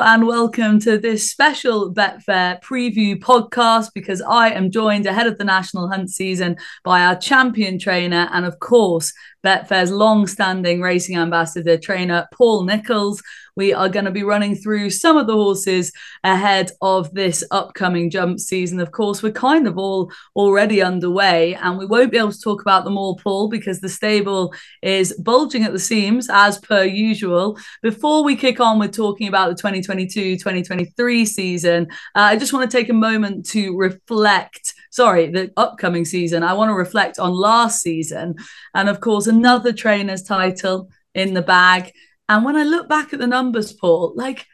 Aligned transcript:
And 0.00 0.26
welcome 0.26 0.80
to 0.80 0.98
this 0.98 1.30
special 1.30 1.94
Betfair 1.94 2.60
preview 2.62 3.16
podcast 3.16 3.90
because 3.94 4.20
I 4.20 4.50
am 4.50 4.72
joined 4.72 5.06
ahead 5.06 5.28
of 5.28 5.38
the 5.38 5.44
national 5.44 5.88
hunt 5.88 6.10
season 6.10 6.56
by 6.82 7.04
our 7.04 7.14
champion 7.14 7.78
trainer 7.78 8.28
and, 8.32 8.44
of 8.44 8.58
course, 8.58 9.12
Betfair's 9.44 9.92
long 9.92 10.26
standing 10.26 10.80
racing 10.80 11.16
ambassador 11.16 11.78
trainer, 11.78 12.26
Paul 12.32 12.64
Nicholls. 12.64 13.22
We 13.56 13.72
are 13.72 13.88
going 13.88 14.04
to 14.04 14.10
be 14.10 14.24
running 14.24 14.56
through 14.56 14.90
some 14.90 15.16
of 15.16 15.26
the 15.26 15.34
horses 15.34 15.92
ahead 16.24 16.72
of 16.80 17.14
this 17.14 17.44
upcoming 17.50 18.10
jump 18.10 18.40
season. 18.40 18.80
Of 18.80 18.90
course, 18.90 19.22
we're 19.22 19.32
kind 19.32 19.66
of 19.66 19.78
all 19.78 20.12
already 20.34 20.82
underway 20.82 21.54
and 21.54 21.78
we 21.78 21.86
won't 21.86 22.10
be 22.10 22.18
able 22.18 22.32
to 22.32 22.40
talk 22.40 22.62
about 22.62 22.84
them 22.84 22.98
all, 22.98 23.16
Paul, 23.16 23.48
because 23.48 23.80
the 23.80 23.88
stable 23.88 24.54
is 24.82 25.12
bulging 25.14 25.62
at 25.62 25.72
the 25.72 25.78
seams 25.78 26.28
as 26.30 26.58
per 26.58 26.84
usual. 26.84 27.58
Before 27.82 28.24
we 28.24 28.34
kick 28.36 28.58
on 28.58 28.78
with 28.78 28.92
talking 28.92 29.28
about 29.28 29.50
the 29.50 29.54
2022 29.54 30.36
2023 30.36 31.26
season, 31.26 31.86
uh, 32.14 32.20
I 32.20 32.36
just 32.36 32.52
want 32.52 32.68
to 32.68 32.76
take 32.76 32.88
a 32.88 32.94
moment 32.94 33.46
to 33.50 33.76
reflect 33.76 34.74
sorry, 34.94 35.28
the 35.28 35.52
upcoming 35.56 36.04
season. 36.04 36.44
I 36.44 36.52
want 36.52 36.68
to 36.68 36.74
reflect 36.74 37.18
on 37.18 37.32
last 37.32 37.82
season. 37.82 38.36
And 38.74 38.88
of 38.88 39.00
course, 39.00 39.26
another 39.26 39.72
trainer's 39.72 40.22
title 40.22 40.88
in 41.14 41.34
the 41.34 41.42
bag. 41.42 41.92
And 42.28 42.44
when 42.44 42.56
I 42.56 42.64
look 42.64 42.88
back 42.88 43.12
at 43.12 43.18
the 43.18 43.26
numbers, 43.26 43.72
Paul, 43.72 44.12
like 44.16 44.46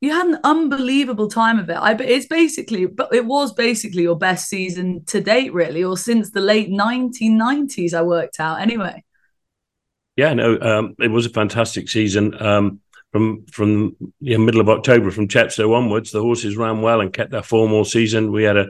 you 0.00 0.12
had 0.12 0.26
an 0.26 0.38
unbelievable 0.44 1.28
time 1.28 1.58
of 1.58 1.70
it. 1.70 1.74
I 1.74 1.92
it's 1.92 2.26
basically, 2.26 2.86
but 2.86 3.14
it 3.14 3.24
was 3.24 3.52
basically 3.52 4.02
your 4.02 4.16
best 4.16 4.48
season 4.48 5.04
to 5.06 5.20
date, 5.20 5.52
really, 5.52 5.82
or 5.82 5.96
since 5.96 6.30
the 6.30 6.40
late 6.40 6.70
1990s. 6.70 7.94
I 7.94 8.02
worked 8.02 8.38
out 8.38 8.60
anyway. 8.60 9.02
Yeah, 10.16 10.34
no, 10.34 10.58
um, 10.60 10.94
it 10.98 11.08
was 11.08 11.26
a 11.26 11.30
fantastic 11.30 11.88
season. 11.88 12.40
Um, 12.42 12.80
from 13.12 13.46
from 13.46 13.96
the 14.20 14.36
middle 14.36 14.60
of 14.60 14.68
October, 14.68 15.10
from 15.10 15.28
Chepstow 15.28 15.74
onwards, 15.74 16.10
the 16.10 16.22
horses 16.22 16.56
ran 16.56 16.82
well 16.82 17.00
and 17.00 17.12
kept 17.12 17.30
their 17.30 17.42
form 17.42 17.72
all 17.72 17.84
season. 17.84 18.32
We 18.32 18.44
had 18.44 18.56
a 18.56 18.68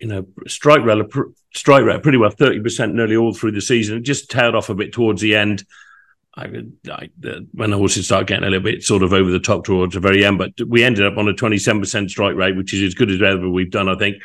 you 0.00 0.08
know, 0.08 0.26
strike 0.46 0.84
rate, 0.84 1.06
strike 1.54 1.84
rate 1.84 2.02
pretty 2.02 2.18
well, 2.18 2.30
30% 2.30 2.92
nearly 2.92 3.16
all 3.16 3.32
through 3.32 3.52
the 3.52 3.60
season. 3.60 3.98
It 3.98 4.02
just 4.02 4.30
tailed 4.30 4.54
off 4.54 4.68
a 4.68 4.74
bit 4.74 4.92
towards 4.92 5.22
the 5.22 5.36
end. 5.36 5.64
I, 6.36 6.46
when 6.46 7.70
the 7.70 7.78
horses 7.78 8.06
start 8.06 8.26
getting 8.26 8.44
a 8.44 8.50
little 8.50 8.64
bit 8.64 8.82
sort 8.82 9.02
of 9.02 9.12
over 9.12 9.30
the 9.30 9.38
top 9.38 9.64
towards 9.64 9.94
the 9.94 10.00
very 10.00 10.24
end, 10.24 10.38
but 10.38 10.52
we 10.66 10.82
ended 10.82 11.06
up 11.06 11.16
on 11.16 11.28
a 11.28 11.32
27% 11.32 12.10
strike 12.10 12.34
rate, 12.34 12.56
which 12.56 12.74
is 12.74 12.82
as 12.82 12.94
good 12.94 13.10
as 13.10 13.22
ever 13.22 13.48
we've 13.48 13.70
done, 13.70 13.88
I 13.88 13.94
think. 13.94 14.16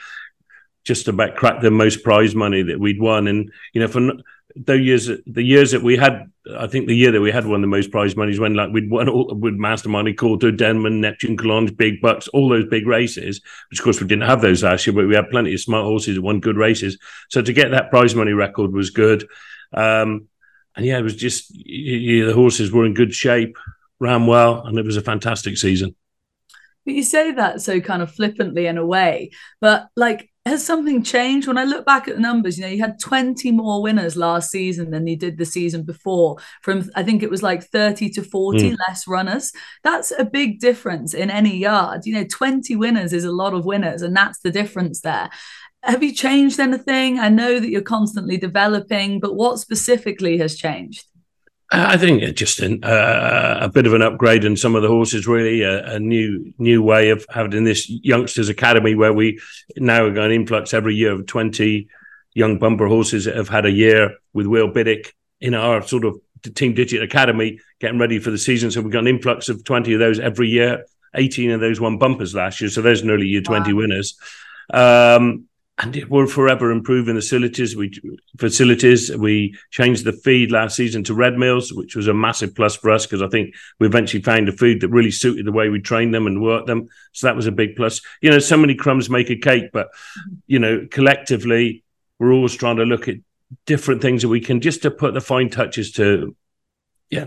Just 0.85 1.07
about 1.07 1.35
cracked 1.35 1.61
the 1.61 1.69
most 1.69 2.03
prize 2.03 2.33
money 2.33 2.63
that 2.63 2.79
we'd 2.79 2.99
won. 2.99 3.27
And, 3.27 3.51
you 3.73 3.81
know, 3.81 3.87
for 3.87 4.11
the 4.55 4.77
years 4.77 5.09
the 5.27 5.43
years 5.43 5.71
that 5.71 5.83
we 5.83 5.95
had 5.95 6.31
I 6.57 6.65
think 6.65 6.87
the 6.87 6.95
year 6.95 7.11
that 7.11 7.21
we 7.21 7.31
had 7.31 7.45
won 7.45 7.61
the 7.61 7.67
most 7.67 7.91
prize 7.91 8.15
monies 8.15 8.39
when 8.39 8.55
like 8.55 8.71
we'd 8.71 8.89
won 8.89 9.07
all 9.07 9.35
with 9.35 9.53
Mastermind, 9.53 10.07
Kauto, 10.17 10.55
Denman, 10.55 11.01
Neptune, 11.01 11.37
Collonges, 11.37 11.77
Big 11.77 12.01
Buck's, 12.01 12.27
all 12.29 12.49
those 12.49 12.65
big 12.65 12.87
races, 12.87 13.41
which 13.69 13.79
of 13.79 13.83
course 13.83 14.01
we 14.01 14.07
didn't 14.07 14.27
have 14.27 14.41
those 14.41 14.63
last 14.63 14.87
year, 14.87 14.95
but 14.95 15.07
we 15.07 15.15
had 15.15 15.29
plenty 15.29 15.53
of 15.53 15.59
smart 15.59 15.85
horses 15.85 16.15
that 16.15 16.21
won 16.21 16.39
good 16.39 16.57
races. 16.57 16.97
So 17.29 17.41
to 17.41 17.53
get 17.53 17.71
that 17.71 17.91
prize 17.91 18.15
money 18.15 18.33
record 18.33 18.73
was 18.73 18.89
good. 18.89 19.27
Um, 19.73 20.27
and 20.79 20.85
yeah, 20.85 20.97
it 20.97 21.03
was 21.03 21.15
just 21.15 21.51
yeah, 21.53 22.25
the 22.25 22.33
horses 22.33 22.71
were 22.71 22.85
in 22.85 22.93
good 22.93 23.13
shape, 23.13 23.57
ran 23.99 24.27
well, 24.27 24.65
and 24.65 24.79
it 24.79 24.85
was 24.85 24.95
a 24.95 25.01
fantastic 25.01 25.57
season. 25.57 25.93
But 26.85 26.93
you 26.93 27.03
say 27.03 27.33
that 27.33 27.61
so 27.61 27.81
kind 27.81 28.01
of 28.01 28.13
flippantly 28.13 28.65
in 28.65 28.77
a 28.77 28.85
way, 28.85 29.31
but 29.59 29.89
like 29.97 30.29
has 30.45 30.65
something 30.65 31.03
changed? 31.03 31.49
When 31.49 31.57
I 31.57 31.65
look 31.65 31.85
back 31.85 32.07
at 32.07 32.15
the 32.15 32.21
numbers, 32.21 32.57
you 32.57 32.63
know, 32.63 32.71
you 32.71 32.81
had 32.81 32.97
20 32.97 33.51
more 33.51 33.81
winners 33.81 34.15
last 34.15 34.49
season 34.49 34.89
than 34.89 35.05
you 35.05 35.17
did 35.17 35.37
the 35.37 35.45
season 35.45 35.83
before. 35.83 36.37
From 36.61 36.89
I 36.95 37.03
think 37.03 37.23
it 37.23 37.29
was 37.29 37.43
like 37.43 37.63
30 37.65 38.09
to 38.11 38.23
40 38.23 38.71
mm. 38.71 38.77
less 38.87 39.05
runners. 39.05 39.51
That's 39.83 40.11
a 40.17 40.23
big 40.23 40.61
difference 40.61 41.13
in 41.13 41.29
any 41.29 41.57
yard. 41.57 42.05
You 42.05 42.15
know, 42.15 42.23
20 42.23 42.73
winners 42.77 43.11
is 43.11 43.25
a 43.25 43.33
lot 43.33 43.53
of 43.53 43.65
winners, 43.65 44.01
and 44.01 44.15
that's 44.15 44.39
the 44.39 44.49
difference 44.49 45.01
there. 45.01 45.29
Have 45.83 46.03
you 46.03 46.13
changed 46.13 46.59
anything? 46.59 47.19
I 47.19 47.29
know 47.29 47.59
that 47.59 47.69
you're 47.69 47.81
constantly 47.81 48.37
developing, 48.37 49.19
but 49.19 49.35
what 49.35 49.59
specifically 49.59 50.37
has 50.39 50.57
changed? 50.57 51.05
I 51.71 51.97
think 51.97 52.23
just 52.35 52.59
an, 52.61 52.83
uh, 52.83 53.59
a 53.61 53.69
bit 53.69 53.85
of 53.85 53.93
an 53.93 54.01
upgrade 54.01 54.43
in 54.43 54.57
some 54.57 54.75
of 54.75 54.81
the 54.81 54.87
horses, 54.87 55.27
really, 55.27 55.61
a, 55.61 55.95
a, 55.95 55.99
new 55.99 56.51
new 56.57 56.81
way 56.81 57.11
of 57.11 57.25
having 57.29 57.63
this 57.63 57.87
youngsters 57.87 58.49
academy 58.49 58.95
where 58.95 59.13
we 59.13 59.39
now 59.77 60.03
are 60.05 60.11
going 60.11 60.31
influx 60.31 60.73
every 60.73 60.95
year 60.95 61.11
of 61.11 61.27
twenty 61.27 61.87
young 62.33 62.57
bumper 62.57 62.87
horses 62.87 63.25
that 63.25 63.35
have 63.35 63.49
had 63.49 63.67
a 63.67 63.71
year 63.71 64.15
with 64.33 64.47
Will 64.47 64.71
Biddick 64.71 65.13
in 65.41 65.53
our 65.53 65.83
sort 65.83 66.05
of 66.05 66.19
Team 66.55 66.73
Ditcheat 66.73 67.03
Academy, 67.03 67.59
getting 67.79 67.99
ready 67.99 68.17
for 68.17 68.31
the 68.31 68.37
season. 68.37 68.71
So 68.71 68.81
we've 68.81 68.91
got 68.91 68.99
an 68.99 69.07
influx 69.07 69.47
of 69.47 69.63
twenty 69.63 69.93
of 69.93 69.99
those 69.99 70.19
every 70.19 70.49
year. 70.49 70.85
Eighteen 71.13 71.51
of 71.51 71.59
those 71.59 71.79
won 71.79 71.99
bumpers 71.99 72.33
last 72.33 72.61
year, 72.61 72.71
so 72.71 72.81
there's 72.81 73.03
nearly 73.03 73.27
year 73.27 73.41
twenty 73.41 73.73
wow. 73.73 73.79
winners. 73.79 74.17
Um, 74.73 75.48
and 75.81 76.05
we're 76.09 76.27
forever 76.27 76.71
improving 76.71 77.15
the 77.15 77.21
facilities. 77.21 77.75
We 77.75 77.91
facilities. 78.37 79.15
We 79.15 79.55
changed 79.71 80.03
the 80.03 80.11
feed 80.11 80.51
last 80.51 80.75
season 80.75 81.05
to 81.05 81.13
Red 81.13 81.37
Mills, 81.37 81.71
which 81.71 81.95
was 81.95 82.07
a 82.07 82.13
massive 82.13 82.53
plus 82.53 82.75
for 82.75 82.91
us 82.91 83.05
because 83.05 83.21
I 83.21 83.29
think 83.29 83.55
we 83.79 83.87
eventually 83.87 84.21
found 84.21 84.49
a 84.49 84.51
food 84.51 84.81
that 84.81 84.89
really 84.89 85.11
suited 85.11 85.45
the 85.45 85.53
way 85.53 85.69
we 85.69 85.79
trained 85.79 86.13
them 86.13 86.27
and 86.27 86.41
worked 86.41 86.67
them. 86.67 86.89
So 87.13 87.27
that 87.27 87.35
was 87.35 87.47
a 87.47 87.51
big 87.51 87.77
plus. 87.77 88.01
You 88.21 88.29
know, 88.29 88.39
so 88.39 88.57
many 88.57 88.75
crumbs 88.75 89.09
make 89.09 89.29
a 89.29 89.37
cake, 89.37 89.71
but 89.71 89.87
you 90.47 90.59
know, 90.59 90.85
collectively, 90.91 91.85
we're 92.19 92.33
always 92.33 92.55
trying 92.55 92.77
to 92.77 92.83
look 92.83 93.07
at 93.07 93.15
different 93.65 94.01
things 94.01 94.23
that 94.23 94.29
we 94.29 94.41
can 94.41 94.59
just 94.59 94.81
to 94.81 94.91
put 94.91 95.13
the 95.13 95.21
fine 95.21 95.49
touches 95.49 95.93
to, 95.93 96.35
yeah, 97.09 97.25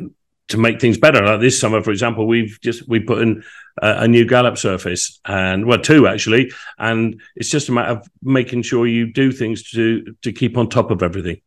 to 0.52 0.58
make 0.58 0.80
things 0.80 0.96
better. 0.96 1.24
Like 1.24 1.40
this 1.40 1.60
summer, 1.60 1.82
for 1.82 1.90
example, 1.90 2.26
we've 2.26 2.58
just 2.62 2.88
we 2.88 3.00
put 3.00 3.20
in 3.20 3.42
a, 3.82 4.02
a, 4.02 4.08
new 4.08 4.24
gallop 4.24 4.56
surface 4.56 5.20
and 5.24 5.66
well, 5.66 5.80
two 5.80 6.06
actually, 6.06 6.52
and 6.78 7.20
it's 7.36 7.50
just 7.50 7.68
a 7.68 7.72
matter 7.72 7.98
of 7.98 8.08
making 8.22 8.62
sure 8.62 8.86
you 8.86 9.12
do 9.12 9.32
things 9.32 9.70
to 9.70 10.14
to 10.22 10.32
keep 10.32 10.56
on 10.56 10.68
top 10.68 10.90
of 10.90 11.02
everything. 11.02 11.40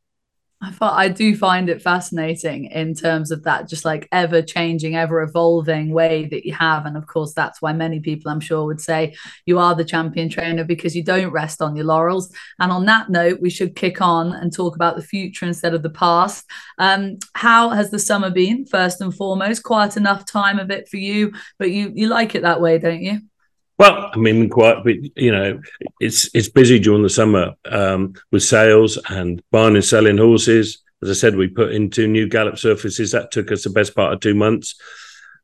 I 0.61 0.71
thought 0.71 0.97
I 0.97 1.09
do 1.09 1.35
find 1.35 1.69
it 1.69 1.81
fascinating 1.81 2.65
in 2.65 2.95
terms 2.95 3.29
of 3.29 3.43
that 3.43 3.67
just 3.67 3.85
like 3.85 4.07
ever 4.11 4.41
changing, 4.41 4.95
ever 4.95 5.21
evolving 5.21 5.91
way 5.91 6.25
that 6.25 6.45
you 6.45 6.53
have. 6.53 6.85
And 6.85 6.95
of 6.97 7.07
course, 7.07 7.33
that's 7.33 7.61
why 7.61 7.73
many 7.73 7.99
people 7.99 8.31
I'm 8.31 8.39
sure 8.39 8.65
would 8.65 8.81
say 8.81 9.15
you 9.45 9.59
are 9.59 9.75
the 9.75 9.85
champion 9.85 10.29
trainer 10.29 10.63
because 10.63 10.95
you 10.95 11.03
don't 11.03 11.31
rest 11.31 11.61
on 11.61 11.75
your 11.75 11.85
laurels. 11.85 12.33
And 12.59 12.71
on 12.71 12.85
that 12.85 13.09
note, 13.09 13.41
we 13.41 13.49
should 13.49 13.75
kick 13.75 14.01
on 14.01 14.31
and 14.31 14.51
talk 14.51 14.75
about 14.75 14.95
the 14.95 15.03
future 15.03 15.45
instead 15.45 15.73
of 15.73 15.83
the 15.83 15.89
past. 15.89 16.45
Um, 16.79 17.17
how 17.33 17.69
has 17.69 17.91
the 17.91 17.99
summer 17.99 18.31
been, 18.31 18.65
first 18.65 19.01
and 19.01 19.13
foremost? 19.13 19.63
Quite 19.63 19.97
enough 19.97 20.25
time 20.25 20.57
of 20.57 20.71
it 20.71 20.87
for 20.87 20.97
you, 20.97 21.33
but 21.59 21.69
you 21.69 21.91
you 21.93 22.07
like 22.07 22.33
it 22.33 22.41
that 22.43 22.61
way, 22.61 22.79
don't 22.79 23.03
you? 23.03 23.19
Well, 23.77 24.09
I 24.13 24.17
mean, 24.17 24.49
quite, 24.49 24.85
you 25.15 25.31
know, 25.31 25.59
it's 25.99 26.33
it's 26.33 26.47
busy 26.47 26.79
during 26.79 27.03
the 27.03 27.09
summer 27.09 27.55
um, 27.65 28.13
with 28.31 28.43
sales 28.43 28.97
and 29.09 29.43
buying 29.51 29.75
and 29.75 29.83
selling 29.83 30.17
horses. 30.17 30.81
As 31.03 31.09
I 31.09 31.13
said, 31.13 31.35
we 31.35 31.49
put 31.49 31.73
in 31.73 31.89
two 31.89 32.07
new 32.07 32.27
gallop 32.27 32.57
surfaces. 32.57 33.11
That 33.11 33.31
took 33.31 33.51
us 33.51 33.63
the 33.63 33.69
best 33.69 33.93
part 33.93 34.13
of 34.13 34.21
two 34.21 34.33
months. 34.33 34.75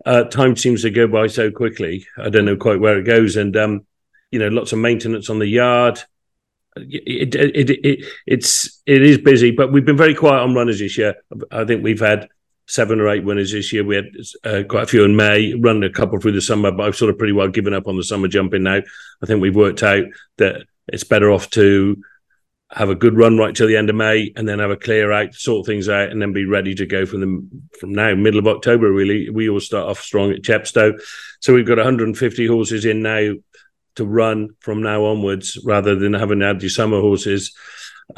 Uh, 0.06 0.24
time 0.24 0.56
seems 0.56 0.82
to 0.84 0.90
go 0.90 1.08
by 1.08 1.28
so 1.28 1.52
quickly. 1.52 2.08
I 2.18 2.30
don't 2.30 2.46
know 2.46 2.56
quite 2.56 2.80
where 2.80 2.98
it 2.98 3.04
goes, 3.04 3.36
and 3.36 3.56
um, 3.58 3.86
you 4.32 4.40
know, 4.40 4.48
lots 4.48 4.72
of 4.72 4.80
maintenance 4.80 5.30
on 5.30 5.40
the 5.40 5.48
yard. 5.48 6.00
It, 6.78 7.36
it, 7.36 7.70
it, 7.70 7.86
it, 7.86 8.06
it's 8.26 8.82
it 8.86 9.02
is 9.02 9.18
busy, 9.18 9.52
but 9.52 9.74
we've 9.74 9.86
been 9.86 9.98
very 9.98 10.16
quiet 10.16 10.42
on 10.42 10.56
runners 10.56 10.80
this 10.80 10.98
year. 10.98 11.16
I 11.52 11.66
think 11.66 11.84
we've 11.84 12.00
had 12.00 12.30
seven 12.72 13.02
or 13.02 13.10
eight 13.10 13.26
winners 13.26 13.52
this 13.52 13.74
year. 13.74 13.84
We 13.84 13.98
had 13.98 14.06
uh, 14.46 14.64
quite 14.68 14.84
a 14.84 14.88
few 14.88 15.04
in 15.04 15.18
May, 15.18 15.54
run 15.54 15.84
a 15.84 15.90
couple 15.90 16.20
through 16.20 16.32
the 16.32 16.42
summer, 16.42 16.72
but 16.72 16.88
I've 16.88 16.96
sort 16.96 17.12
of 17.12 17.18
pretty 17.18 17.34
well 17.34 17.50
given 17.50 17.74
up 17.74 17.86
on 17.86 17.98
the 17.98 18.04
summer 18.04 18.30
jumping 18.30 18.64
now. 18.64 18.80
I 19.22 19.26
think 19.26 19.42
we've 19.42 19.56
worked 19.56 19.84
out 19.84 20.06
that 20.38 20.64
it's 20.88 21.04
better 21.04 21.30
off 21.30 21.50
to 21.52 22.02
have 22.72 22.90
a 22.90 22.96
good 22.96 23.18
run 23.18 23.38
right 23.38 23.54
till 23.54 23.68
the 23.68 23.76
end 23.76 23.90
of 23.90 23.98
May 23.98 24.32
and 24.38 24.48
then 24.48 24.60
have 24.60 24.72
a 24.72 24.78
clear 24.78 25.12
out, 25.12 25.34
sort 25.36 25.66
things 25.66 25.90
out, 25.90 26.12
and 26.12 26.22
then 26.22 26.32
be 26.32 26.46
ready 26.46 26.74
to 26.76 26.86
go 26.86 27.06
from 27.06 27.20
the 27.20 27.60
from 27.78 27.92
now, 27.92 28.16
middle 28.16 28.40
of 28.40 28.48
October. 28.48 28.90
Really, 28.90 29.30
we 29.30 29.50
all 29.50 29.60
start 29.60 29.90
off 29.90 30.00
strong 30.00 30.32
at 30.32 30.42
Chepstow, 30.42 30.98
so 31.42 31.54
we've 31.54 31.68
got 31.68 31.78
150 31.78 32.48
horses 32.48 32.86
in 32.86 33.02
now 33.02 33.34
to 33.96 34.06
run 34.06 34.56
from 34.62 34.82
now 34.82 35.04
onwards, 35.04 35.58
rather 35.66 35.96
than 35.96 36.14
having 36.14 36.40
had 36.40 36.62
your 36.62 36.70
summer 36.70 37.02
horses 37.02 37.54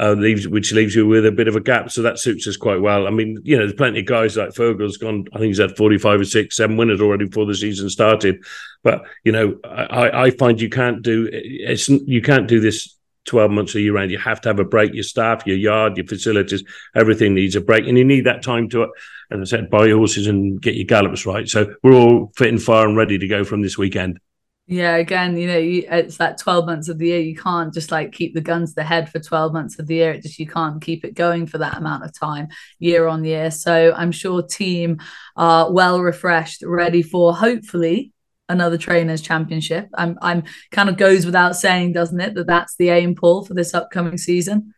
uh, 0.00 0.12
leaves 0.12 0.48
which 0.48 0.72
leaves 0.72 0.94
you 0.94 1.06
with 1.06 1.26
a 1.26 1.32
bit 1.32 1.48
of 1.48 1.56
a 1.56 1.60
gap. 1.60 1.90
So 1.90 2.02
that 2.02 2.18
suits 2.18 2.46
us 2.46 2.56
quite 2.56 2.80
well. 2.80 3.06
I 3.06 3.10
mean, 3.10 3.38
you 3.42 3.56
know, 3.56 3.62
there's 3.62 3.76
plenty 3.76 4.00
of 4.00 4.06
guys 4.06 4.36
like 4.36 4.50
Fergal's 4.50 4.96
gone. 4.96 5.26
I 5.32 5.38
think 5.38 5.48
he's 5.48 5.58
had 5.58 5.76
45 5.76 6.20
or 6.20 6.24
six, 6.24 6.56
seven 6.56 6.76
winners 6.76 7.00
already 7.00 7.26
before 7.26 7.46
the 7.46 7.54
season 7.54 7.88
started. 7.90 8.44
But 8.82 9.02
you 9.24 9.32
know, 9.32 9.58
I, 9.64 10.24
I 10.24 10.30
find 10.30 10.60
you 10.60 10.70
can't 10.70 11.02
do 11.02 11.28
it's 11.32 11.88
you 11.88 12.22
can't 12.22 12.48
do 12.48 12.60
this 12.60 12.96
12 13.26 13.50
months 13.50 13.74
a 13.74 13.80
year 13.80 13.94
round. 13.94 14.10
You 14.10 14.18
have 14.18 14.40
to 14.42 14.48
have 14.48 14.58
a 14.58 14.64
break. 14.64 14.94
Your 14.94 15.02
staff, 15.02 15.46
your 15.46 15.56
yard, 15.56 15.96
your 15.96 16.06
facilities, 16.06 16.64
everything 16.94 17.34
needs 17.34 17.56
a 17.56 17.60
break, 17.60 17.86
and 17.86 17.96
you 17.96 18.04
need 18.04 18.26
that 18.26 18.42
time 18.42 18.68
to, 18.70 18.92
as 19.30 19.40
I 19.40 19.44
said, 19.44 19.70
buy 19.70 19.86
your 19.86 19.98
horses 19.98 20.26
and 20.26 20.60
get 20.60 20.74
your 20.74 20.84
gallops 20.84 21.26
right. 21.26 21.48
So 21.48 21.74
we're 21.82 21.94
all 21.94 22.32
fit 22.36 22.48
and 22.48 22.62
fire 22.62 22.86
and 22.86 22.96
ready 22.96 23.18
to 23.18 23.26
go 23.26 23.44
from 23.44 23.62
this 23.62 23.78
weekend. 23.78 24.20
Yeah, 24.66 24.96
again, 24.96 25.36
you 25.36 25.46
know, 25.46 25.58
you, 25.58 25.86
it's 25.90 26.16
that 26.16 26.38
12 26.38 26.64
months 26.64 26.88
of 26.88 26.96
the 26.96 27.08
year. 27.08 27.20
You 27.20 27.36
can't 27.36 27.72
just 27.74 27.90
like 27.90 28.12
keep 28.12 28.32
the 28.32 28.40
guns 28.40 28.70
to 28.70 28.76
the 28.76 28.84
head 28.84 29.10
for 29.10 29.20
12 29.20 29.52
months 29.52 29.78
of 29.78 29.86
the 29.86 29.96
year. 29.96 30.12
It 30.12 30.22
just, 30.22 30.38
you 30.38 30.46
can't 30.46 30.80
keep 30.80 31.04
it 31.04 31.14
going 31.14 31.46
for 31.46 31.58
that 31.58 31.76
amount 31.76 32.04
of 32.04 32.18
time 32.18 32.48
year 32.78 33.06
on 33.06 33.24
year. 33.24 33.50
So 33.50 33.92
I'm 33.94 34.10
sure 34.10 34.42
team 34.42 35.00
are 35.36 35.70
well 35.70 36.00
refreshed, 36.00 36.62
ready 36.64 37.02
for 37.02 37.34
hopefully 37.34 38.12
another 38.48 38.78
trainers 38.78 39.20
championship. 39.20 39.88
I'm, 39.94 40.18
I'm 40.22 40.44
kind 40.70 40.88
of 40.88 40.96
goes 40.96 41.26
without 41.26 41.56
saying, 41.56 41.92
doesn't 41.92 42.20
it, 42.20 42.34
that 42.34 42.46
that's 42.46 42.76
the 42.76 42.88
aim, 42.88 43.14
Paul, 43.14 43.44
for 43.44 43.52
this 43.52 43.74
upcoming 43.74 44.16
season? 44.16 44.72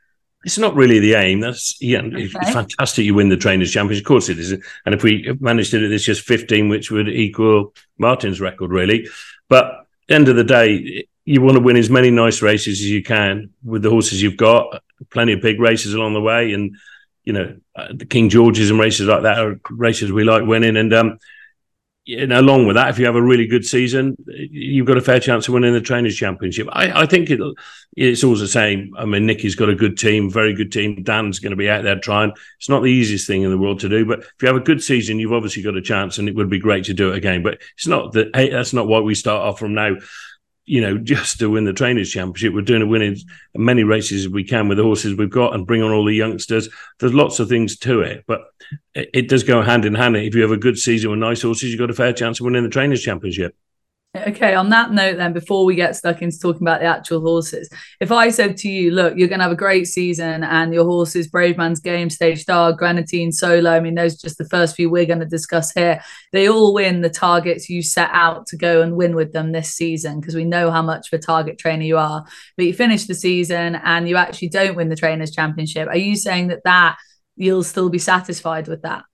It's 0.44 0.58
not 0.58 0.76
really 0.76 1.00
the 1.00 1.14
aim. 1.14 1.40
That's 1.40 1.76
yeah, 1.80 2.02
okay. 2.02 2.22
it's 2.22 2.52
fantastic. 2.52 3.04
You 3.04 3.14
win 3.14 3.30
the 3.30 3.36
trainers' 3.36 3.72
championship, 3.72 4.04
of 4.04 4.08
course 4.08 4.28
it 4.28 4.38
is. 4.38 4.52
And 4.52 4.94
if 4.94 5.02
we 5.02 5.36
managed 5.40 5.72
to 5.72 5.80
do 5.80 5.88
this, 5.88 6.04
just 6.04 6.22
fifteen, 6.22 6.68
which 6.68 6.88
would 6.92 7.08
equal 7.08 7.74
Martin's 7.98 8.40
record, 8.40 8.70
really. 8.70 9.08
But 9.48 9.86
end 10.08 10.28
of 10.28 10.36
the 10.36 10.44
day, 10.44 11.06
you 11.24 11.40
want 11.40 11.56
to 11.56 11.62
win 11.62 11.76
as 11.76 11.90
many 11.90 12.10
nice 12.10 12.42
races 12.42 12.80
as 12.80 12.88
you 12.88 13.02
can 13.02 13.50
with 13.64 13.82
the 13.82 13.90
horses 13.90 14.22
you've 14.22 14.36
got. 14.36 14.82
Plenty 15.10 15.32
of 15.32 15.40
big 15.40 15.60
races 15.60 15.94
along 15.94 16.14
the 16.14 16.20
way, 16.20 16.52
and 16.52 16.76
you 17.24 17.32
know 17.32 17.56
uh, 17.74 17.88
the 17.92 18.06
King 18.06 18.28
Georges 18.30 18.70
and 18.70 18.78
races 18.78 19.06
like 19.06 19.22
that 19.22 19.38
are 19.38 19.60
races 19.70 20.10
we 20.10 20.24
like 20.24 20.44
winning. 20.44 20.76
And 20.76 20.92
um, 20.94 21.18
know, 22.06 22.40
along 22.40 22.66
with 22.66 22.76
that, 22.76 22.88
if 22.88 22.98
you 22.98 23.06
have 23.06 23.16
a 23.16 23.22
really 23.22 23.46
good 23.46 23.64
season, 23.64 24.16
you've 24.26 24.86
got 24.86 24.96
a 24.96 25.00
fair 25.00 25.18
chance 25.18 25.48
of 25.48 25.54
winning 25.54 25.72
the 25.72 25.80
Trainers' 25.80 26.16
Championship. 26.16 26.68
I, 26.70 27.02
I 27.02 27.06
think 27.06 27.30
it, 27.30 27.40
it's 27.96 28.22
always 28.22 28.40
the 28.40 28.48
same. 28.48 28.94
I 28.96 29.04
mean, 29.04 29.26
Nicky's 29.26 29.56
got 29.56 29.68
a 29.68 29.74
good 29.74 29.98
team, 29.98 30.30
very 30.30 30.54
good 30.54 30.70
team. 30.70 31.02
Dan's 31.02 31.40
going 31.40 31.50
to 31.50 31.56
be 31.56 31.68
out 31.68 31.82
there 31.82 31.98
trying. 31.98 32.32
It's 32.58 32.68
not 32.68 32.82
the 32.82 32.92
easiest 32.92 33.26
thing 33.26 33.42
in 33.42 33.50
the 33.50 33.58
world 33.58 33.80
to 33.80 33.88
do, 33.88 34.04
but 34.04 34.20
if 34.20 34.34
you 34.40 34.46
have 34.46 34.56
a 34.56 34.60
good 34.60 34.82
season, 34.82 35.18
you've 35.18 35.32
obviously 35.32 35.62
got 35.62 35.76
a 35.76 35.82
chance, 35.82 36.18
and 36.18 36.28
it 36.28 36.36
would 36.36 36.50
be 36.50 36.60
great 36.60 36.84
to 36.84 36.94
do 36.94 37.10
it 37.12 37.16
again. 37.16 37.42
But 37.42 37.60
it's 37.74 37.88
not 37.88 38.12
that. 38.12 38.34
Hey, 38.34 38.50
that's 38.50 38.72
not 38.72 38.86
why 38.86 39.00
we 39.00 39.14
start 39.16 39.42
off 39.42 39.58
from 39.58 39.74
now 39.74 39.96
you 40.66 40.80
know, 40.80 40.98
just 41.02 41.38
to 41.38 41.48
win 41.50 41.64
the 41.64 41.72
trainers 41.72 42.10
championship. 42.10 42.52
We're 42.52 42.62
doing 42.62 42.82
a 42.82 42.86
winning 42.86 43.12
as 43.12 43.24
many 43.54 43.84
races 43.84 44.26
as 44.26 44.30
we 44.30 44.44
can 44.44 44.68
with 44.68 44.78
the 44.78 44.84
horses 44.84 45.16
we've 45.16 45.30
got 45.30 45.54
and 45.54 45.66
bring 45.66 45.82
on 45.82 45.92
all 45.92 46.04
the 46.04 46.14
youngsters. 46.14 46.68
There's 46.98 47.14
lots 47.14 47.40
of 47.40 47.48
things 47.48 47.78
to 47.78 48.00
it, 48.00 48.24
but 48.26 48.42
it, 48.94 49.10
it 49.14 49.28
does 49.28 49.42
go 49.42 49.62
hand 49.62 49.84
in 49.84 49.94
hand. 49.94 50.16
If 50.16 50.34
you 50.34 50.42
have 50.42 50.50
a 50.50 50.56
good 50.56 50.78
season 50.78 51.10
with 51.10 51.20
nice 51.20 51.42
horses, 51.42 51.70
you've 51.70 51.78
got 51.78 51.90
a 51.90 51.94
fair 51.94 52.12
chance 52.12 52.40
of 52.40 52.44
winning 52.44 52.64
the 52.64 52.68
trainers 52.68 53.02
championship. 53.02 53.56
Okay, 54.28 54.54
on 54.54 54.70
that 54.70 54.92
note, 54.92 55.16
then, 55.16 55.32
before 55.32 55.64
we 55.64 55.74
get 55.74 55.96
stuck 55.96 56.22
into 56.22 56.38
talking 56.38 56.62
about 56.62 56.80
the 56.80 56.86
actual 56.86 57.20
horses, 57.20 57.68
if 58.00 58.10
I 58.10 58.30
said 58.30 58.56
to 58.58 58.68
you, 58.68 58.90
look, 58.90 59.16
you're 59.16 59.28
going 59.28 59.38
to 59.38 59.44
have 59.44 59.52
a 59.52 59.56
great 59.56 59.86
season 59.86 60.44
and 60.44 60.72
your 60.72 60.84
horses, 60.84 61.30
Bravemansgame, 61.30 62.10
Stage 62.10 62.40
Star, 62.40 62.72
Greaneteen, 62.72 63.32
Solo, 63.32 63.70
I 63.70 63.80
mean, 63.80 63.94
those 63.94 64.14
are 64.14 64.26
just 64.26 64.38
the 64.38 64.48
first 64.48 64.76
few 64.76 64.90
we're 64.90 65.06
going 65.06 65.20
to 65.20 65.26
discuss 65.26 65.72
here. 65.72 66.00
They 66.32 66.48
all 66.48 66.72
win 66.72 67.00
the 67.00 67.10
targets 67.10 67.68
you 67.68 67.82
set 67.82 68.10
out 68.12 68.46
to 68.48 68.56
go 68.56 68.82
and 68.82 68.96
win 68.96 69.14
with 69.14 69.32
them 69.32 69.52
this 69.52 69.72
season 69.72 70.20
because 70.20 70.34
we 70.34 70.44
know 70.44 70.70
how 70.70 70.82
much 70.82 71.12
of 71.12 71.18
a 71.18 71.22
target 71.22 71.58
trainer 71.58 71.84
you 71.84 71.98
are. 71.98 72.24
But 72.56 72.66
you 72.66 72.74
finish 72.74 73.06
the 73.06 73.14
season 73.14 73.76
and 73.76 74.08
you 74.08 74.16
actually 74.16 74.48
don't 74.48 74.76
win 74.76 74.88
the 74.88 74.96
Trainers' 74.96 75.30
Championship. 75.30 75.88
Are 75.88 75.96
you 75.96 76.16
saying 76.16 76.48
that 76.48 76.64
that 76.64 76.96
you'll 77.36 77.64
still 77.64 77.88
be 77.88 77.98
satisfied 77.98 78.68
with 78.68 78.82
that? 78.82 79.04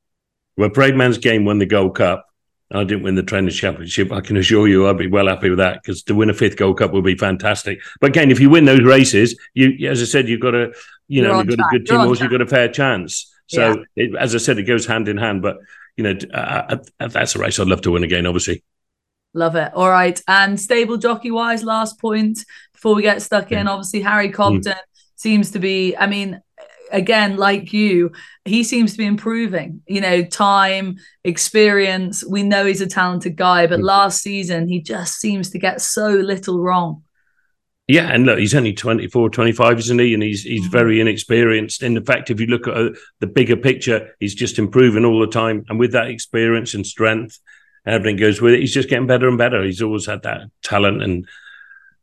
Well, 0.57 0.71
Bravemansgame 0.71 1.45
won 1.45 1.59
the 1.59 1.67
Gold 1.67 1.97
Cup 1.97 2.27
I 2.75 2.85
didn't 2.85 3.03
win 3.03 3.15
the 3.15 3.23
Trainers' 3.23 3.57
Championship, 3.57 4.13
I 4.13 4.21
can 4.21 4.37
assure 4.37 4.69
you 4.69 4.89
I'd 4.89 4.99
be 4.99 5.07
well 5.07 5.29
happy 5.29 5.51
with 5.51 5.59
that 5.59 5.83
because 5.83 6.03
to 6.05 6.15
win 6.15 6.31
a 6.31 6.35
fifth 6.35 6.57
Gold 6.57 6.79
Cup 6.79 6.93
would 6.93 7.05
be 7.05 7.17
fantastic. 7.17 7.81
But 8.01 8.11
again, 8.11 8.31
if 8.31 8.41
you 8.41 8.51
win 8.51 8.65
those 8.65 8.83
races, 8.83 9.39
you, 9.55 9.89
as 9.89 10.01
I 10.01 10.07
said, 10.07 10.29
you've 10.29 10.41
got 10.41 10.55
a, 10.55 10.73
you 11.09 11.23
know, 11.23 11.39
you've 11.39 11.49
got 11.49 11.57
track. 11.57 11.73
a 11.73 11.79
good 11.79 11.87
team 11.87 12.01
horse, 12.01 12.21
you've 12.21 12.31
got 12.31 12.41
a 12.41 12.47
fair 12.47 12.69
chance. 12.69 13.33
So, 13.47 13.85
yeah. 13.97 14.05
it, 14.05 14.15
as 14.17 14.35
I 14.35 14.39
said, 14.39 14.59
it 14.59 14.65
goes 14.65 14.87
hand 14.87 15.09
in 15.09 15.19
hand. 15.19 15.43
But 15.43 15.59
you 15.97 16.05
know, 16.05 16.19
uh, 16.33 16.79
uh, 17.01 17.09
that's 17.09 17.35
a 17.35 17.39
race 17.39 17.59
I'd 17.61 17.67
love 17.69 17.83
to 17.83 17.91
win 17.91 18.05
again, 18.05 18.27
obviously. 18.27 18.63
Love 19.35 19.57
it. 19.57 19.73
All 19.75 19.91
right, 19.91 20.21
and 20.29 20.61
stable 20.61 20.97
jockey 20.97 21.31
wise, 21.31 21.65
last 21.65 21.99
point 22.01 22.45
before 22.73 22.95
we 22.95 23.03
get 23.03 23.23
stuck 23.23 23.53
in. 23.53 23.69
Obviously, 23.69 24.01
Harry 24.01 24.31
Cobden 24.31 24.73
mm. 24.73 24.77
seems 25.17 25.51
to 25.53 25.59
be. 25.59 25.97
I 25.97 26.07
mean, 26.07 26.41
again, 26.93 27.37
like 27.37 27.73
you, 27.73 28.13
he 28.45 28.63
seems 28.63 28.93
to 28.93 28.99
be 28.99 29.07
improving. 29.07 29.83
You 29.87 30.01
know, 30.01 30.25
time, 30.25 30.97
experience. 31.25 32.25
We 32.25 32.43
know 32.43 32.65
he's 32.65 32.81
a 32.81 32.87
talented 32.87 33.37
guy, 33.37 33.67
but 33.67 33.81
mm. 33.81 33.85
last 33.85 34.23
season 34.23 34.69
he 34.69 34.81
just 34.81 35.15
seems 35.15 35.51
to 35.51 35.59
get 35.59 35.81
so 35.81 36.09
little 36.11 36.61
wrong. 36.61 37.03
Yeah, 37.89 38.09
and 38.13 38.25
look, 38.25 38.39
he's 38.39 38.55
only 38.55 38.73
24, 38.73 39.31
25, 39.31 39.79
isn't 39.81 39.99
he? 39.99 40.15
And 40.15 40.23
he's 40.23 40.45
he's 40.45 40.69
mm. 40.69 40.73
very 40.73 41.01
inexperienced. 41.01 41.83
And 41.83 41.97
in 41.97 42.05
fact, 42.05 42.31
if 42.31 42.41
you 42.41 42.47
look 42.47 42.69
at 42.69 42.77
uh, 42.77 42.91
the 43.21 43.27
bigger 43.27 43.57
picture, 43.57 44.15
he's 44.21 44.35
just 44.35 44.59
improving 44.59 45.05
all 45.05 45.21
the 45.21 45.27
time. 45.27 45.65
And 45.69 45.79
with 45.79 45.93
that 45.93 46.09
experience 46.09 46.75
and 46.75 46.87
strength, 46.87 47.39
everything 47.87 48.17
goes 48.17 48.41
with 48.41 48.55
it, 48.55 48.61
he's 48.61 48.75
just 48.75 48.89
getting 48.89 49.07
better 49.07 49.29
and 49.29 49.39
better. 49.39 49.63
He's 49.63 49.83
always 49.83 50.07
had 50.07 50.23
that 50.23 50.43
talent 50.63 51.03
and 51.03 51.27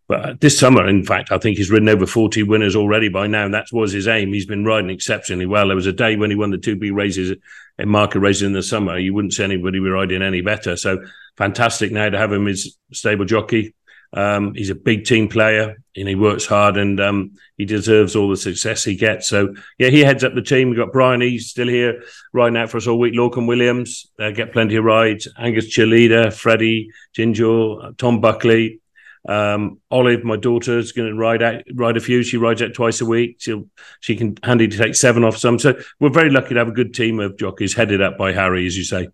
but 0.09 0.41
this 0.41 0.57
summer, 0.57 0.87
in 0.87 1.05
fact, 1.05 1.31
I 1.31 1.37
think 1.37 1.57
he's 1.57 1.69
ridden 1.69 1.87
over 1.87 2.07
40 2.07 2.41
winners 2.41 2.75
already 2.75 3.09
by 3.09 3.27
now. 3.27 3.45
And 3.45 3.53
that 3.53 3.67
was 3.71 3.91
his 3.91 4.07
aim. 4.07 4.33
He's 4.33 4.47
been 4.47 4.65
riding 4.65 4.89
exceptionally 4.89 5.45
well. 5.45 5.67
There 5.67 5.75
was 5.75 5.85
a 5.85 5.93
day 5.93 6.15
when 6.15 6.31
he 6.31 6.35
won 6.35 6.49
the 6.49 6.57
2B 6.57 6.91
races 6.91 7.37
in 7.77 7.89
Market 7.89 8.17
Rasen 8.17 8.47
in 8.47 8.53
the 8.53 8.63
summer. 8.63 8.97
You 8.97 9.13
wouldn't 9.13 9.35
see 9.35 9.43
anybody 9.43 9.77
riding 9.79 10.23
any 10.23 10.41
better. 10.41 10.75
So 10.77 11.05
fantastic 11.37 11.91
now 11.91 12.09
to 12.09 12.17
have 12.17 12.33
him 12.33 12.47
as 12.47 12.75
stable 12.91 13.25
jockey. 13.25 13.75
Um, 14.11 14.55
he's 14.55 14.71
a 14.71 14.75
big 14.75 15.05
team 15.05 15.27
player 15.27 15.77
and 15.95 16.07
he 16.07 16.15
works 16.15 16.47
hard 16.47 16.77
and 16.77 16.99
um, 16.99 17.33
he 17.59 17.65
deserves 17.65 18.15
all 18.15 18.31
the 18.31 18.35
success 18.35 18.83
he 18.83 18.95
gets. 18.95 19.29
So, 19.29 19.53
yeah, 19.77 19.89
he 19.89 19.99
heads 19.99 20.23
up 20.23 20.33
the 20.33 20.41
team. 20.41 20.69
We've 20.69 20.79
got 20.79 20.91
Brian, 20.91 21.21
he's 21.21 21.51
still 21.51 21.67
here 21.67 22.01
riding 22.33 22.57
out 22.57 22.71
for 22.71 22.77
us 22.77 22.87
all 22.87 22.97
week. 22.97 23.13
Lorcan 23.13 23.47
Williams, 23.47 24.07
uh, 24.19 24.31
get 24.31 24.53
plenty 24.53 24.75
of 24.77 24.85
rides. 24.85 25.27
Angus 25.37 25.71
Cheleda, 25.71 26.33
Freddie, 26.33 26.89
Gingell, 27.15 27.95
Tom 27.99 28.19
Buckley, 28.19 28.81
um, 29.27 29.79
Olive, 29.91 30.23
my 30.23 30.37
daughter, 30.37 30.77
is 30.77 30.91
going 30.91 31.09
to 31.09 31.15
ride 31.15 31.43
out, 31.43 31.63
ride 31.73 31.97
a 31.97 32.01
few. 32.01 32.23
She 32.23 32.37
rides 32.37 32.61
out 32.61 32.73
twice 32.73 33.01
a 33.01 33.05
week. 33.05 33.37
She'll 33.39 33.65
she 33.99 34.15
can 34.15 34.37
handy 34.43 34.67
to 34.67 34.77
take 34.77 34.95
seven 34.95 35.23
off 35.23 35.37
some. 35.37 35.59
So 35.59 35.79
we're 35.99 36.09
very 36.09 36.29
lucky 36.29 36.53
to 36.53 36.59
have 36.59 36.69
a 36.69 36.73
good 36.73 36.93
team 36.93 37.19
of 37.19 37.37
jockeys 37.37 37.73
headed 37.73 38.01
up 38.01 38.17
by 38.17 38.31
Harry, 38.31 38.65
as 38.65 38.77
you 38.77 38.83
say. 38.83 39.09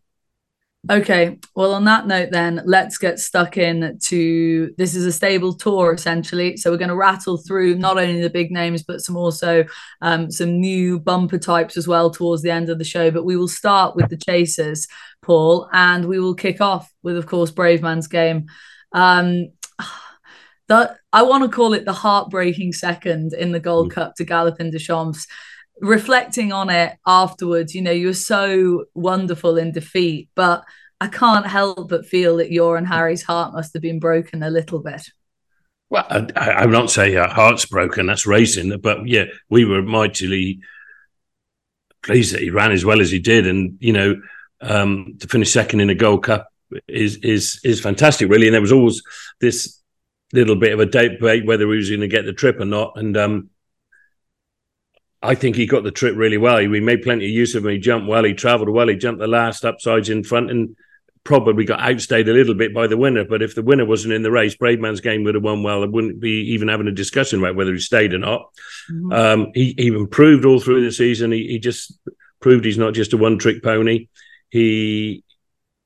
Okay. 0.89 1.39
Well, 1.55 1.73
on 1.73 1.85
that 1.85 2.05
note, 2.05 2.29
then 2.31 2.61
let's 2.63 2.99
get 2.99 3.19
stuck 3.19 3.57
in 3.57 3.97
to 4.03 4.71
this 4.77 4.93
is 4.93 5.07
a 5.07 5.11
stable 5.11 5.53
tour 5.53 5.93
essentially. 5.93 6.57
So 6.57 6.69
we're 6.69 6.77
going 6.77 6.89
to 6.89 6.95
rattle 6.95 7.37
through 7.37 7.75
not 7.75 7.97
only 7.97 8.21
the 8.21 8.29
big 8.29 8.51
names, 8.51 8.83
but 8.83 9.01
some 9.01 9.17
also 9.17 9.65
um, 10.01 10.29
some 10.29 10.59
new 10.59 10.99
bumper 10.99 11.39
types 11.39 11.75
as 11.75 11.87
well 11.87 12.11
towards 12.11 12.43
the 12.43 12.51
end 12.51 12.69
of 12.69 12.77
the 12.77 12.83
show. 12.83 13.09
But 13.09 13.25
we 13.25 13.35
will 13.35 13.47
start 13.47 13.95
with 13.95 14.09
the 14.09 14.17
chasers, 14.17 14.87
Paul, 15.23 15.67
and 15.73 16.05
we 16.05 16.19
will 16.19 16.35
kick 16.35 16.61
off 16.61 16.93
with, 17.01 17.17
of 17.17 17.25
course, 17.25 17.49
Bravemansgame. 17.49 18.45
Um, 18.91 19.49
that 20.67 20.97
I 21.13 21.23
want 21.23 21.43
to 21.43 21.55
call 21.55 21.73
it 21.73 21.85
the 21.85 21.93
heartbreaking 21.93 22.73
second 22.73 23.33
in 23.33 23.51
the 23.51 23.59
Gold 23.59 23.91
mm. 23.91 23.95
Cup 23.95 24.15
to 24.15 24.25
Galopin 24.25 24.71
Des 24.71 24.79
Champs. 24.79 25.27
Reflecting 25.81 26.53
on 26.53 26.69
it 26.69 26.93
afterwards, 27.05 27.75
you 27.75 27.81
know, 27.81 27.91
you 27.91 28.07
were 28.07 28.13
so 28.13 28.85
wonderful 28.93 29.57
in 29.57 29.73
defeat, 29.73 30.29
but 30.33 30.63
I 31.01 31.07
can't 31.07 31.45
help 31.45 31.89
but 31.89 32.05
feel 32.05 32.37
that 32.37 32.51
your 32.51 32.77
and 32.77 32.87
Harry's 32.87 33.23
heart 33.23 33.53
must 33.53 33.73
have 33.73 33.81
been 33.81 33.99
broken 33.99 34.41
a 34.41 34.49
little 34.49 34.79
bit. 34.79 35.09
Well, 35.89 36.05
I, 36.09 36.51
I 36.51 36.65
would 36.65 36.71
not 36.71 36.89
say 36.89 37.15
our 37.15 37.27
heart's 37.27 37.65
broken. 37.65 38.07
That's 38.07 38.25
racing, 38.25 38.77
but 38.79 39.07
yeah, 39.07 39.25
we 39.49 39.65
were 39.65 39.81
mightily 39.81 40.61
pleased 42.01 42.33
that 42.33 42.41
he 42.41 42.49
ran 42.49 42.71
as 42.71 42.85
well 42.85 43.01
as 43.01 43.11
he 43.11 43.19
did, 43.19 43.45
and 43.45 43.77
you 43.79 43.93
know, 43.93 44.21
um, 44.61 45.17
to 45.19 45.27
finish 45.27 45.51
second 45.51 45.81
in 45.81 45.89
a 45.89 45.95
Gold 45.95 46.23
Cup 46.23 46.49
is 46.87 47.17
is 47.17 47.59
is 47.63 47.81
fantastic, 47.81 48.29
really. 48.29 48.47
And 48.47 48.53
there 48.53 48.61
was 48.61 48.71
always 48.71 49.01
this 49.39 49.81
little 50.33 50.55
bit 50.55 50.73
of 50.73 50.79
a 50.79 50.85
debate 50.85 51.45
whether 51.45 51.69
he 51.69 51.77
was 51.77 51.89
going 51.89 52.01
to 52.01 52.07
get 52.07 52.25
the 52.25 52.33
trip 52.33 52.59
or 52.59 52.65
not. 52.65 52.93
And 52.95 53.15
um, 53.15 53.49
I 55.21 55.35
think 55.35 55.55
he 55.55 55.65
got 55.65 55.83
the 55.83 55.91
trip 55.91 56.15
really 56.15 56.37
well. 56.37 56.57
He, 56.57 56.67
made 56.67 57.01
plenty 57.01 57.25
of 57.25 57.31
use 57.31 57.55
of 57.55 57.65
him. 57.65 57.71
He 57.71 57.79
jumped 57.79 58.07
well. 58.07 58.23
He 58.23 58.33
travelled 58.33 58.69
well. 58.69 58.87
He 58.87 58.95
jumped 58.95 59.19
the 59.19 59.27
last 59.27 59.65
upsides 59.65 60.09
in 60.09 60.23
front 60.23 60.51
and 60.51 60.75
probably 61.23 61.65
got 61.65 61.79
outstayed 61.79 62.29
a 62.29 62.33
little 62.33 62.53
bit 62.53 62.73
by 62.73 62.87
the 62.87 62.97
winner. 62.97 63.25
But 63.25 63.41
if 63.41 63.55
the 63.55 63.63
winner 63.63 63.85
wasn't 63.85 64.13
in 64.13 64.21
the 64.21 64.31
race, 64.31 64.55
Bravemansgame 64.55 65.25
would 65.25 65.35
have 65.35 65.43
won 65.43 65.63
well. 65.63 65.81
There 65.81 65.89
wouldn't 65.89 66.19
be 66.19 66.51
even 66.53 66.67
having 66.67 66.87
a 66.87 66.91
discussion 66.91 67.39
about 67.39 67.55
whether 67.55 67.73
he 67.73 67.79
stayed 67.79 68.13
or 68.13 68.19
not. 68.19 68.51
Mm-hmm. 68.91 69.11
Um, 69.11 69.51
he, 69.53 69.73
he 69.77 69.87
improved 69.87 70.45
all 70.45 70.59
through 70.59 70.85
the 70.85 70.91
season. 70.91 71.31
He, 71.31 71.47
he 71.47 71.59
just 71.59 71.97
proved 72.39 72.63
he's 72.63 72.77
not 72.77 72.93
just 72.93 73.13
a 73.13 73.17
one 73.17 73.39
trick 73.39 73.63
pony. 73.63 74.07
He 74.49 75.24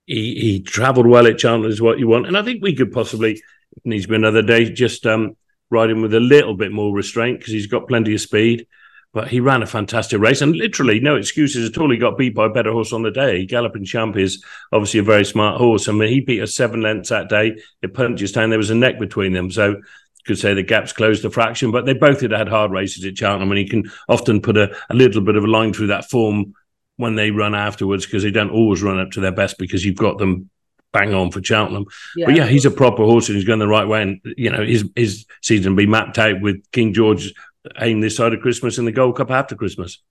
he, 0.09 0.33
he 0.39 0.59
travelled 0.61 1.05
well 1.05 1.27
at 1.27 1.39
Cheltenham 1.39 1.69
is 1.69 1.81
what 1.81 1.99
you 1.99 2.07
want. 2.07 2.25
And 2.25 2.35
I 2.35 2.41
think 2.41 2.63
we 2.63 2.75
could 2.75 2.91
possibly 2.91 3.41
needs 3.85 4.05
to 4.05 4.09
be 4.09 4.15
another 4.15 4.41
day. 4.41 4.65
Just 4.65 5.05
um, 5.05 5.37
riding 5.69 6.01
with 6.01 6.15
a 6.15 6.19
little 6.19 6.55
bit 6.55 6.71
more 6.71 6.93
restraint 6.93 7.39
because 7.39 7.53
he's 7.53 7.67
got 7.67 7.87
plenty 7.87 8.15
of 8.15 8.21
speed. 8.21 8.65
But 9.13 9.27
he 9.27 9.39
ran 9.39 9.61
a 9.61 9.67
fantastic 9.67 10.19
race 10.19 10.41
and 10.41 10.55
literally 10.55 10.99
no 10.99 11.15
excuses 11.15 11.69
at 11.69 11.77
all. 11.77 11.91
He 11.91 11.97
got 11.97 12.17
beat 12.17 12.33
by 12.33 12.47
a 12.47 12.49
better 12.49 12.71
horse 12.71 12.91
on 12.91 13.03
the 13.03 13.11
day. 13.11 13.45
Galloping 13.45 13.85
Champ 13.85 14.17
is 14.17 14.43
obviously 14.71 14.99
a 14.99 15.03
very 15.03 15.25
smart 15.25 15.57
horse. 15.57 15.87
I 15.87 15.91
mean, 15.91 16.09
he 16.09 16.21
beat 16.21 16.41
us 16.41 16.55
seven 16.55 16.81
lengths 16.81 17.09
that 17.09 17.29
day. 17.29 17.57
It 17.83 17.93
punches 17.93 18.31
down. 18.31 18.49
There 18.49 18.57
was 18.57 18.69
a 18.71 18.75
neck 18.75 18.99
between 18.99 19.33
them. 19.33 19.51
So 19.51 19.79
could 20.25 20.39
say 20.39 20.53
the 20.53 20.63
gaps 20.63 20.93
closed 20.93 21.25
a 21.25 21.29
fraction, 21.29 21.71
but 21.71 21.85
they 21.85 21.93
both 21.93 22.21
had 22.21 22.31
had 22.31 22.49
hard 22.49 22.71
races 22.71 23.03
at 23.05 23.17
Cheltenham, 23.17 23.49
and 23.49 23.57
he 23.57 23.67
can 23.67 23.89
often 24.07 24.41
put 24.41 24.57
a, 24.57 24.75
a 24.89 24.93
little 24.93 25.21
bit 25.21 25.35
of 25.35 25.43
a 25.43 25.47
line 25.47 25.73
through 25.73 25.87
that 25.87 26.09
form 26.09 26.53
when 26.99 27.15
they 27.15 27.31
run 27.31 27.55
afterwards 27.55 28.05
because 28.05 28.23
they 28.23 28.31
don't 28.31 28.49
always 28.49 28.83
run 28.83 28.99
up 28.99 29.11
to 29.11 29.21
their 29.21 29.31
best 29.31 29.57
because 29.57 29.85
you've 29.85 29.95
got 29.95 30.17
them 30.17 30.49
bang 30.91 31.13
on 31.13 31.31
for 31.31 31.41
Cheltenham. 31.41 31.85
Yeah. 32.13 32.25
But 32.25 32.35
yeah, 32.35 32.45
he's 32.45 32.65
a 32.65 32.71
proper 32.71 33.05
horse 33.05 33.29
and 33.29 33.37
he's 33.37 33.45
going 33.45 33.59
the 33.59 33.69
right 33.69 33.87
way. 33.87 34.01
And 34.01 34.19
you 34.35 34.49
know, 34.49 34.61
his 34.61 34.83
his 34.97 35.25
season 35.41 35.71
will 35.71 35.77
be 35.77 35.85
mapped 35.85 36.19
out 36.19 36.41
with 36.41 36.61
King 36.73 36.93
George 36.93 37.33
aim 37.79 38.01
this 38.01 38.17
side 38.17 38.33
of 38.33 38.41
Christmas 38.41 38.77
and 38.77 38.85
the 38.85 38.91
Gold 38.91 39.15
Cup 39.15 39.31
after 39.31 39.55
Christmas. 39.55 40.01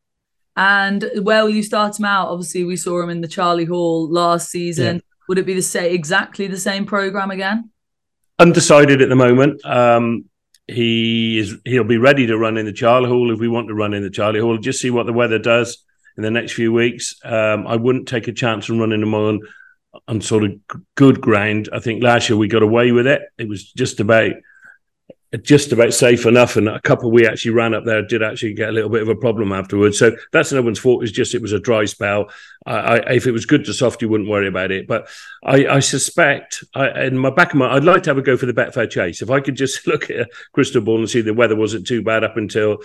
And 0.57 1.11
where 1.21 1.45
will 1.45 1.50
you 1.50 1.62
start 1.62 1.99
him 1.99 2.07
out? 2.07 2.28
Obviously, 2.28 2.64
we 2.64 2.78
saw 2.78 3.02
him 3.02 3.11
in 3.11 3.21
the 3.21 3.28
Charlie 3.28 3.66
Hall 3.66 4.11
last 4.11 4.50
season. 4.50 4.97
Yeah. 4.97 5.02
Would 5.28 5.38
it 5.38 5.47
be 5.47 5.54
the 5.54 5.61
same, 5.61 5.95
exactly 5.95 6.47
the 6.47 6.57
same 6.57 6.87
program 6.87 7.30
again? 7.30 7.71
Undecided 8.38 9.02
at 9.02 9.11
the 9.11 9.14
moment. 9.14 9.62
Um, 9.66 10.25
he 10.66 11.38
is 11.38 11.54
he'll 11.66 11.85
be 11.85 11.99
ready 11.99 12.26
to 12.28 12.38
run 12.38 12.57
in 12.57 12.64
the 12.64 12.73
Charlie 12.73 13.11
Hall 13.11 13.30
if 13.30 13.38
we 13.38 13.49
want 13.49 13.68
to 13.68 13.75
run 13.75 13.92
in 13.92 14.02
the 14.02 14.11
Charlie 14.11 14.40
Hall. 14.40 14.57
Just 14.57 14.80
see 14.80 14.90
what 14.90 15.04
the 15.04 15.12
weather 15.12 15.38
does 15.38 15.85
in 16.19 16.25
the 16.25 16.31
next 16.31 16.53
few 16.53 16.73
weeks. 16.73 17.15
Um, 17.25 17.67
I 17.67 17.77
wouldn't 17.77 18.09
take 18.09 18.29
a 18.29 18.33
chance 18.33 18.69
on 18.69 18.79
running 18.79 19.01
them 19.01 19.15
on 19.15 19.41
on 20.07 20.21
sort 20.21 20.45
of 20.45 20.53
good 20.97 21.21
ground. 21.21 21.69
I 21.73 21.79
think 21.79 22.03
last 22.03 22.29
year 22.29 22.37
we 22.37 22.49
got 22.49 22.63
away 22.63 22.93
with 22.93 23.07
it. 23.07 23.23
It 23.39 23.49
was 23.49 23.73
just 23.73 24.01
about 24.01 24.33
just 25.43 25.73
about 25.73 25.93
safe 25.93 26.25
enough. 26.25 26.57
And 26.57 26.69
a 26.69 26.81
couple 26.81 27.11
we 27.11 27.27
actually 27.27 27.51
ran 27.53 27.75
up 27.75 27.85
there 27.85 28.03
did 28.03 28.23
actually 28.23 28.55
get 28.55 28.71
a 28.71 28.73
little 28.73 28.89
bit 28.89 29.03
of 29.03 29.09
a 29.09 29.15
problem 29.15 29.53
afterwards. 29.53 29.99
So 29.99 30.17
that's 30.33 30.53
no 30.53 30.63
one's 30.63 30.79
fault. 30.79 31.03
It's 31.03 31.13
just 31.13 31.35
it 31.35 31.43
was 31.43 31.53
a 31.53 31.61
dry 31.61 31.85
spell. 31.85 32.31
I, 32.67 32.75
I, 32.75 32.97
if 33.13 33.27
it 33.27 33.33
was 33.33 33.45
good 33.45 33.65
to 33.67 33.75
soft, 33.75 34.01
you 34.01 34.09
wouldn't 34.09 34.31
worry 34.31 34.49
about 34.49 34.71
it. 34.71 34.89
But 34.89 35.09
I, 35.45 35.67
I 35.67 35.81
suspect, 35.81 36.65
in 36.75 37.19
my 37.19 37.31
back 37.31 37.51
of 37.51 37.57
my, 37.57 37.69
mind, 37.69 37.77
I'd 37.77 37.93
like 37.93 38.03
to 38.05 38.11
have 38.11 38.19
a 38.19 38.23
go 38.23 38.39
for 38.39 38.47
the 38.47 38.55
Betfair 38.55 38.91
Chase. 38.91 39.21
If 39.21 39.31
I 39.31 39.41
could 39.41 39.55
just 39.55 39.87
look 39.87 40.11
at 40.11 40.21
a 40.21 40.29
crystal 40.53 40.81
ball 40.81 40.99
and 40.99 41.11
see 41.11 41.21
the 41.21 41.35
weather 41.35 41.57
wasn't 41.57 41.87
too 41.87 42.03
bad 42.03 42.25
up 42.25 42.39
until 42.39 42.79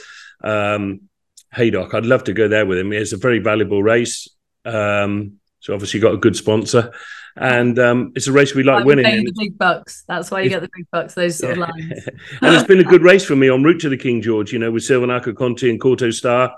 um, 0.44 1.10
Haydock, 1.54 1.94
I'd 1.94 2.06
love 2.06 2.24
to 2.26 2.34
go 2.34 2.48
there 2.48 2.66
with 2.66 2.78
him. 2.78 2.92
It's 2.94 3.14
a 3.14 3.18
very 3.18 3.40
valuable 3.40 3.84
race. 3.84 4.28
Um, 4.66 5.40
so 5.60 5.74
obviously 5.74 6.00
got 6.00 6.14
a 6.14 6.18
good 6.18 6.36
sponsor 6.36 6.92
and 7.36 7.80
um, 7.80 8.12
it's 8.16 8.28
a 8.28 8.32
race 8.32 8.54
we 8.54 8.64
like, 8.64 8.86
winning. 8.86 9.26
the 9.26 9.34
big 9.36 9.58
bucks. 9.58 10.04
That's 10.08 10.30
why 10.30 10.42
you 10.42 10.50
get 10.50 10.62
the 10.62 10.70
big 10.76 10.86
bucks. 10.92 11.16
Those 11.16 11.38
sort 11.38 11.58
yeah. 11.58 11.64
of 11.64 11.70
lines. 11.70 12.08
and 12.42 12.56
it's 12.56 12.68
been 12.68 12.80
a 12.80 12.84
good 12.84 13.02
race 13.02 13.26
for 13.26 13.36
me 13.36 13.50
on 13.50 13.64
route 13.64 13.82
to 13.82 13.90
the 13.90 13.98
King 13.98 14.22
George. 14.22 14.54
You 14.54 14.60
know, 14.60 14.72
with 14.72 14.84
Silviniaco 14.84 15.36
Conti 15.36 15.70
and 15.70 15.82
Kauto 15.82 16.14
Star. 16.14 16.56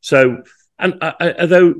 So, 0.00 0.42
and 0.78 0.94
uh, 1.00 1.12
uh, 1.20 1.32
although 1.40 1.74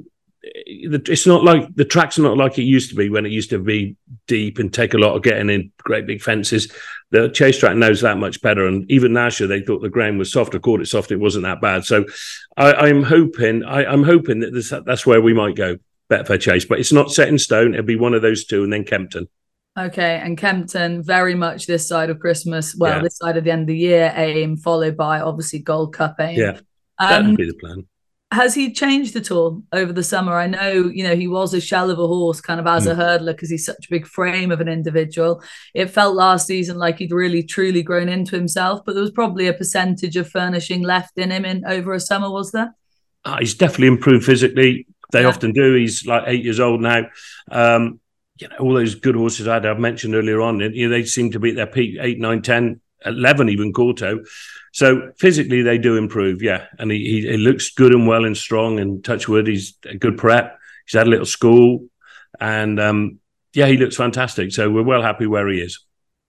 it's 0.49 1.27
not 1.27 1.43
like 1.45 1.75
the 1.75 1.85
track's 1.85 2.19
not 2.19 2.37
like 2.37 2.59
it 2.59 2.63
used 2.63 2.91
to 2.91 2.97
be 2.97 3.09
when 3.09 3.27
it 3.27 3.33
used 3.33 3.51
to 3.51 3.59
be 3.59 3.97
deep 4.27 4.59
and 4.59 4.73
take 4.73 4.95
a 4.95 4.99
lot 4.99 5.17
of 5.17 5.23
getting 5.23 5.51
in 5.51 5.73
great 5.79 6.07
big 6.07 6.23
fences. 6.23 6.73
The 7.11 7.29
chase 7.29 7.59
track 7.59 7.77
knows 7.77 8.01
that 8.01 8.19
much 8.19 8.41
better. 8.41 8.67
And 8.67 8.91
even 8.91 9.15
last 9.15 9.41
year, 9.41 9.49
they 9.49 9.61
thought 9.61 9.83
the 9.83 9.89
ground 9.89 10.19
was 10.19 10.33
soft. 10.33 10.55
I 10.55 10.59
called 10.59 10.81
it 10.81 10.87
soft. 10.87 11.11
It 11.11 11.17
wasn't 11.17 11.45
that 11.45 11.61
bad. 11.61 11.85
So 11.85 12.05
I, 12.57 12.89
am 12.89 13.03
hoping, 13.03 13.65
I, 13.65 13.93
am 13.93 14.05
hoping 14.05 14.41
that 14.41 14.53
this, 14.53 14.73
that's 14.85 15.07
where 15.07 15.21
we 15.21 15.35
might 15.35 15.57
go. 15.57 15.77
Betfair 16.09 16.41
Chase, 16.41 16.65
but 16.65 16.79
it's 16.79 16.93
not 16.93 17.11
set 17.11 17.29
in 17.29 17.39
stone. 17.39 17.75
It'll 17.75 17.85
be 17.85 17.97
one 17.97 18.15
of 18.15 18.23
those 18.23 18.45
two, 18.45 18.63
and 18.63 18.73
then 18.73 18.85
Kempton. 18.85 19.29
Okay, 19.77 20.21
and 20.23 20.39
Kempton 20.39 21.03
very 21.03 21.35
much 21.35 21.67
this 21.67 21.89
side 21.89 22.11
of 22.11 22.21
Christmas. 22.21 22.77
Well, 22.77 22.97
yeah. 22.97 23.03
this 23.03 23.17
side 23.17 23.37
of 23.37 23.43
the 23.43 23.51
end 23.51 23.63
of 23.63 23.67
the 23.67 23.77
year 23.77 24.13
aim, 24.15 24.57
followed 24.57 24.97
by 24.97 25.21
obviously 25.21 25.59
Gold 25.59 25.95
Cup 25.95 26.17
aim. 26.21 26.39
Yeah, 26.39 26.61
that 27.01 27.23
would 27.23 27.31
um, 27.31 27.35
be 27.35 27.47
the 27.47 27.55
plan. 27.55 27.87
Has 28.33 28.57
he 28.57 28.73
changed 28.73 29.15
at 29.15 29.31
all 29.31 29.63
over 29.73 29.93
the 29.93 30.03
summer? 30.03 30.35
I 30.35 30.49
know, 30.49 30.73
you 30.73 31.05
know, 31.05 31.15
he 31.15 31.29
was 31.29 31.55
a 31.55 31.61
shell 31.61 31.91
of 31.91 32.01
a 32.01 32.07
horse 32.07 32.41
kind 32.41 32.59
of 32.59 32.67
as 32.67 32.87
mm. 32.87 32.91
a 32.91 32.95
hurdler 32.95 33.33
because 33.33 33.51
he's 33.51 33.65
such 33.65 33.87
a 33.87 33.91
big 33.91 34.05
frame 34.05 34.51
of 34.51 34.61
an 34.61 34.69
individual. 34.69 35.43
It 35.75 35.91
felt 35.91 36.17
last 36.17 36.49
season 36.49 36.77
like 36.77 36.99
he'd 36.99 37.13
really 37.13 37.45
truly 37.45 37.85
grown 37.85 38.09
into 38.09 38.35
himself, 38.35 38.81
but 38.85 38.95
there 38.95 39.03
was 39.03 39.13
probably 39.13 39.47
a 39.47 39.55
percentage 39.55 40.17
of 40.17 40.29
furnishing 40.29 40.83
left 40.83 41.19
in 41.19 41.31
him 41.31 41.45
in 41.45 41.65
over 41.67 41.93
a 41.93 42.01
summer, 42.01 42.29
was 42.29 42.51
there? 42.51 42.75
Uh, 43.25 43.39
he's 43.39 43.55
definitely 43.55 43.89
improved 43.89 44.25
physically. 44.25 44.89
They 45.13 45.23
yeah. 45.23 45.29
often 45.29 45.53
do. 45.53 45.75
He's 45.75 46.05
like 46.05 46.25
eight 46.27 46.43
years 46.43 46.59
old 46.59 46.81
now. 46.81 47.07
Um, 47.51 48.01
you 48.39 48.49
know, 48.49 48.57
all 48.59 48.75
those 48.75 48.97
good 48.97 49.15
horses 49.15 49.47
I'd 49.47 49.65
have 49.65 49.79
mentioned 49.79 50.17
earlier 50.17 50.41
on, 50.41 50.59
you 50.61 50.89
know, 50.89 50.95
they 50.95 51.05
seem 51.05 51.31
to 51.31 51.39
be 51.39 51.51
at 51.51 51.57
their 51.57 51.67
peak 51.67 51.97
eight, 52.01 52.19
nine, 52.19 52.43
10, 52.43 52.81
11, 53.05 53.49
even 53.49 53.73
Kauto. 53.73 54.27
So 54.77 55.11
physically, 55.19 55.63
they 55.63 55.79
do 55.79 55.97
improve, 55.97 56.43
yeah. 56.43 56.67
And 56.79 56.91
he, 56.91 56.99
he, 56.99 57.21
he 57.27 57.37
looks 57.39 57.71
good 57.71 57.95
and 57.95 58.07
well 58.07 58.27
and 58.27 58.37
strong. 58.37 58.79
And 58.79 59.03
touchwood, 59.03 59.47
he's 59.47 59.73
a 59.87 59.97
good 59.97 60.19
prep. 60.19 60.59
He's 60.85 60.99
had 60.99 61.07
a 61.07 61.11
little 61.11 61.25
school, 61.25 61.87
and 62.39 62.79
um, 62.79 63.19
yeah, 63.55 63.69
he 63.69 63.79
looks 63.79 63.97
fantastic. 63.97 64.53
So 64.53 64.71
we're 64.71 64.83
well 64.83 65.01
happy 65.01 65.27
where 65.27 65.49
he 65.49 65.63
is. 65.63 65.83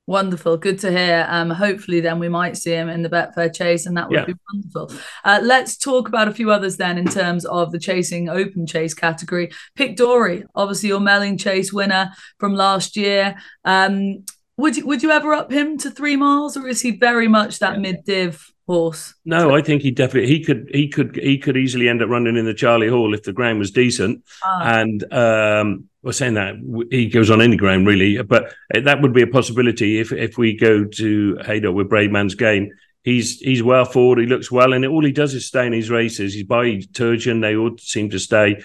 Wonderful, 0.05 0.55
good 0.55 0.79
to 0.79 0.89
hear. 0.89 1.25
Um, 1.27 1.49
hopefully, 1.49 1.99
then 1.99 2.19
we 2.19 2.29
might 2.29 2.55
see 2.55 2.71
him 2.71 2.87
in 2.87 3.01
the 3.01 3.09
Betfair 3.09 3.53
Chase, 3.53 3.85
and 3.85 3.97
that 3.97 4.07
would 4.07 4.19
yeah. 4.19 4.25
be 4.25 4.35
wonderful. 4.53 4.97
Uh, 5.25 5.41
let's 5.43 5.75
talk 5.75 6.07
about 6.07 6.29
a 6.29 6.33
few 6.33 6.49
others 6.49 6.77
then 6.77 6.97
in 6.97 7.07
terms 7.07 7.43
of 7.43 7.73
the 7.73 7.79
chasing 7.79 8.29
open 8.29 8.65
chase 8.65 8.93
category. 8.93 9.51
Pic 9.75 9.97
D'Orhy, 9.97 10.45
obviously 10.55 10.87
your 10.87 11.01
Melling 11.01 11.37
Chase 11.37 11.73
winner 11.73 12.11
from 12.39 12.55
last 12.55 12.95
year. 12.95 13.35
Um, 13.65 14.23
would 14.57 14.75
you 14.75 14.85
would 14.85 15.03
you 15.03 15.11
ever 15.11 15.33
up 15.33 15.51
him 15.51 15.77
to 15.79 15.91
three 15.91 16.15
miles, 16.15 16.57
or 16.57 16.67
is 16.67 16.81
he 16.81 16.91
very 16.91 17.27
much 17.27 17.59
that 17.59 17.75
yeah. 17.75 17.79
mid 17.79 18.03
div 18.03 18.53
horse? 18.65 19.13
No, 19.23 19.55
I 19.55 19.61
think 19.61 19.83
he 19.83 19.91
definitely 19.91 20.29
he 20.29 20.43
could 20.43 20.69
he 20.73 20.87
could 20.87 21.15
he 21.15 21.37
could 21.37 21.55
easily 21.55 21.87
end 21.87 22.01
up 22.01 22.09
running 22.09 22.35
in 22.35 22.45
the 22.45 22.53
Charlie 22.53 22.89
Hall 22.89 23.13
if 23.13 23.23
the 23.23 23.33
ground 23.33 23.59
was 23.59 23.71
decent, 23.71 24.23
ah. 24.43 24.79
and 24.79 25.13
um, 25.13 25.89
we're 26.01 26.11
saying 26.11 26.33
that 26.33 26.55
he 26.89 27.07
goes 27.07 27.29
on 27.29 27.41
any 27.41 27.55
ground 27.55 27.85
really, 27.85 28.21
but 28.23 28.53
that 28.73 29.01
would 29.01 29.13
be 29.13 29.21
a 29.21 29.27
possibility 29.27 29.99
if 29.99 30.11
if 30.11 30.37
we 30.37 30.57
go 30.57 30.85
to 30.85 31.37
Haydock 31.45 31.75
with 31.75 31.89
Bravemans's 31.89 32.35
game. 32.35 32.71
He's 33.03 33.39
he's 33.39 33.63
well 33.63 33.85
forward. 33.85 34.19
He 34.19 34.25
looks 34.25 34.51
well, 34.51 34.73
and 34.73 34.85
all 34.85 35.05
he 35.05 35.11
does 35.11 35.33
is 35.33 35.45
stay 35.45 35.65
in 35.65 35.73
his 35.73 35.89
races. 35.89 36.33
He's 36.33 36.43
by 36.43 36.77
Turgeon. 36.91 37.41
They 37.41 37.55
all 37.55 37.77
seem 37.77 38.09
to 38.09 38.19
stay, 38.19 38.61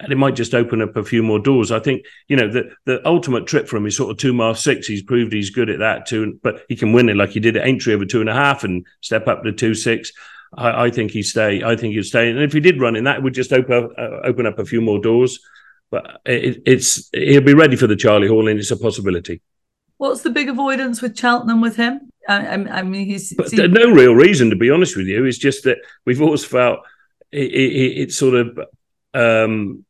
and 0.00 0.12
it 0.12 0.16
might 0.16 0.36
just 0.36 0.54
open 0.54 0.82
up 0.82 0.96
a 0.96 1.04
few 1.04 1.22
more 1.22 1.38
doors. 1.38 1.72
I 1.72 1.80
think 1.80 2.04
you 2.28 2.36
know 2.36 2.50
the 2.50 2.70
the 2.84 3.06
ultimate 3.06 3.46
trip 3.46 3.68
for 3.68 3.76
him 3.76 3.86
is 3.86 3.96
sort 3.96 4.10
of 4.10 4.18
two 4.18 4.32
mile 4.32 4.54
six. 4.54 4.86
He's 4.86 5.02
proved 5.02 5.32
he's 5.32 5.50
good 5.50 5.70
at 5.70 5.78
that 5.78 6.06
too, 6.06 6.38
but 6.42 6.64
he 6.68 6.76
can 6.76 6.92
win 6.92 7.08
it 7.08 7.16
like 7.16 7.30
he 7.30 7.40
did 7.40 7.56
at 7.56 7.66
Aintree 7.66 7.94
over 7.94 8.04
two 8.04 8.20
and 8.20 8.30
a 8.30 8.34
half 8.34 8.64
and 8.64 8.86
step 9.00 9.26
up 9.28 9.44
to 9.44 9.52
two 9.52 9.74
six. 9.74 10.12
I, 10.56 10.86
I 10.86 10.90
think 10.90 11.10
he'd 11.10 11.24
stay. 11.24 11.62
I 11.62 11.76
think 11.76 11.94
he'd 11.94 12.04
stay, 12.04 12.30
and 12.30 12.38
if 12.40 12.52
he 12.52 12.60
did 12.60 12.80
run 12.80 12.96
in 12.96 13.04
that, 13.04 13.16
it 13.16 13.22
would 13.22 13.34
just 13.34 13.52
open 13.52 13.90
uh, 13.98 14.20
open 14.24 14.46
up 14.46 14.58
a 14.58 14.64
few 14.64 14.80
more 14.80 15.00
doors 15.00 15.38
but 15.90 16.20
it, 16.24 16.62
it's 16.66 17.08
he'll 17.12 17.40
be 17.40 17.54
ready 17.54 17.76
for 17.76 17.86
the 17.86 17.96
Charlie 17.96 18.28
Hall, 18.28 18.48
and 18.48 18.58
it's 18.58 18.70
a 18.70 18.76
possibility. 18.76 19.40
What's 19.98 20.22
the 20.22 20.30
big 20.30 20.48
avoidance 20.48 21.00
with 21.00 21.18
Cheltenham 21.18 21.60
with 21.60 21.76
him? 21.76 22.10
I, 22.28 22.54
I 22.54 22.82
mean, 22.82 23.06
he's, 23.06 23.32
but 23.32 23.50
he... 23.50 23.66
no 23.68 23.90
real 23.90 24.14
reason 24.14 24.50
to 24.50 24.56
be 24.56 24.70
honest 24.70 24.96
with 24.96 25.06
you. 25.06 25.24
It's 25.24 25.38
just 25.38 25.64
that 25.64 25.78
we've 26.04 26.20
always 26.20 26.44
felt 26.44 26.80
it, 27.30 27.50
it, 27.50 27.98
it 28.02 28.12
sort 28.12 28.34
of 28.34 28.58
um, 29.14 29.85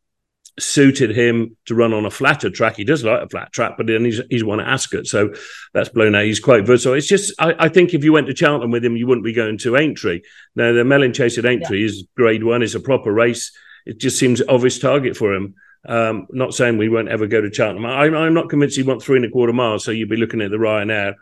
suited 0.59 1.15
him 1.15 1.57
to 1.67 1.75
run 1.75 1.93
on 1.93 2.07
a 2.07 2.11
flatter 2.11 2.51
track. 2.51 2.77
He 2.77 2.85
does 2.85 3.05
like 3.05 3.23
a 3.23 3.29
flat 3.29 3.53
track, 3.53 3.75
but 3.77 3.87
then 3.87 4.05
he's 4.05 4.21
he's 4.31 4.45
won 4.45 4.61
at 4.61 4.69
Ascot, 4.69 5.07
so 5.07 5.33
that's 5.75 5.89
blown 5.89 6.15
out. 6.15 6.25
He's 6.25 6.41
quite 6.41 6.67
versatile. 6.67 6.95
It's 6.95 7.07
just 7.07 7.35
I, 7.39 7.55
I, 7.59 7.69
think 7.69 7.93
if 7.93 8.03
you 8.03 8.13
went 8.13 8.27
to 8.29 8.37
Cheltenham 8.37 8.71
with 8.71 8.85
him, 8.85 8.97
you 8.97 9.07
wouldn't 9.07 9.25
be 9.25 9.33
going 9.33 9.59
to 9.59 9.77
Aintree. 9.77 10.23
Now 10.55 10.73
the 10.73 10.85
Melling 10.85 11.13
Chase 11.13 11.39
at 11.39 11.45
Aintree 11.45 11.81
yeah. 11.81 11.87
is 11.87 12.07
Grade 12.17 12.45
One. 12.45 12.63
It's 12.63 12.75
a 12.75 12.81
proper 12.81 13.13
race. 13.13 13.53
It 13.85 13.99
just 13.99 14.19
seems 14.19 14.43
obvious 14.49 14.79
target 14.79 15.17
for 15.17 15.35
him. 15.35 15.55
Um, 15.89 16.27
not 16.31 16.55
saying 16.55 16.79
we 16.79 16.89
won't 16.89 17.09
ever 17.09 17.27
go 17.27 17.41
to 17.41 17.53
Cheltenham. 17.53 17.87
I, 17.87 18.05
I'm 18.05 18.35
not 18.35 18.49
convinced 18.49 18.77
he 18.77 18.83
want 18.83 19.03
three 19.03 19.17
and 19.17 19.27
a 19.27 19.31
quarter 19.31 19.53
miles. 19.53 19.85
So 19.85 19.93
you'd 19.93 20.09
be 20.09 20.17
looking 20.17 20.41
at 20.41 20.51
the 20.51 20.57
Ryanair. 20.57 21.15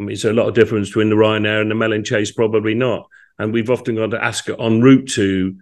I 0.00 0.02
mean, 0.02 0.10
it's 0.10 0.24
a 0.24 0.32
lot 0.32 0.48
of 0.48 0.54
difference 0.54 0.88
between 0.88 1.10
the 1.10 1.16
Ryanair 1.16 1.60
and 1.60 1.70
the 1.70 1.74
Melling 1.74 2.04
Chase, 2.04 2.32
probably 2.32 2.74
not. 2.74 3.08
And 3.38 3.52
we've 3.52 3.70
often 3.70 3.94
gone 3.94 4.10
to 4.10 4.22
Ascot 4.22 4.60
en 4.60 4.80
route 4.80 5.08
to 5.10 5.56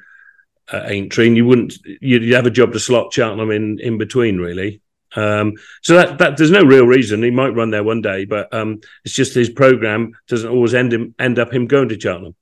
uh, 0.73 0.83
Aintree, 0.85 1.29
and 1.29 1.37
you 1.37 1.47
wouldn't 1.47 1.75
you'd 2.01 2.33
have 2.33 2.47
a 2.47 2.51
job 2.51 2.73
to 2.73 2.81
slot 2.81 3.13
Cheltenham 3.13 3.51
in 3.51 3.79
in 3.81 3.99
between, 3.99 4.39
really. 4.39 4.81
Um, 5.15 5.55
so 5.83 5.95
that, 5.95 6.19
that 6.19 6.37
there's 6.37 6.51
no 6.51 6.63
real 6.63 6.85
reason 6.85 7.23
he 7.23 7.31
might 7.31 7.55
run 7.55 7.71
there 7.71 7.85
one 7.85 8.03
day, 8.03 8.27
but 8.27 8.53
um, 8.53 8.81
it's 9.05 9.15
just 9.15 9.35
his 9.35 9.49
program 9.49 10.13
doesn't 10.29 10.51
always 10.51 10.75
end 10.75 10.93
him 10.93 11.15
end 11.19 11.39
up 11.39 11.53
him 11.53 11.67
going 11.67 11.89
to 11.89 11.99
Cheltenham. 11.99 12.35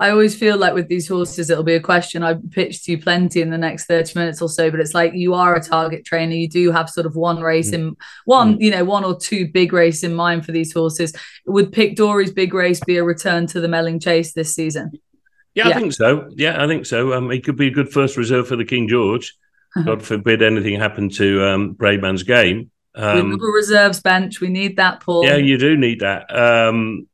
I 0.00 0.08
always 0.08 0.34
feel 0.34 0.56
like 0.56 0.72
with 0.72 0.88
these 0.88 1.06
horses, 1.06 1.50
it'll 1.50 1.62
be 1.62 1.74
a 1.74 1.80
question 1.80 2.22
I 2.22 2.34
pitch 2.52 2.84
to 2.84 2.92
you 2.92 2.98
plenty 2.98 3.42
in 3.42 3.50
the 3.50 3.58
next 3.58 3.84
30 3.84 4.18
minutes 4.18 4.40
or 4.40 4.48
so. 4.48 4.70
But 4.70 4.80
it's 4.80 4.94
like 4.94 5.12
you 5.12 5.34
are 5.34 5.54
a 5.54 5.62
target 5.62 6.06
trainer. 6.06 6.32
You 6.32 6.48
do 6.48 6.72
have 6.72 6.88
sort 6.88 7.04
of 7.04 7.16
one 7.16 7.42
race 7.42 7.70
mm. 7.70 7.74
in 7.74 7.96
one, 8.24 8.54
mm. 8.54 8.62
you 8.62 8.70
know, 8.70 8.82
one 8.82 9.04
or 9.04 9.20
two 9.20 9.48
big 9.52 9.74
race 9.74 10.02
in 10.02 10.14
mind 10.14 10.46
for 10.46 10.52
these 10.52 10.72
horses. 10.72 11.14
Would 11.44 11.70
Pic 11.70 11.96
D'Orhy's 11.96 12.32
big 12.32 12.54
race 12.54 12.80
be 12.80 12.96
a 12.96 13.04
return 13.04 13.46
to 13.48 13.60
the 13.60 13.68
Melling 13.68 14.00
Chase 14.00 14.32
this 14.32 14.54
season? 14.54 14.92
Yeah, 15.54 15.68
yeah, 15.68 15.76
I 15.76 15.80
think 15.80 15.92
so. 15.92 16.28
Yeah, 16.30 16.62
I 16.62 16.66
think 16.66 16.86
so. 16.86 17.12
Um, 17.14 17.30
he 17.30 17.40
could 17.40 17.56
be 17.56 17.66
a 17.68 17.72
good 17.72 17.92
first 17.92 18.16
reserve 18.16 18.48
for 18.48 18.56
the 18.56 18.64
King 18.64 18.88
George. 18.88 19.36
God 19.84 20.02
forbid 20.02 20.42
anything 20.42 20.78
happened 20.78 21.14
to 21.14 21.44
um, 21.44 21.74
Bravemans's 21.74 22.24
game. 22.24 22.70
Um, 22.94 23.32
a 23.34 23.36
reserves 23.36 24.00
bench. 24.00 24.40
We 24.40 24.48
need 24.48 24.76
that, 24.76 25.00
Paul. 25.00 25.24
Yeah, 25.24 25.36
you 25.36 25.58
do 25.58 25.76
need 25.76 26.00
that. 26.00 26.34
Um, 26.34 27.06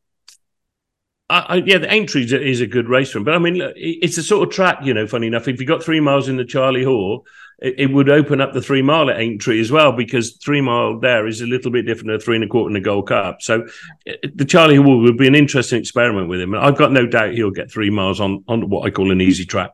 I, 1.29 1.39
I, 1.41 1.55
yeah, 1.57 1.79
the 1.79 1.93
Aintree 1.93 2.25
is 2.25 2.61
a 2.61 2.67
good 2.67 2.89
race 2.89 3.11
for 3.11 3.19
him, 3.19 3.25
but 3.25 3.35
I 3.35 3.39
mean, 3.39 3.61
it's 3.77 4.17
a 4.17 4.23
sort 4.23 4.49
of 4.49 4.55
track, 4.55 4.79
you 4.85 4.95
know. 4.95 5.07
Funny 5.07 5.27
enough, 5.27 5.49
if 5.49 5.61
you 5.61 5.67
got 5.67 5.83
three 5.83 6.01
miles 6.01 6.29
in 6.29 6.37
the 6.37 6.45
Charlie 6.45 6.85
Hall, 6.85 7.27
it, 7.59 7.75
it, 7.79 7.87
would 7.93 8.11
open 8.11 8.41
up 8.41 8.53
the 8.53 8.61
three 8.61 8.83
mile 8.83 9.09
at 9.11 9.19
Aintree 9.19 9.61
as 9.61 9.73
well, 9.73 9.93
because 9.93 10.33
three 10.37 10.61
mile 10.61 10.99
there 10.99 11.27
is 11.27 11.41
a 11.41 11.47
little 11.47 11.71
bit 11.71 11.87
different 11.87 12.09
than 12.09 12.21
three 12.21 12.37
and 12.37 12.45
a 12.45 12.49
quarter 12.49 12.69
in 12.69 12.75
the 12.75 12.81
Gold 12.81 13.09
Cup. 13.09 13.41
So 13.41 13.67
uh, 14.09 14.13
the 14.35 14.45
Charlie 14.45 14.77
Hall 14.77 15.01
would 15.03 15.17
be 15.17 15.27
an 15.27 15.35
interesting 15.35 15.81
experiment 15.81 16.29
with 16.29 16.41
him, 16.41 16.55
and 16.55 16.65
I've 16.65 16.77
got 16.77 16.93
no 16.93 17.07
doubt 17.07 17.35
he'll 17.35 17.51
get 17.51 17.71
three 17.71 17.91
miles 17.91 18.21
on 18.21 18.45
on 18.49 18.69
what 18.69 18.87
I 18.87 18.91
call 18.91 19.11
an 19.11 19.21
easy 19.21 19.45
track. 19.45 19.73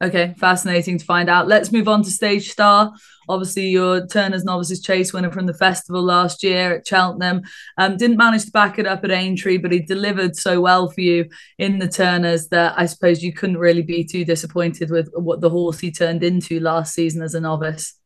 Okay, 0.00 0.32
fascinating 0.38 0.96
to 0.96 1.04
find 1.04 1.28
out. 1.28 1.48
Let's 1.48 1.72
move 1.72 1.88
on 1.88 2.04
to 2.04 2.10
Stage 2.10 2.50
Star. 2.50 2.92
Obviously, 3.28 3.66
your 3.66 4.06
Turner's 4.06 4.44
Novices 4.44 4.80
Chase 4.80 5.12
winner 5.12 5.32
from 5.32 5.46
the 5.46 5.54
festival 5.54 6.00
last 6.00 6.44
year 6.44 6.76
at 6.76 6.86
Cheltenham. 6.86 7.42
Um, 7.76 7.96
didn't 7.96 8.16
manage 8.16 8.44
to 8.44 8.52
back 8.52 8.78
it 8.78 8.86
up 8.86 9.02
at 9.02 9.10
Aintree, 9.10 9.58
but 9.58 9.72
he 9.72 9.80
delivered 9.80 10.36
so 10.36 10.60
well 10.60 10.88
for 10.88 11.00
you 11.00 11.28
in 11.58 11.80
the 11.80 11.88
Turners 11.88 12.46
that 12.48 12.78
I 12.78 12.86
suppose 12.86 13.24
you 13.24 13.32
couldn't 13.32 13.58
really 13.58 13.82
be 13.82 14.04
too 14.04 14.24
disappointed 14.24 14.90
with 14.90 15.10
what 15.14 15.40
the 15.40 15.50
horse 15.50 15.80
he 15.80 15.90
turned 15.90 16.22
into 16.22 16.60
last 16.60 16.94
season 16.94 17.20
as 17.20 17.34
a 17.34 17.40
novice. 17.40 17.97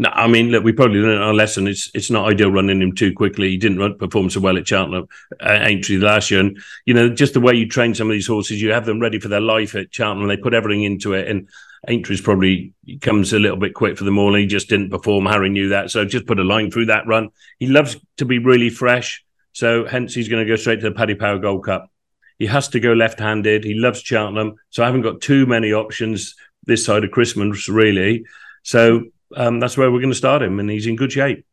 No, 0.00 0.10
I 0.10 0.28
mean, 0.28 0.50
look, 0.50 0.62
we 0.62 0.72
probably 0.72 1.00
learned 1.00 1.22
our 1.22 1.34
lesson. 1.34 1.66
It's 1.66 1.90
it's 1.92 2.10
not 2.10 2.28
ideal 2.28 2.52
running 2.52 2.80
him 2.80 2.94
too 2.94 3.12
quickly. 3.12 3.50
He 3.50 3.56
didn't 3.56 3.78
run, 3.78 3.98
perform 3.98 4.30
so 4.30 4.38
well 4.38 4.56
at 4.56 4.68
Cheltenham, 4.68 5.08
uh, 5.40 5.58
Aintree 5.60 5.98
last 5.98 6.30
year, 6.30 6.38
and 6.38 6.56
you 6.86 6.94
know, 6.94 7.08
just 7.08 7.34
the 7.34 7.40
way 7.40 7.54
you 7.54 7.68
train 7.68 7.94
some 7.94 8.08
of 8.08 8.12
these 8.12 8.28
horses, 8.28 8.62
you 8.62 8.70
have 8.70 8.86
them 8.86 9.00
ready 9.00 9.18
for 9.18 9.26
their 9.26 9.40
life 9.40 9.74
at 9.74 9.92
Cheltenham. 9.92 10.28
They 10.28 10.36
put 10.36 10.54
everything 10.54 10.84
into 10.84 11.14
it, 11.14 11.26
and 11.26 11.48
Aintree's 11.88 12.20
probably 12.20 12.72
comes 13.00 13.32
a 13.32 13.40
little 13.40 13.56
bit 13.56 13.74
quick 13.74 13.98
for 13.98 14.04
them 14.04 14.18
all. 14.18 14.34
And 14.34 14.40
he 14.40 14.46
just 14.46 14.68
didn't 14.68 14.90
perform. 14.90 15.26
Harry 15.26 15.48
knew 15.48 15.70
that, 15.70 15.90
so 15.90 16.04
just 16.04 16.26
put 16.26 16.38
a 16.38 16.44
line 16.44 16.70
through 16.70 16.86
that 16.86 17.08
run. 17.08 17.30
He 17.58 17.66
loves 17.66 17.96
to 18.18 18.24
be 18.24 18.38
really 18.38 18.70
fresh, 18.70 19.24
so 19.52 19.84
hence 19.84 20.14
he's 20.14 20.28
going 20.28 20.46
to 20.46 20.48
go 20.48 20.56
straight 20.56 20.80
to 20.80 20.90
the 20.90 20.94
Paddy 20.94 21.16
Power 21.16 21.38
Gold 21.38 21.64
Cup. 21.64 21.90
He 22.38 22.46
has 22.46 22.68
to 22.68 22.78
go 22.78 22.92
left-handed. 22.92 23.64
He 23.64 23.74
loves 23.74 24.00
Cheltenham, 24.00 24.54
so 24.70 24.84
I 24.84 24.86
haven't 24.86 25.02
got 25.02 25.20
too 25.20 25.44
many 25.44 25.72
options 25.72 26.36
this 26.66 26.84
side 26.84 27.02
of 27.02 27.10
Christmas, 27.10 27.68
really. 27.68 28.24
So 28.62 29.06
um, 29.36 29.60
that's 29.60 29.76
where 29.76 29.90
we're 29.90 30.00
going 30.00 30.10
to 30.10 30.16
start 30.16 30.42
him, 30.42 30.60
and 30.60 30.70
he's 30.70 30.86
in 30.86 30.96
good 30.96 31.12
shape. 31.12 31.44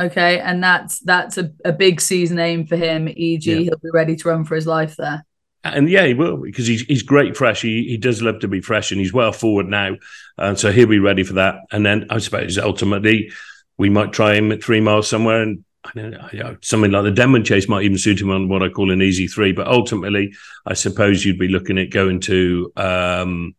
Okay, 0.00 0.40
and 0.40 0.62
that's 0.62 0.98
that's 1.00 1.38
a, 1.38 1.52
a 1.64 1.72
big 1.72 2.00
season 2.00 2.38
aim 2.38 2.66
for 2.66 2.76
him. 2.76 3.08
E.g., 3.08 3.50
yeah. 3.50 3.60
he'll 3.60 3.78
be 3.78 3.90
ready 3.92 4.16
to 4.16 4.28
run 4.28 4.44
for 4.44 4.56
his 4.56 4.66
life 4.66 4.96
there. 4.96 5.24
And 5.62 5.88
yeah, 5.88 6.04
he 6.04 6.14
will 6.14 6.36
because 6.36 6.66
he's 6.66 6.82
he's 6.82 7.02
great 7.02 7.36
fresh. 7.36 7.62
He 7.62 7.84
he 7.84 7.96
does 7.96 8.20
love 8.20 8.40
to 8.40 8.48
be 8.48 8.60
fresh, 8.60 8.90
and 8.90 9.00
he's 9.00 9.12
well 9.12 9.32
forward 9.32 9.66
now, 9.66 9.96
and 10.36 10.58
so 10.58 10.72
he'll 10.72 10.88
be 10.88 10.98
ready 10.98 11.22
for 11.22 11.34
that. 11.34 11.56
And 11.70 11.86
then 11.86 12.06
I 12.10 12.18
suppose 12.18 12.58
ultimately 12.58 13.30
we 13.78 13.88
might 13.88 14.12
try 14.12 14.34
him 14.34 14.52
at 14.52 14.62
three 14.62 14.80
miles 14.80 15.08
somewhere, 15.08 15.42
and 15.42 15.64
I 15.84 15.90
don't 15.94 16.10
know, 16.10 16.56
something 16.60 16.90
like 16.90 17.04
the 17.04 17.10
Denman 17.12 17.44
Chase 17.44 17.68
might 17.68 17.84
even 17.84 17.96
suit 17.96 18.20
him 18.20 18.30
on 18.30 18.48
what 18.48 18.62
I 18.62 18.68
call 18.68 18.90
an 18.90 19.00
easy 19.00 19.28
three. 19.28 19.52
But 19.52 19.68
ultimately, 19.68 20.34
I 20.66 20.74
suppose 20.74 21.24
you'd 21.24 21.38
be 21.38 21.48
looking 21.48 21.78
at 21.78 21.90
going 21.90 22.20
to 22.20 22.72
um, 22.76 23.54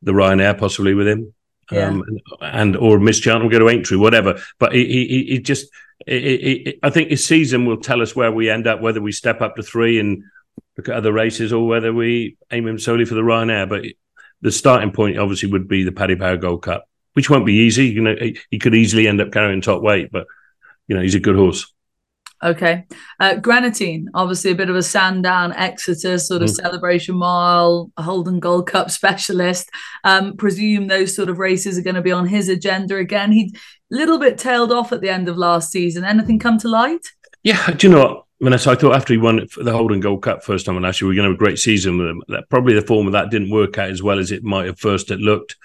the 0.00 0.12
Ryanair 0.12 0.56
possibly 0.56 0.94
with 0.94 1.08
him 1.08 1.34
yeah. 1.70 1.88
um, 1.88 2.04
and, 2.40 2.76
or 2.76 2.98
Miss 2.98 3.18
Cheltenham 3.18 3.48
will 3.48 3.58
go 3.58 3.58
to 3.58 3.68
Aintree, 3.68 3.96
whatever. 3.96 4.40
But 4.58 4.74
he, 4.74 5.26
he, 5.28 5.38
just, 5.38 5.68
I 6.08 6.90
think 6.90 7.10
his 7.10 7.26
season 7.26 7.66
will 7.66 7.78
tell 7.78 8.02
us 8.02 8.14
where 8.14 8.32
we 8.32 8.50
end 8.50 8.66
up, 8.66 8.80
whether 8.80 9.00
we 9.00 9.12
step 9.12 9.40
up 9.40 9.56
to 9.56 9.62
three 9.62 9.98
and 9.98 10.24
look 10.76 10.88
at 10.88 10.96
other 10.96 11.12
races, 11.12 11.52
or 11.52 11.66
whether 11.66 11.92
we 11.92 12.36
aim 12.50 12.66
him 12.66 12.78
solely 12.78 13.04
for 13.04 13.14
the 13.14 13.22
Ryanair. 13.22 13.68
But 13.68 13.84
the 14.40 14.52
starting 14.52 14.92
point 14.92 15.18
obviously 15.18 15.50
would 15.50 15.68
be 15.68 15.84
the 15.84 15.92
Paddy 15.92 16.16
Power 16.16 16.36
Gold 16.36 16.62
Cup, 16.62 16.88
which 17.14 17.30
won't 17.30 17.46
be 17.46 17.54
easy. 17.54 17.86
You 17.86 18.02
know, 18.02 18.16
he 18.50 18.58
could 18.58 18.74
easily 18.74 19.08
end 19.08 19.20
up 19.20 19.32
carrying 19.32 19.60
top 19.60 19.82
weight, 19.82 20.10
but 20.12 20.26
you 20.86 20.94
know, 20.94 21.02
he's 21.02 21.14
a 21.14 21.20
good 21.20 21.36
horse. 21.36 21.72
Okay. 22.44 22.84
Uh, 23.18 23.40
obviously 24.14 24.50
a 24.50 24.54
bit 24.54 24.68
of 24.68 24.76
a 24.76 24.82
Sandown 24.82 25.52
Exeter 25.54 26.18
sort 26.18 26.42
of 26.42 26.50
mm. 26.50 26.54
celebration 26.54 27.16
mile, 27.16 27.90
Haldon 27.98 28.38
Gold 28.38 28.66
Cup 28.66 28.90
specialist. 28.90 29.70
Um, 30.04 30.36
presume 30.36 30.86
those 30.86 31.16
sort 31.16 31.30
of 31.30 31.38
races 31.38 31.78
are 31.78 31.82
going 31.82 31.94
to 31.94 32.02
be 32.02 32.12
on 32.12 32.26
his 32.26 32.50
agenda 32.50 32.96
again. 32.96 33.32
He 33.32 33.54
a 33.90 33.96
little 33.96 34.18
bit 34.18 34.36
tailed 34.36 34.72
off 34.72 34.92
at 34.92 35.00
the 35.00 35.08
end 35.08 35.28
of 35.28 35.38
last 35.38 35.72
season. 35.72 36.04
Anything 36.04 36.38
come 36.38 36.58
to 36.58 36.68
light? 36.68 37.06
Yeah, 37.42 37.66
do 37.70 37.86
you 37.86 37.92
know 37.92 38.00
what? 38.00 38.24
Vanessa, 38.42 38.70
I 38.70 38.74
thought 38.74 38.94
after 38.94 39.14
he 39.14 39.18
won 39.18 39.46
the 39.56 39.72
Haldon 39.72 40.00
Gold 40.00 40.22
Cup 40.22 40.44
first 40.44 40.66
time 40.66 40.80
last 40.82 41.00
year, 41.00 41.08
we 41.08 41.14
are 41.14 41.16
going 41.16 41.28
to 41.28 41.32
have 41.32 41.40
a 41.40 41.44
great 41.44 41.58
season 41.58 41.96
with 41.96 42.08
him. 42.08 42.22
That, 42.28 42.48
probably 42.50 42.74
the 42.74 42.82
form 42.82 43.06
of 43.06 43.14
that 43.14 43.30
didn't 43.30 43.50
work 43.50 43.78
out 43.78 43.88
as 43.88 44.02
well 44.02 44.18
as 44.18 44.30
it 44.32 44.44
might 44.44 44.66
have 44.66 44.78
first 44.78 45.10
it 45.10 45.18
looked. 45.18 45.56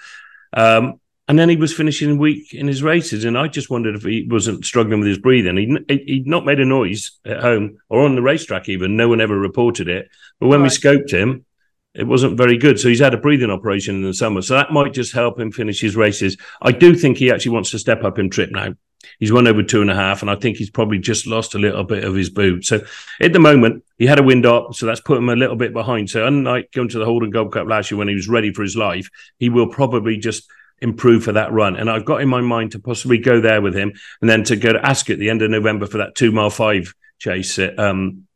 Um, 0.54 1.00
and 1.30 1.38
then 1.38 1.48
he 1.48 1.54
was 1.54 1.72
finishing 1.72 2.18
weak 2.18 2.52
in 2.54 2.66
his 2.66 2.82
races, 2.82 3.24
and 3.24 3.38
I 3.38 3.46
just 3.46 3.70
wondered 3.70 3.94
if 3.94 4.02
he 4.02 4.26
wasn't 4.28 4.64
struggling 4.64 4.98
with 4.98 5.08
his 5.08 5.18
breathing. 5.18 5.84
He'd, 5.86 6.00
he'd 6.08 6.26
not 6.26 6.44
made 6.44 6.58
a 6.58 6.64
noise 6.64 7.20
at 7.24 7.38
home 7.38 7.78
or 7.88 8.04
on 8.04 8.16
the 8.16 8.20
racetrack, 8.20 8.68
even. 8.68 8.96
No 8.96 9.08
one 9.08 9.20
ever 9.20 9.38
reported 9.38 9.86
it. 9.86 10.10
But 10.40 10.48
when 10.48 10.60
right. 10.60 10.64
we 10.64 10.76
scoped 10.76 11.12
him, 11.12 11.44
it 11.94 12.02
wasn't 12.02 12.36
very 12.36 12.58
good. 12.58 12.80
So 12.80 12.88
he's 12.88 12.98
had 12.98 13.14
a 13.14 13.16
breathing 13.16 13.48
operation 13.48 13.94
in 13.94 14.02
the 14.02 14.12
summer. 14.12 14.42
So 14.42 14.54
that 14.54 14.72
might 14.72 14.92
just 14.92 15.12
help 15.12 15.38
him 15.38 15.52
finish 15.52 15.80
his 15.80 15.94
races. 15.94 16.36
I 16.60 16.72
do 16.72 16.96
think 16.96 17.16
he 17.16 17.30
actually 17.30 17.52
wants 17.52 17.70
to 17.70 17.78
step 17.78 18.02
up 18.02 18.18
in 18.18 18.28
trip 18.28 18.50
now. 18.50 18.74
He's 19.20 19.30
won 19.30 19.46
over 19.46 19.62
two 19.62 19.82
and 19.82 19.90
a 19.90 19.94
half, 19.94 20.22
and 20.22 20.30
I 20.32 20.34
think 20.34 20.56
he's 20.56 20.70
probably 20.70 20.98
just 20.98 21.28
lost 21.28 21.54
a 21.54 21.60
little 21.60 21.84
bit 21.84 22.02
of 22.02 22.16
his 22.16 22.28
boot. 22.28 22.64
So 22.64 22.80
at 23.20 23.32
the 23.32 23.38
moment, 23.38 23.84
he 23.98 24.06
had 24.06 24.18
a 24.18 24.24
wind 24.24 24.46
up, 24.46 24.74
so 24.74 24.84
that's 24.84 25.00
put 25.00 25.18
him 25.18 25.28
a 25.28 25.36
little 25.36 25.54
bit 25.54 25.72
behind. 25.72 26.10
So 26.10 26.26
unlike 26.26 26.72
going 26.72 26.88
to 26.88 26.98
the 26.98 27.04
Haldon 27.04 27.30
Gold 27.30 27.52
Cup 27.52 27.68
last 27.68 27.92
year 27.92 27.98
when 27.98 28.08
he 28.08 28.16
was 28.16 28.28
ready 28.28 28.52
for 28.52 28.62
his 28.62 28.76
life, 28.76 29.08
he 29.38 29.48
will 29.48 29.68
probably 29.68 30.16
just 30.16 30.50
improve 30.80 31.24
for 31.24 31.32
that 31.32 31.52
run. 31.52 31.76
And 31.76 31.90
I've 31.90 32.04
got 32.04 32.20
in 32.20 32.28
my 32.28 32.40
mind 32.40 32.72
to 32.72 32.78
possibly 32.78 33.18
go 33.18 33.40
there 33.40 33.60
with 33.60 33.74
him 33.74 33.92
and 34.20 34.30
then 34.30 34.44
to 34.44 34.56
go 34.56 34.72
to 34.72 34.84
Ascot 34.84 35.14
at 35.14 35.18
the 35.18 35.30
end 35.30 35.42
of 35.42 35.50
November 35.50 35.86
for 35.86 35.98
that 35.98 36.14
two 36.14 36.32
mile 36.32 36.50
five 36.50 36.94
chase. 37.18 37.58
Um, 37.58 38.26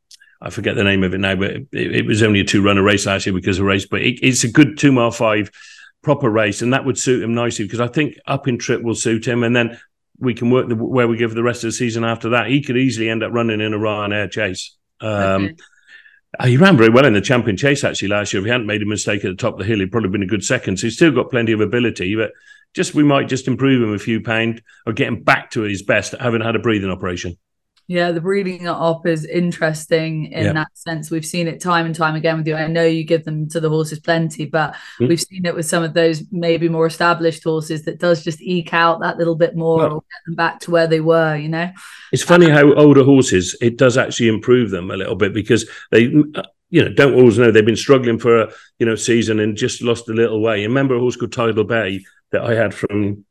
I 0.41 0.51
forget 0.51 0.77
the 0.77 0.85
name 0.85 1.03
of 1.05 1.15
it 1.15 1.19
now, 1.19 1.37
but 1.37 1.53
it, 1.53 1.69
it 1.73 2.07
was 2.07 2.23
only 2.23 2.41
a 2.41 2.45
two 2.45 2.63
runner 2.63 2.83
race 2.83 3.07
last 3.07 3.27
year 3.27 3.35
because 3.35 3.59
of 3.59 3.65
race, 3.65 3.87
but 3.87 4.03
it, 4.03 4.19
it's 4.23 4.45
a 4.45 4.49
good 4.51 4.79
two 4.79 4.93
mile 4.93 5.11
five 5.11 5.51
proper 6.03 6.29
race. 6.29 6.61
And 6.61 6.73
that 6.75 6.85
would 6.85 6.99
suit 6.99 7.23
him 7.23 7.35
nicely 7.35 7.65
because 7.65 7.81
I 7.81 7.89
think 7.89 8.19
up 8.27 8.47
in 8.47 8.59
trip 8.59 8.83
will 8.83 8.95
suit 8.95 9.27
him. 9.27 9.43
And 9.43 9.57
then 9.57 9.81
we 10.19 10.35
can 10.35 10.51
work 10.51 10.69
the, 10.69 10.77
where 10.77 11.09
we 11.09 11.17
go 11.17 11.29
for 11.29 11.35
the 11.35 11.43
rest 11.43 11.65
of 11.65 11.69
the 11.69 11.73
season 11.73 12.05
after 12.05 12.31
that. 12.31 12.49
He 12.49 12.63
could 12.63 12.77
easily 12.77 13.09
end 13.09 13.23
up 13.23 13.33
running 13.33 13.61
in 13.61 13.73
a 13.73 13.79
Ryanair 13.79 14.31
chase. 14.31 14.77
Um, 15.01 15.45
okay. 15.45 15.57
Uh, 16.39 16.47
he 16.47 16.57
ran 16.57 16.77
very 16.77 16.91
well 16.91 17.07
in 17.07 17.13
the 17.13 17.21
champion 17.21 17.57
chase 17.57 17.85
actually 17.85 18.09
last 18.09 18.33
year. 18.33 18.41
If 18.41 18.47
he 18.47 18.51
hadn't 18.51 18.67
made 18.67 18.83
a 18.83 18.87
mistake 18.87 19.25
at 19.25 19.29
the 19.29 19.37
top 19.37 19.55
of 19.55 19.59
the 19.61 19.65
hill, 19.65 19.79
he'd 19.79 19.93
probably 19.93 20.11
been 20.11 20.23
a 20.23 20.27
good 20.27 20.45
second. 20.45 20.79
So 20.79 20.87
he's 20.87 20.97
still 20.97 21.13
got 21.13 21.31
plenty 21.31 21.53
of 21.53 21.61
ability, 21.61 22.17
but 22.17 22.33
just 22.75 22.95
we 22.95 23.05
might 23.05 23.29
just 23.29 23.49
improve 23.49 23.83
him 23.83 23.95
a 23.95 23.99
few 23.99 24.21
pound 24.21 24.63
or 24.87 24.93
get 24.93 25.09
him 25.09 25.23
back 25.23 25.51
to 25.53 25.63
his 25.63 25.83
best, 25.83 26.15
having 26.19 26.41
had 26.41 26.57
a 26.57 26.61
breathing 26.61 26.91
operation. 26.91 27.39
Yeah, 27.87 28.13
the 28.13 28.21
breeding 28.21 28.67
up 28.67 29.07
is 29.07 29.27
interesting 29.27 30.33
in 30.33 30.55
that 30.55 30.71
sense. 30.73 31.11
We've 31.11 31.25
seen 31.25 31.49
it 31.49 31.61
time 31.61 31.85
and 31.85 31.95
time 31.95 32.15
again 32.15 32.39
with 32.39 32.47
you. 32.47 32.57
I 32.57 32.67
know 32.67 32.85
you 32.85 33.05
give 33.05 33.25
them 33.25 33.47
to 33.51 33.61
the 33.61 33.69
horses 33.69 34.01
plenty, 34.01 34.47
but 34.47 34.75
mm. 34.99 35.09
we've 35.09 35.21
seen 35.21 35.45
it 35.45 35.55
with 35.55 35.67
some 35.67 35.83
of 35.83 35.93
those 35.93 36.23
maybe 36.33 36.71
more 36.71 36.87
established 36.87 37.45
horses 37.45 37.85
that 37.85 38.01
does 38.01 38.25
just 38.25 38.41
eke 38.41 38.73
out 38.73 39.01
that 39.01 39.19
little 39.19 39.35
bit 39.35 39.55
more 39.55 39.77
well, 39.77 39.93
or 39.93 40.01
get 40.01 40.25
them 40.27 40.35
back 40.35 40.61
to 40.61 40.71
where 40.71 40.87
they 40.87 41.01
were, 41.01 41.37
you 41.37 41.49
know? 41.51 41.71
It's 42.11 42.23
funny 42.23 42.51
um, 42.51 42.53
how 42.53 42.75
older 42.75 43.05
horses, 43.05 43.55
it 43.61 43.77
does 43.77 43.99
actually 43.99 44.29
improve 44.29 44.71
them 44.71 44.91
a 44.91 44.97
little 44.97 45.17
bit 45.17 45.35
because 45.35 45.69
they, 45.91 46.07
uh, 46.37 46.43
you 46.71 46.83
know, 46.83 46.91
don't 46.91 47.15
always 47.15 47.39
know 47.39 47.51
they've 47.51 47.67
been 47.67 47.77
struggling 47.77 48.19
for 48.19 48.45
a, 48.45 48.53
you 48.79 48.87
know, 48.87 48.97
season 48.97 49.41
and 49.41 49.59
just 49.59 49.83
lost 49.83 50.09
a 50.09 50.15
little 50.15 50.41
way. 50.41 50.63
remember 50.63 50.95
a 50.95 51.01
horse 51.01 51.17
called 51.17 51.33
Tidal 51.33 51.65
Bay 51.65 52.03
that 52.33 52.43
I 52.43 52.55
had 52.55 52.73
from, 52.73 53.27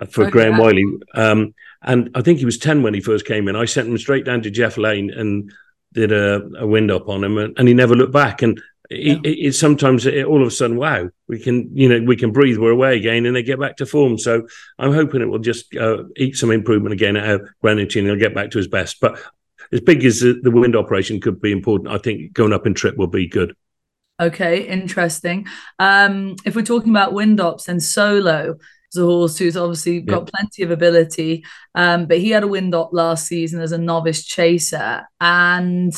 uh, 0.00 0.06
for 0.06 0.24
oh, 0.24 0.30
Graham. 0.30 0.56
Wylie. 0.56 0.98
Um, 1.14 1.54
and 1.82 2.10
I 2.14 2.22
think 2.22 2.38
he 2.38 2.44
was 2.44 2.58
10 2.58 2.82
when 2.82 2.94
he 2.94 3.00
first 3.00 3.26
came 3.26 3.48
in. 3.48 3.56
I 3.56 3.64
sent 3.64 3.88
him 3.88 3.98
straight 3.98 4.24
down 4.24 4.42
to 4.42 4.50
Geoff 4.50 4.76
Lane 4.76 5.10
and 5.10 5.52
did 5.92 6.12
a, 6.12 6.42
a 6.58 6.66
wind 6.66 6.90
up 6.90 7.08
on 7.08 7.24
him, 7.24 7.38
and, 7.38 7.56
and 7.58 7.68
he 7.68 7.74
never 7.74 7.94
looked 7.94 8.12
back. 8.12 8.42
And 8.42 8.60
yeah. 8.90 9.16
it, 9.24 9.46
it, 9.46 9.52
sometimes 9.54 10.06
it, 10.06 10.24
all 10.24 10.42
of 10.42 10.48
a 10.48 10.50
sudden, 10.50 10.76
wow, 10.76 11.08
we 11.28 11.38
can, 11.38 11.70
you 11.76 11.88
know, 11.88 12.04
we 12.04 12.16
can 12.16 12.32
breathe. 12.32 12.58
We're 12.58 12.72
away 12.72 12.96
again, 12.96 13.26
and 13.26 13.36
they 13.36 13.42
get 13.42 13.60
back 13.60 13.76
to 13.76 13.86
form. 13.86 14.18
So 14.18 14.46
I'm 14.78 14.92
hoping 14.92 15.22
it 15.22 15.28
will 15.28 15.38
just 15.38 15.74
uh, 15.76 16.04
eat 16.16 16.36
some 16.36 16.50
improvement 16.50 16.92
again 16.92 17.16
out 17.16 17.42
of 17.42 17.48
and 17.62 17.90
He'll 17.90 18.16
get 18.16 18.34
back 18.34 18.50
to 18.50 18.58
his 18.58 18.68
best. 18.68 19.00
But 19.00 19.20
as 19.72 19.80
big 19.80 20.04
as 20.04 20.20
the, 20.20 20.40
the 20.42 20.50
wind 20.50 20.74
operation 20.74 21.20
could 21.20 21.40
be 21.40 21.52
important, 21.52 21.94
I 21.94 21.98
think 21.98 22.32
going 22.32 22.52
up 22.52 22.66
in 22.66 22.74
trip 22.74 22.96
will 22.96 23.06
be 23.06 23.28
good. 23.28 23.54
Okay, 24.20 24.66
interesting. 24.66 25.46
Um, 25.78 26.34
if 26.44 26.56
we're 26.56 26.62
talking 26.62 26.90
about 26.90 27.12
wind 27.12 27.40
ops 27.40 27.68
and 27.68 27.80
solo, 27.80 28.56
a 28.96 29.02
horse 29.02 29.36
who's 29.38 29.56
obviously 29.56 30.00
got 30.00 30.22
yeah. 30.22 30.30
plenty 30.34 30.62
of 30.62 30.70
ability. 30.70 31.44
Um, 31.74 32.06
but 32.06 32.18
he 32.18 32.30
had 32.30 32.42
a 32.42 32.48
wind 32.48 32.74
up 32.74 32.90
last 32.92 33.26
season 33.26 33.60
as 33.60 33.72
a 33.72 33.78
novice 33.78 34.24
chaser. 34.24 35.06
And 35.20 35.92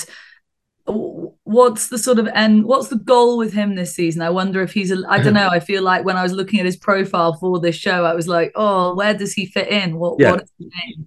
what's 1.44 1.88
the 1.88 1.98
sort 1.98 2.18
of 2.18 2.26
end 2.29 2.64
what's 2.64 2.88
the 2.88 2.96
goal 2.96 3.38
with 3.38 3.53
him 3.53 3.74
this 3.74 3.94
season 3.94 4.22
i 4.22 4.31
wonder 4.31 4.61
if 4.61 4.72
he's 4.72 4.90
a 4.90 5.03
i 5.09 5.22
don't 5.22 5.35
know 5.40 5.48
i 5.48 5.61
feel 5.61 5.83
like 5.83 6.05
when 6.05 6.16
i 6.16 6.22
was 6.22 6.33
looking 6.33 6.59
at 6.59 6.66
his 6.66 6.76
profile 6.76 7.35
for 7.35 7.61
this 7.61 7.76
show 7.76 8.05
i 8.05 8.14
was 8.14 8.26
like 8.26 8.50
oh 8.55 8.94
where 8.94 9.14
does 9.14 9.33
he 9.33 9.46
fit 9.46 9.68
in 9.68 9.96
what, 9.98 10.16
yeah. 10.18 10.33
what 10.33 10.48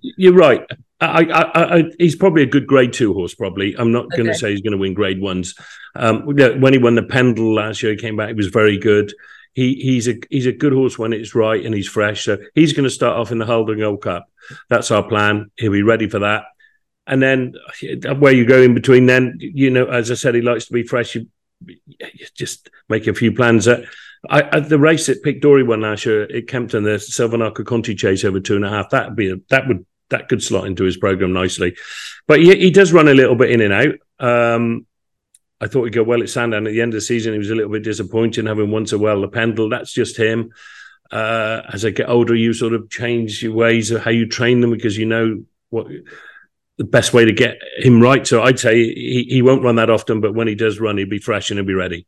you're 0.02 0.34
right 0.34 0.65
I, 1.02 1.26
I, 1.26 1.78
I, 1.78 1.84
he's 2.00 2.15
probably 2.15 2.43
a 2.43 2.46
good 2.48 2.65
grade 2.65 2.93
two 2.93 3.13
horse. 3.13 3.36
Probably, 3.36 3.76
I'm 3.78 3.91
not 3.91 4.10
going 4.12 4.28
to 4.28 4.34
say 4.34 4.52
he's 4.52 4.62
going 4.62 4.72
to 4.72 4.78
win 4.78 4.93
grade 4.93 5.19
ones. 5.19 5.54
Um, 5.96 6.26
when 6.26 6.72
he 6.72 6.80
won 6.80 6.96
the 6.96 7.04
Pendil 7.04 7.54
last 7.54 7.84
year, 7.84 7.91
he 7.91 7.98
came 7.98 8.15
back. 8.15 8.30
He 8.30 8.36
was 8.36 8.48
very 8.48 8.78
good 8.78 9.13
he 9.53 9.75
he's 9.75 10.07
a 10.07 10.15
he's 10.29 10.45
a 10.45 10.51
good 10.51 10.73
horse 10.73 10.97
when 10.97 11.13
it's 11.13 11.35
right 11.35 11.63
and 11.63 11.73
he's 11.73 11.87
fresh. 11.87 12.25
So 12.25 12.37
he's 12.55 12.73
going 12.73 12.85
to 12.85 12.89
start 12.89 13.17
off 13.17 13.31
in 13.31 13.37
the 13.37 13.45
Haldon 13.45 13.79
Gold 13.79 14.01
Cup. 14.01 14.27
That's 14.69 14.91
our 14.91 15.03
plan. 15.03 15.51
He'll 15.57 15.71
be 15.71 15.83
ready 15.83 16.09
for 16.09 16.19
that. 16.19 16.45
And 17.05 17.21
then 17.21 17.53
uh, 18.07 18.15
where 18.15 18.33
you 18.33 18.45
go 18.45 18.61
in 18.61 18.73
between, 18.73 19.05
then 19.05 19.37
you 19.39 19.69
know, 19.69 19.85
as 19.85 20.09
I 20.09 20.15
said, 20.15 20.35
he 20.35 20.41
likes 20.41 20.65
to 20.67 20.73
be 20.73 20.83
fresh. 20.83 21.15
You, 21.15 21.27
you 21.65 22.27
just 22.35 22.69
make 22.89 23.07
a 23.07 23.13
few 23.13 23.31
plans. 23.31 23.67
Uh, 23.67 23.85
I, 24.29 24.49
I, 24.53 24.59
the 24.61 24.79
race 24.79 25.09
at 25.09 25.21
Pic 25.21 25.41
D'Orhy 25.41 25.67
won 25.67 25.81
last 25.81 26.05
year 26.05 26.23
at 26.23 26.47
Kempton, 26.47 26.83
the 26.83 26.91
Silviniaco 26.91 27.65
Conti 27.65 27.93
chase 27.93 28.23
over 28.23 28.39
two 28.39 28.55
and 28.55 28.65
a 28.65 28.69
half. 28.69 28.89
That'd 28.89 29.15
be 29.15 29.31
a, 29.31 29.35
that 29.49 29.67
would 29.67 29.85
that 30.09 30.29
could 30.29 30.43
slot 30.43 30.67
into 30.67 30.83
his 30.83 30.97
program 30.97 31.33
nicely. 31.33 31.75
But 32.27 32.39
he, 32.39 32.55
he 32.55 32.71
does 32.71 32.93
run 32.93 33.07
a 33.07 33.13
little 33.13 33.35
bit 33.35 33.51
in 33.51 33.61
and 33.61 33.73
out. 33.73 33.95
Um, 34.19 34.85
I 35.63 35.67
thought 35.67 35.86
he'd 35.86 35.93
go 35.93 36.04
well 36.04 36.21
at 36.21 36.30
Sandown. 36.30 36.67
At 36.67 36.73
the 36.73 36.82
end 36.82 36.93
of 36.93 36.97
the 36.97 37.02
season, 37.02 37.32
he 37.32 37.39
was 37.39 37.49
a 37.49 37.56
little 37.56 37.71
bit 37.71 37.84
disappointing, 37.84 38.47
having 38.47 38.69
won 38.69 38.86
so 38.86 38.97
well. 38.97 39.21
The 39.21 39.30
Pendil, 39.30 39.69
that's 39.69 39.93
just 39.93 40.17
him. 40.17 40.52
Uh, 41.10 41.62
as 41.71 41.86
I 41.86 41.91
get 41.91 42.10
older, 42.10 42.36
you 42.36 42.54
sort 42.54 42.73
of 42.73 42.89
change 42.89 43.41
your 43.41 43.54
ways 43.54 43.91
of 43.91 44.04
how 44.04 44.12
you 44.12 44.28
train 44.28 44.60
them 44.60 44.71
because 44.71 44.97
you 44.97 45.06
know 45.06 45.43
what 45.69 45.88
the 46.78 46.84
best 46.84 47.13
way 47.13 47.23
to 47.23 47.32
get 47.32 47.60
him 47.78 48.02
right. 48.02 48.28
So 48.28 48.43
I'd 48.43 48.60
say 48.60 48.76
he, 48.76 49.26
he 49.30 49.41
won't 49.41 49.63
run 49.63 49.76
that 49.76 49.89
often, 49.89 50.19
but 50.19 50.34
when 50.34 50.47
he 50.47 50.56
does 50.56 50.80
run, 50.80 50.97
he'll 50.97 51.08
be 51.08 51.19
fresh 51.19 51.49
and 51.49 51.58
he'll 51.58 51.65
be 51.65 51.73
ready. 51.73 52.08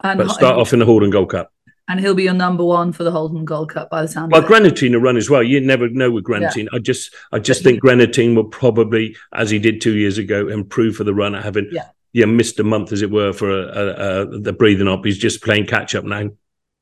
And 0.00 0.18
but 0.18 0.30
start 0.30 0.58
off 0.58 0.72
in 0.72 0.80
the 0.80 0.84
Haldon 0.84 1.10
Gold 1.10 1.30
Cup. 1.30 1.52
And 1.88 2.00
he'll 2.00 2.14
be 2.14 2.24
your 2.24 2.34
number 2.34 2.64
one 2.64 2.92
for 2.92 3.04
the 3.04 3.10
Haldon 3.10 3.44
Gold 3.44 3.70
Cup 3.70 3.90
by 3.90 4.02
the 4.02 4.12
time. 4.12 4.28
Well, 4.28 4.42
Greaneteen 4.42 4.92
will 4.92 5.00
run 5.00 5.16
as 5.16 5.30
well. 5.30 5.42
You 5.42 5.60
never 5.60 5.88
know 5.88 6.10
with 6.10 6.24
Greaneteen. 6.24 6.68
Yeah. 6.70 6.76
I 6.76 6.78
just, 6.80 7.14
I 7.32 7.38
just 7.38 7.62
think 7.62 7.80
Greaneteen 7.80 8.34
will 8.34 8.44
probably, 8.44 9.16
as 9.32 9.50
he 9.50 9.58
did 9.58 9.80
two 9.80 9.96
years 9.96 10.18
ago, 10.18 10.48
improve 10.48 10.96
for 10.96 11.04
the 11.04 11.14
runner, 11.14 11.40
having 11.40 11.68
yeah, 11.72 11.88
yeah 12.18 12.26
missed 12.26 12.60
a 12.60 12.64
month 12.64 12.92
as 12.92 13.02
it 13.02 13.10
were 13.10 13.32
for 13.32 13.50
a, 13.50 13.66
a, 13.66 14.22
a, 14.22 14.38
the 14.38 14.52
breathing 14.52 14.88
up. 14.88 15.04
He's 15.04 15.18
just 15.18 15.42
playing 15.42 15.66
catch 15.66 15.94
up 15.94 16.04
now. 16.04 16.30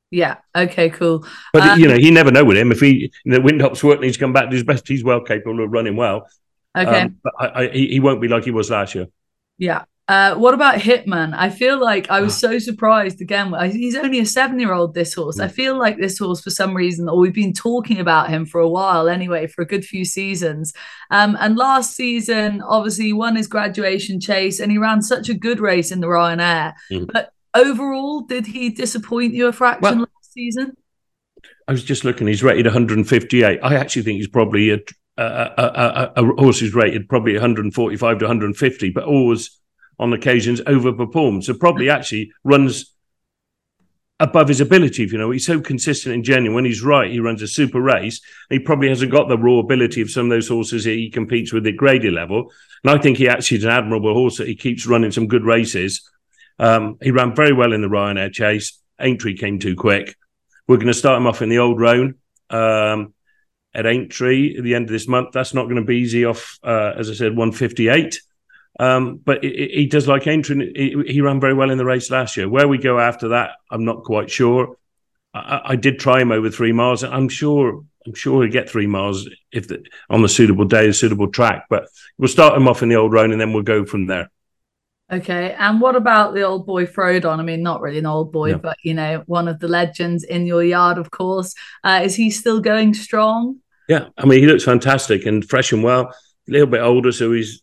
Yeah. 0.09 0.37
Okay. 0.55 0.89
Cool. 0.89 1.25
But 1.53 1.63
um, 1.63 1.79
you 1.79 1.87
know, 1.87 1.97
he 1.97 2.11
never 2.11 2.31
know 2.31 2.45
with 2.45 2.57
him 2.57 2.71
if 2.71 2.79
he 2.79 3.11
you 3.23 3.31
know, 3.31 3.39
Windhop's 3.39 3.83
working, 3.83 4.03
he's 4.03 4.17
come 4.17 4.33
back 4.33 4.49
to 4.49 4.55
his 4.55 4.63
best. 4.63 4.87
He's 4.87 5.03
well 5.03 5.21
capable 5.21 5.63
of 5.63 5.71
running 5.71 5.95
well. 5.95 6.27
Okay. 6.75 7.01
Um, 7.01 7.17
but 7.23 7.33
I, 7.39 7.63
I, 7.63 7.69
he 7.69 7.99
won't 7.99 8.21
be 8.21 8.27
like 8.27 8.45
he 8.45 8.51
was 8.51 8.69
last 8.69 8.95
year. 8.95 9.07
Yeah. 9.57 9.83
Uh, 10.07 10.35
what 10.35 10.53
about 10.53 10.79
Hitman? 10.79 11.33
I 11.35 11.49
feel 11.49 11.77
like 11.81 12.09
I 12.09 12.21
was 12.21 12.33
ah. 12.35 12.47
so 12.47 12.59
surprised 12.59 13.19
again. 13.19 13.53
He's 13.71 13.95
only 13.95 14.19
a 14.19 14.25
seven 14.25 14.57
year 14.57 14.71
old, 14.71 14.93
this 14.93 15.13
horse. 15.13 15.39
I 15.39 15.49
feel 15.49 15.77
like 15.77 15.97
this 15.97 16.17
horse, 16.17 16.41
for 16.41 16.49
some 16.49 16.73
reason, 16.73 17.09
or 17.09 17.19
we've 17.19 17.33
been 17.33 17.53
talking 17.53 17.99
about 17.99 18.29
him 18.29 18.45
for 18.45 18.61
a 18.61 18.69
while 18.69 19.09
anyway, 19.09 19.47
for 19.47 19.63
a 19.63 19.67
good 19.67 19.83
few 19.83 20.05
seasons. 20.05 20.73
Um, 21.11 21.37
and 21.41 21.57
last 21.57 21.93
season, 21.93 22.61
obviously, 22.61 23.05
he 23.05 23.13
won 23.13 23.35
his 23.35 23.47
graduation 23.47 24.21
chase 24.21 24.61
and 24.61 24.71
he 24.71 24.77
ran 24.77 25.01
such 25.01 25.27
a 25.27 25.33
good 25.33 25.59
race 25.59 25.91
in 25.91 25.99
the 25.99 26.07
Ryanair. 26.07 26.73
Mm. 26.89 27.11
But 27.11 27.33
overall, 27.53 28.21
did 28.21 28.45
he 28.45 28.69
disappoint 28.69 29.33
you 29.33 29.47
a 29.47 29.51
fraction 29.51 29.81
well, 29.81 30.07
last 30.15 30.31
season? 30.31 30.77
I 31.67 31.73
was 31.73 31.83
just 31.83 32.05
looking, 32.05 32.27
he's 32.27 32.43
rated 32.43 32.65
158. 32.65 33.59
I 33.61 33.75
actually 33.75 34.03
think 34.03 34.17
he's 34.17 34.29
probably 34.29 34.69
a, 34.69 34.79
a, 35.17 35.23
a, 35.23 36.13
a, 36.15 36.23
a 36.23 36.41
horse 36.41 36.61
who's 36.61 36.73
rated 36.73 37.09
probably 37.09 37.33
145 37.33 38.19
to 38.19 38.25
150, 38.25 38.89
but 38.91 39.03
always 39.03 39.59
on 39.99 40.13
occasions 40.13 40.61
overperforms. 40.61 41.45
So 41.45 41.53
probably 41.53 41.89
actually 41.89 42.31
runs 42.43 42.93
above 44.19 44.47
his 44.47 44.61
ability. 44.61 45.03
If 45.03 45.11
you 45.11 45.17
know, 45.17 45.31
he's 45.31 45.45
so 45.45 45.59
consistent 45.59 46.15
and 46.15 46.23
genuine. 46.23 46.55
When 46.55 46.65
he's 46.65 46.83
right, 46.83 47.11
he 47.11 47.19
runs 47.19 47.41
a 47.41 47.47
super 47.47 47.81
race. 47.81 48.21
He 48.49 48.59
probably 48.59 48.89
hasn't 48.89 49.11
got 49.11 49.29
the 49.29 49.37
raw 49.37 49.59
ability 49.59 50.01
of 50.01 50.09
some 50.09 50.25
of 50.25 50.29
those 50.29 50.47
horses 50.47 50.83
that 50.85 50.91
he 50.91 51.09
competes 51.09 51.53
with 51.53 51.67
at 51.67 51.77
Grady 51.77 52.09
level. 52.09 52.51
And 52.83 52.97
I 52.97 53.01
think 53.01 53.17
he 53.17 53.27
actually 53.27 53.57
is 53.57 53.63
an 53.63 53.71
admirable 53.71 54.13
horse 54.13 54.37
that 54.37 54.47
he 54.47 54.55
keeps 54.55 54.87
running 54.87 55.11
some 55.11 55.27
good 55.27 55.43
races. 55.43 56.09
Um, 56.59 56.97
he 57.01 57.11
ran 57.11 57.35
very 57.35 57.53
well 57.53 57.73
in 57.73 57.81
the 57.81 57.87
Ryanair 57.87 58.31
chase. 58.31 58.79
Aintree 58.99 59.37
came 59.37 59.59
too 59.59 59.75
quick. 59.75 60.15
We're 60.67 60.77
going 60.77 60.87
to 60.87 60.93
start 60.93 61.17
him 61.17 61.27
off 61.27 61.41
in 61.41 61.49
the 61.49 61.59
old 61.59 61.79
roan 61.79 62.15
um, 62.49 63.13
at 63.73 63.85
Aintree 63.85 64.57
at 64.57 64.63
the 64.63 64.73
end 64.73 64.85
of 64.85 64.91
this 64.91 65.07
month. 65.07 65.29
That's 65.31 65.53
not 65.53 65.65
going 65.65 65.75
to 65.77 65.83
be 65.83 65.97
easy 65.97 66.25
off, 66.25 66.59
uh, 66.63 66.93
as 66.97 67.09
I 67.09 67.13
said, 67.13 67.37
158. 67.37 68.19
Um, 68.79 69.17
but 69.17 69.43
he 69.43 69.87
does 69.87 70.07
like 70.07 70.27
entering. 70.27 70.71
He, 70.75 71.21
ran 71.21 71.39
very 71.39 71.53
well 71.53 71.71
in 71.71 71.77
the 71.77 71.85
race 71.85 72.11
last 72.11 72.37
year. 72.37 72.47
Where 72.47 72.67
we 72.67 72.77
go 72.77 72.99
after 72.99 73.29
that, 73.29 73.51
I'm 73.71 73.85
not 73.85 74.03
quite 74.03 74.29
sure. 74.29 74.77
I, 75.33 75.61
I 75.65 75.75
did 75.75 75.99
try 75.99 76.21
him 76.21 76.31
over 76.31 76.49
three 76.49 76.71
miles. 76.71 77.03
I'm 77.03 77.29
sure. 77.29 77.83
I'm 78.05 78.13
sure 78.13 78.43
he'll 78.43 78.51
get 78.51 78.69
three 78.69 78.87
miles 78.87 79.27
if 79.51 79.67
the, 79.67 79.83
on 80.09 80.21
the 80.21 80.29
suitable 80.29 80.63
day, 80.63 80.87
a 80.87 80.93
suitable 80.93 81.27
track. 81.27 81.65
But 81.69 81.89
we'll 82.17 82.29
start 82.29 82.55
him 82.55 82.67
off 82.67 82.81
in 82.81 82.89
the 82.89 82.95
old 82.95 83.13
roan, 83.13 83.31
and 83.31 83.41
then 83.41 83.51
we'll 83.51 83.63
go 83.63 83.83
from 83.83 84.05
there. 84.05 84.29
Okay, 85.11 85.55
and 85.57 85.79
what 85.79 85.95
about 85.95 86.33
the 86.33 86.43
old 86.43 86.65
boy 86.65 86.85
Frodon? 86.85 87.39
I 87.39 87.43
mean, 87.43 87.63
not 87.63 87.81
really 87.81 87.99
an 87.99 88.05
old 88.05 88.31
boy, 88.31 88.51
no. 88.51 88.57
but 88.59 88.77
you 88.83 88.93
know, 88.93 89.23
one 89.25 89.47
of 89.47 89.59
the 89.59 89.67
legends 89.67 90.23
in 90.23 90.45
your 90.45 90.63
yard, 90.63 90.97
of 90.97 91.11
course. 91.11 91.55
Uh, 91.83 92.01
is 92.03 92.15
he 92.15 92.29
still 92.29 92.59
going 92.59 92.93
strong? 92.93 93.59
Yeah, 93.87 94.09
I 94.17 94.25
mean, 94.25 94.39
he 94.39 94.47
looks 94.47 94.65
fantastic 94.65 95.25
and 95.25 95.47
fresh 95.47 95.71
and 95.71 95.81
well. 95.81 96.13
A 96.49 96.51
little 96.51 96.67
bit 96.67 96.81
older, 96.81 97.11
so 97.11 97.31
he's 97.31 97.61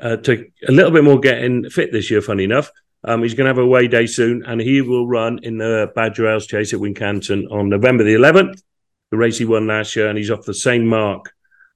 uh, 0.00 0.16
to 0.16 0.46
a 0.68 0.72
little 0.72 0.90
bit 0.90 1.04
more 1.04 1.20
getting 1.20 1.68
fit 1.70 1.92
this 1.92 2.10
year. 2.10 2.20
Funny 2.20 2.44
enough, 2.44 2.70
um, 3.04 3.22
he's 3.22 3.34
going 3.34 3.44
to 3.44 3.50
have 3.50 3.58
a 3.58 3.62
away 3.62 3.88
day 3.88 4.06
soon, 4.06 4.44
and 4.44 4.60
he 4.60 4.80
will 4.80 5.06
run 5.06 5.40
in 5.42 5.58
the 5.58 5.92
Badger 5.94 6.28
Ales 6.28 6.46
Chase 6.46 6.72
at 6.72 6.80
Wincanton 6.80 7.50
on 7.50 7.68
November 7.68 8.04
the 8.04 8.14
11th. 8.14 8.62
The 9.10 9.16
race 9.16 9.38
he 9.38 9.44
won 9.44 9.66
last 9.66 9.94
year, 9.94 10.08
and 10.08 10.18
he's 10.18 10.30
off 10.30 10.44
the 10.44 10.54
same 10.54 10.86
mark 10.86 11.32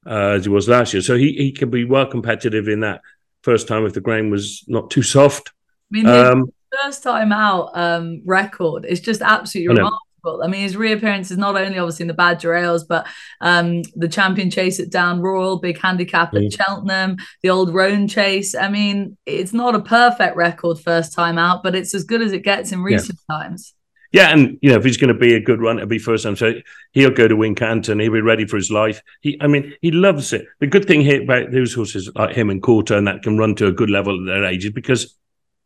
uh, 0.07 0.31
as 0.37 0.44
he 0.44 0.50
was 0.50 0.68
last 0.68 0.92
year, 0.92 1.02
so 1.02 1.16
he 1.16 1.33
he 1.33 1.52
can 1.52 1.70
be 1.70 1.85
well 1.85 2.07
competitive 2.07 2.68
in 2.68 2.81
that 2.81 3.02
first 3.42 3.68
time 3.68 3.85
if 3.85 3.92
the 3.92 4.00
grain 4.00 4.31
was 4.31 4.64
not 4.66 4.90
too 4.90 5.02
soft. 5.02 5.52
I 5.92 5.96
mean, 5.96 6.07
um, 6.07 6.52
first 6.83 7.02
time 7.02 7.33
out 7.33 7.70
um, 7.74 8.22
record 8.24 8.85
is 8.85 9.00
just 9.00 9.22
absolutely 9.22 9.68
remarkable. 9.68 10.08
I 10.24 10.46
mean, 10.46 10.62
his 10.62 10.76
reappearance 10.76 11.31
is 11.31 11.38
not 11.38 11.57
only 11.57 11.78
obviously 11.78 12.04
in 12.04 12.09
the 12.09 12.14
Badger 12.14 12.54
Ales, 12.54 12.85
but 12.85 13.07
um, 13.40 13.83
the 13.94 14.09
champion 14.09 14.50
chase 14.50 14.81
at 14.81 14.90
Down 14.90 15.20
Royal, 15.20 15.59
big 15.59 15.78
handicap 15.78 16.35
at 16.35 16.42
mm. 16.42 16.57
Cheltenham, 16.57 17.16
the 17.42 17.50
old 17.50 17.72
Roan 17.74 18.09
chase. 18.09 18.54
I 18.54 18.68
mean, 18.68 19.16
it's 19.26 19.52
not 19.52 19.74
a 19.74 19.81
perfect 19.81 20.37
record 20.37 20.78
first 20.78 21.12
time 21.12 21.38
out, 21.38 21.62
but 21.62 21.74
it's 21.74 21.94
as 21.94 22.04
good 22.04 22.22
as 22.22 22.33
it 22.33 22.44
gets 22.44 22.72
in 22.72 22.83
recent 22.83 23.18
yeah. 23.28 23.37
times. 23.37 23.74
Yeah, 24.11 24.28
and 24.31 24.59
you 24.62 24.70
know 24.70 24.78
if 24.78 24.85
he's 24.85 24.96
going 24.96 25.12
to 25.12 25.18
be 25.18 25.35
a 25.35 25.40
good 25.40 25.61
run, 25.61 25.76
it'll 25.76 25.88
be 25.88 25.98
first 25.98 26.24
time. 26.24 26.37
So 26.37 26.54
he'll 26.92 27.11
go 27.11 27.28
to 27.28 27.37
Wincanton. 27.37 28.00
He'll 28.00 28.12
be 28.12 28.22
ready 28.22 28.46
for 28.46 28.57
his 28.57 28.70
life. 28.70 29.02
He, 29.20 29.37
I 29.40 29.46
mean, 29.48 29.74
he 29.83 29.90
loves 29.90 30.33
it. 30.33 30.46
The 30.61 30.66
good 30.66 30.87
thing 30.87 31.02
here 31.02 31.22
about 31.22 31.50
those 31.50 31.74
horses 31.74 32.11
like 32.14 32.35
him 32.35 32.48
and 32.48 32.62
Kauto 32.62 32.96
and 32.96 33.07
that 33.07 33.22
can 33.22 33.37
run 33.37 33.54
to 33.57 33.66
a 33.66 33.72
good 33.72 33.90
level 33.90 34.18
at 34.18 34.26
their 34.26 34.44
age 34.44 34.64
is 34.64 34.72
because 34.72 35.14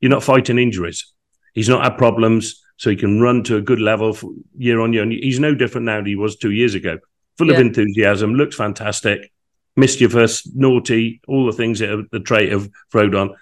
you're 0.00 0.10
not 0.10 0.24
fighting 0.24 0.58
injuries. 0.58 1.12
He's 1.54 1.68
not 1.68 1.84
had 1.84 1.98
problems 1.98 2.62
so 2.76 2.90
he 2.90 2.96
can 2.96 3.20
run 3.20 3.42
to 3.44 3.56
a 3.56 3.61
good 3.61 3.80
level 3.80 4.16
year 4.56 4.80
on 4.80 4.92
year. 4.92 5.02
And 5.02 5.12
he's 5.12 5.40
no 5.40 5.54
different 5.54 5.87
now 5.87 5.96
than 5.96 6.06
he 6.06 6.16
was 6.16 6.37
two 6.37 6.50
years 6.50 6.74
ago. 6.74 6.98
Full 7.38 7.48
yeah. 7.48 7.54
of 7.54 7.61
enthusiasm, 7.61 8.35
looks 8.35 8.56
fantastic, 8.56 9.32
mischievous, 9.76 10.46
naughty, 10.54 11.20
all 11.28 11.46
the 11.46 11.52
things 11.52 11.78
that 11.78 11.90
are 11.90 12.02
the 12.11 12.20
trait 12.20 12.52
of 12.52 12.70
Frodon. 12.92 13.35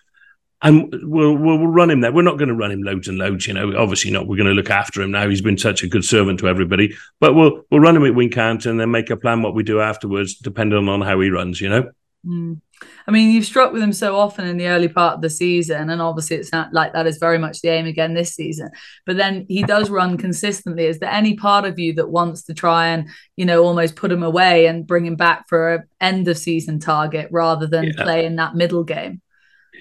And 0.62 0.94
we'll, 1.02 1.34
we'll, 1.36 1.56
we'll 1.56 1.66
run 1.68 1.90
him 1.90 2.02
there. 2.02 2.12
We're 2.12 2.22
not 2.22 2.36
going 2.36 2.50
to 2.50 2.54
run 2.54 2.70
him 2.70 2.82
loads 2.82 3.08
and 3.08 3.16
loads, 3.16 3.46
you 3.46 3.54
know. 3.54 3.74
Obviously 3.76 4.10
not. 4.10 4.26
We're 4.26 4.36
going 4.36 4.48
to 4.48 4.54
look 4.54 4.68
after 4.70 5.00
him 5.00 5.10
now. 5.10 5.26
He's 5.26 5.40
been 5.40 5.56
such 5.56 5.82
a 5.82 5.88
good 5.88 6.04
servant 6.04 6.38
to 6.40 6.48
everybody. 6.48 6.94
But 7.18 7.34
we'll 7.34 7.62
we'll 7.70 7.80
run 7.80 7.96
him 7.96 8.04
at 8.04 8.12
Wincanton 8.12 8.70
and 8.70 8.80
then 8.80 8.90
make 8.90 9.08
a 9.08 9.16
plan 9.16 9.40
what 9.40 9.54
we 9.54 9.62
do 9.62 9.80
afterwards, 9.80 10.34
depending 10.34 10.86
on 10.86 11.00
how 11.00 11.18
he 11.18 11.30
runs, 11.30 11.62
you 11.62 11.70
know. 11.70 11.90
Mm. 12.26 12.60
I 13.06 13.10
mean, 13.10 13.30
you've 13.30 13.44
struck 13.44 13.72
with 13.72 13.82
him 13.82 13.92
so 13.92 14.16
often 14.16 14.46
in 14.46 14.56
the 14.56 14.68
early 14.68 14.88
part 14.88 15.14
of 15.14 15.20
the 15.20 15.30
season, 15.30 15.90
and 15.90 16.00
obviously 16.00 16.36
it's 16.36 16.52
not 16.52 16.72
like 16.72 16.92
that 16.92 17.06
is 17.06 17.18
very 17.18 17.38
much 17.38 17.60
the 17.60 17.68
aim 17.68 17.86
again 17.86 18.14
this 18.14 18.34
season. 18.34 18.70
But 19.06 19.16
then 19.16 19.46
he 19.48 19.62
does 19.62 19.90
run 19.90 20.16
consistently. 20.16 20.86
Is 20.86 20.98
there 20.98 21.10
any 21.10 21.34
part 21.34 21.64
of 21.64 21.78
you 21.78 21.94
that 21.94 22.10
wants 22.10 22.44
to 22.44 22.54
try 22.54 22.88
and 22.88 23.08
you 23.36 23.44
know 23.44 23.64
almost 23.64 23.96
put 23.96 24.12
him 24.12 24.22
away 24.22 24.66
and 24.66 24.86
bring 24.86 25.06
him 25.06 25.16
back 25.16 25.48
for 25.48 25.74
a 25.74 25.84
end 26.00 26.28
of 26.28 26.38
season 26.38 26.78
target 26.78 27.28
rather 27.30 27.66
than 27.66 27.84
yeah. 27.84 28.02
play 28.02 28.24
in 28.24 28.36
that 28.36 28.54
middle 28.54 28.84
game? 28.84 29.20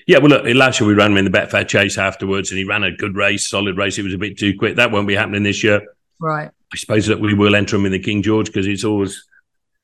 Yeah, 0.07 0.17
well, 0.19 0.29
look, 0.29 0.55
last 0.55 0.79
year 0.79 0.87
we 0.87 0.95
ran 0.95 1.11
him 1.11 1.17
in 1.17 1.25
the 1.25 1.31
Betfair 1.31 1.67
Chase 1.67 1.97
afterwards, 1.97 2.51
and 2.51 2.57
he 2.57 2.63
ran 2.63 2.83
a 2.83 2.91
good 2.91 3.15
race, 3.15 3.47
solid 3.47 3.77
race. 3.77 3.97
It 3.97 4.03
was 4.03 4.13
a 4.13 4.17
bit 4.17 4.37
too 4.37 4.57
quick. 4.57 4.75
That 4.75 4.91
won't 4.91 5.07
be 5.07 5.15
happening 5.15 5.43
this 5.43 5.63
year. 5.63 5.81
Right. 6.19 6.49
I 6.73 6.77
suppose 6.77 7.07
that 7.07 7.19
we 7.19 7.33
will 7.33 7.55
enter 7.55 7.75
him 7.75 7.85
in 7.85 7.91
the 7.91 7.99
King 7.99 8.21
George 8.21 8.47
because 8.47 8.67
it's 8.67 8.83
always 8.83 9.23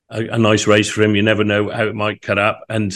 a, 0.09 0.27
a, 0.27 0.37
nice 0.37 0.67
race 0.67 0.89
for 0.89 1.01
him. 1.01 1.15
You 1.15 1.21
never 1.21 1.43
know 1.43 1.69
how 1.69 1.85
it 1.85 1.95
might 1.95 2.21
cut 2.21 2.37
up, 2.37 2.63
and 2.69 2.93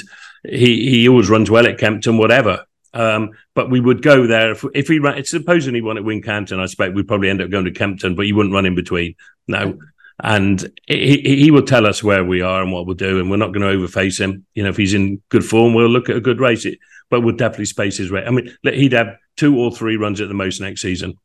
he 0.48 0.90
he 0.90 1.10
always 1.10 1.30
runs 1.30 1.50
well 1.50 1.68
at 1.68 1.78
Kempton, 1.78 2.18
whatever. 2.18 2.66
Um, 2.94 3.32
but 3.54 3.70
we 3.70 3.80
would 3.80 4.02
go 4.02 4.26
there 4.26 4.52
if, 4.52 4.66
if 4.74 4.88
he 4.88 5.00
ran. 5.00 5.24
Supposing 5.24 5.76
he 5.76 5.82
won 5.82 5.98
at 5.98 6.04
Wincanton, 6.04 6.60
I 6.60 6.64
expect 6.64 6.96
we'd 6.96 7.08
probably 7.08 7.30
end 7.30 7.42
up 7.42 7.50
going 7.50 7.66
to 7.66 7.72
Kempton, 7.72 8.16
but 8.16 8.26
he 8.26 8.34
wouldn't 8.34 8.54
run 8.54 8.66
in 8.66 8.76
between. 8.76 9.16
No, 9.48 9.80
and 10.22 10.72
he 10.88 11.22
he 11.22 11.52
will 11.52 11.64
tell 11.64 11.86
us 11.86 12.04
where 12.04 12.24
we 12.24 12.42
are 12.42 12.62
and 12.62 12.72
what 12.72 12.86
we'll 12.86 12.96
do, 12.96 13.20
and 13.20 13.30
we're 13.30 13.38
not 13.38 13.54
going 13.54 13.62
to 13.62 13.88
overface 13.88 14.20
him. 14.20 14.46
You 14.54 14.64
know, 14.64 14.70
if 14.70 14.78
he's 14.78 14.94
in 14.94 15.22
good 15.30 15.46
form, 15.46 15.74
we'll 15.74 15.90
look 15.90 16.10
at 16.10 16.18
a 16.18 16.22
good 16.22 16.40
race. 16.40 16.66
It, 16.66 16.80
but 17.10 17.22
we'll 17.22 17.36
definitely 17.36 17.66
space 17.66 17.98
his 17.98 18.12
race. 18.12 18.26
I 18.28 18.32
mean, 18.32 18.56
he'd 18.64 18.94
have 18.94 19.18
two 19.36 19.58
or 19.58 19.72
three 19.72 19.98
runs 19.98 20.22
at 20.22 20.28
the 20.28 20.34
most 20.34 20.62
next 20.62 20.82
season. 20.82 21.16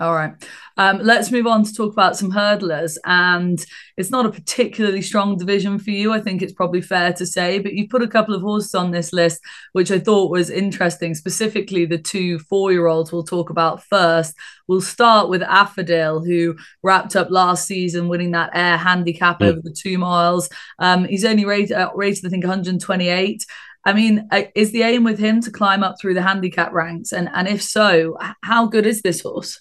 All 0.00 0.14
right. 0.14 0.32
Um, 0.76 1.00
let's 1.02 1.32
move 1.32 1.48
on 1.48 1.64
to 1.64 1.74
talk 1.74 1.92
about 1.92 2.16
some 2.16 2.30
hurdlers. 2.30 2.96
And 3.04 3.64
it's 3.96 4.12
not 4.12 4.26
a 4.26 4.30
particularly 4.30 5.02
strong 5.02 5.36
division 5.36 5.80
for 5.80 5.90
you, 5.90 6.12
I 6.12 6.20
think 6.20 6.40
it's 6.40 6.52
probably 6.52 6.82
fair 6.82 7.12
to 7.14 7.26
say, 7.26 7.58
but 7.58 7.72
you 7.72 7.88
put 7.88 8.02
a 8.02 8.08
couple 8.08 8.32
of 8.32 8.40
horses 8.40 8.76
on 8.76 8.92
this 8.92 9.12
list, 9.12 9.40
which 9.72 9.90
I 9.90 9.98
thought 9.98 10.30
was 10.30 10.50
interesting, 10.50 11.16
specifically 11.16 11.84
the 11.84 11.98
two 11.98 12.38
four 12.38 12.70
year 12.70 12.86
olds 12.86 13.10
we'll 13.10 13.24
talk 13.24 13.50
about 13.50 13.82
first. 13.82 14.36
We'll 14.68 14.80
start 14.80 15.30
with 15.30 15.42
Afadil, 15.42 16.24
who 16.24 16.56
wrapped 16.84 17.16
up 17.16 17.28
last 17.30 17.66
season 17.66 18.06
winning 18.06 18.30
that 18.32 18.50
air 18.54 18.76
handicap 18.76 19.40
mm. 19.40 19.46
over 19.46 19.60
the 19.60 19.72
two 19.76 19.98
miles. 19.98 20.48
Um, 20.78 21.06
he's 21.06 21.24
only 21.24 21.44
rated, 21.44 21.76
uh, 21.76 21.90
rated, 21.96 22.24
I 22.24 22.28
think, 22.28 22.44
128. 22.44 23.44
I 23.84 23.92
mean, 23.92 24.28
uh, 24.30 24.42
is 24.54 24.70
the 24.70 24.82
aim 24.82 25.02
with 25.02 25.18
him 25.18 25.40
to 25.40 25.50
climb 25.50 25.82
up 25.82 25.96
through 26.00 26.14
the 26.14 26.22
handicap 26.22 26.72
ranks? 26.72 27.10
And, 27.10 27.28
and 27.34 27.48
if 27.48 27.62
so, 27.62 28.16
how 28.44 28.66
good 28.66 28.86
is 28.86 29.02
this 29.02 29.22
horse? 29.22 29.60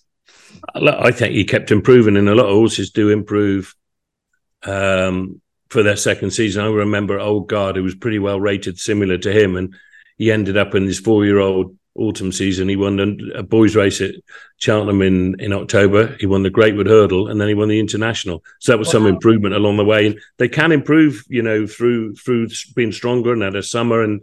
I 0.76 1.12
think 1.12 1.34
he 1.34 1.44
kept 1.44 1.72
improving, 1.72 2.18
and 2.18 2.30
a 2.30 2.36
lot 2.36 2.48
of 2.48 2.56
horses 2.56 2.92
do 2.92 3.10
improve 3.10 3.76
um, 4.64 5.42
for 5.70 5.84
their 5.84 5.98
second 5.98 6.32
season. 6.32 6.64
I 6.64 6.68
remember 6.68 7.20
Old 7.20 7.48
Guard, 7.48 7.76
who 7.76 7.84
was 7.84 7.96
pretty 7.96 8.20
well 8.20 8.40
rated, 8.40 8.80
similar 8.80 9.18
to 9.18 9.32
him, 9.32 9.56
and 9.56 9.76
he 10.18 10.32
ended 10.32 10.58
up 10.58 10.76
in 10.76 10.86
his 10.86 11.00
four-year-old 11.00 11.76
autumn 11.96 12.32
season. 12.32 12.70
He 12.70 12.76
won 12.76 13.32
a, 13.36 13.44
boys 13.44 13.76
race 13.76 14.02
at 14.02 14.16
Cheltenham 14.58 15.02
in, 15.02 15.40
in 15.40 15.52
October. 15.52 16.16
He 16.20 16.28
won 16.28 16.44
the 16.44 16.52
Greatwood 16.52 16.88
Hurdle, 16.88 17.28
and 17.28 17.42
then 17.42 17.48
he 17.48 17.54
won 17.56 17.70
the 17.70 17.80
International. 17.80 18.44
So 18.60 18.72
that 18.72 18.78
was 18.78 18.88
wow. 18.90 18.94
some 18.94 19.08
improvement 19.08 19.56
along 19.56 19.78
the 19.78 19.86
way. 19.86 20.08
And 20.08 20.20
they 20.38 20.48
can 20.48 20.72
improve, 20.72 21.24
you 21.28 21.42
know, 21.42 21.66
through 21.66 22.16
through 22.16 22.50
being 22.76 22.92
stronger 22.92 23.34
and 23.34 23.42
had 23.42 23.56
a 23.56 23.64
summer. 23.64 24.04
And 24.04 24.22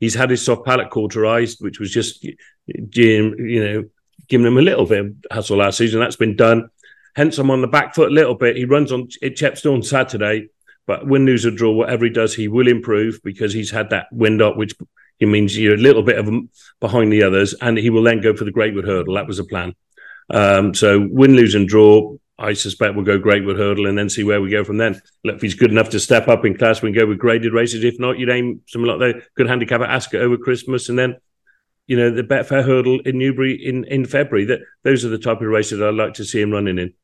he's 0.00 0.14
had 0.14 0.30
his 0.30 0.44
soft 0.44 0.66
palate 0.66 0.90
cauterized, 0.90 1.58
which 1.60 1.80
was 1.80 1.90
just, 1.90 2.24
you 2.24 2.36
know, 2.66 3.84
giving 4.28 4.46
him 4.46 4.58
a 4.58 4.62
little 4.62 4.86
bit 4.86 5.06
of 5.06 5.14
hustle 5.30 5.58
last 5.58 5.78
season. 5.78 6.00
That's 6.00 6.16
been 6.16 6.36
done. 6.36 6.70
Hence, 7.16 7.38
I'm 7.38 7.50
on 7.50 7.60
the 7.60 7.68
back 7.68 7.94
foot 7.94 8.10
a 8.10 8.14
little 8.14 8.34
bit. 8.34 8.56
He 8.56 8.64
runs 8.64 8.90
on 8.92 9.08
at 9.22 9.36
Chepstow 9.36 9.74
on 9.74 9.82
Saturday. 9.82 10.48
But 10.86 11.06
win, 11.06 11.24
lose, 11.24 11.46
or 11.46 11.50
draw, 11.50 11.72
whatever 11.72 12.04
he 12.04 12.10
does, 12.10 12.34
he 12.34 12.48
will 12.48 12.68
improve 12.68 13.20
because 13.24 13.54
he's 13.54 13.70
had 13.70 13.90
that 13.90 14.06
wind 14.12 14.42
up, 14.42 14.56
which 14.56 14.74
it 15.18 15.26
means 15.26 15.56
you're 15.56 15.74
a 15.74 15.78
little 15.78 16.02
bit 16.02 16.18
of 16.18 16.28
behind 16.80 17.12
the 17.12 17.22
others, 17.22 17.54
and 17.60 17.78
he 17.78 17.88
will 17.88 18.02
then 18.02 18.20
go 18.20 18.34
for 18.34 18.44
the 18.44 18.52
Greatwood 18.52 18.84
Hurdle. 18.86 19.14
That 19.14 19.26
was 19.26 19.38
the 19.38 19.44
plan. 19.44 19.74
Um, 20.30 20.74
so 20.74 21.06
win, 21.10 21.36
lose, 21.36 21.54
and 21.54 21.68
draw. 21.68 22.16
I 22.38 22.52
suspect 22.54 22.96
we'll 22.96 23.04
go 23.04 23.18
Greatwood 23.18 23.56
Hurdle 23.56 23.86
and 23.86 23.96
then 23.96 24.10
see 24.10 24.24
where 24.24 24.42
we 24.42 24.50
go 24.50 24.64
from 24.64 24.76
then. 24.76 25.00
Look, 25.22 25.36
if 25.36 25.42
he's 25.42 25.54
good 25.54 25.70
enough 25.70 25.90
to 25.90 26.00
step 26.00 26.26
up 26.28 26.44
in 26.44 26.58
class, 26.58 26.82
we 26.82 26.92
can 26.92 27.00
go 27.00 27.06
with 27.06 27.18
graded 27.18 27.52
races. 27.52 27.84
If 27.84 28.00
not, 28.00 28.18
you'd 28.18 28.28
aim 28.28 28.60
something 28.66 28.90
like 28.90 28.98
the 28.98 29.22
good 29.36 29.48
handicap 29.48 29.80
at 29.82 29.90
Ascot 29.90 30.20
over 30.20 30.36
Christmas, 30.36 30.88
and 30.88 30.98
then 30.98 31.16
you 31.86 31.96
know 31.96 32.10
the 32.10 32.22
Betfair 32.22 32.64
Hurdle 32.64 33.00
in 33.00 33.18
Newbury 33.18 33.54
in 33.54 33.84
in 33.84 34.04
February. 34.04 34.46
That 34.46 34.60
those 34.82 35.04
are 35.04 35.08
the 35.08 35.18
type 35.18 35.40
of 35.40 35.48
races 35.48 35.80
I'd 35.80 35.94
like 35.94 36.14
to 36.14 36.24
see 36.24 36.40
him 36.40 36.50
running 36.50 36.78
in. 36.78 36.94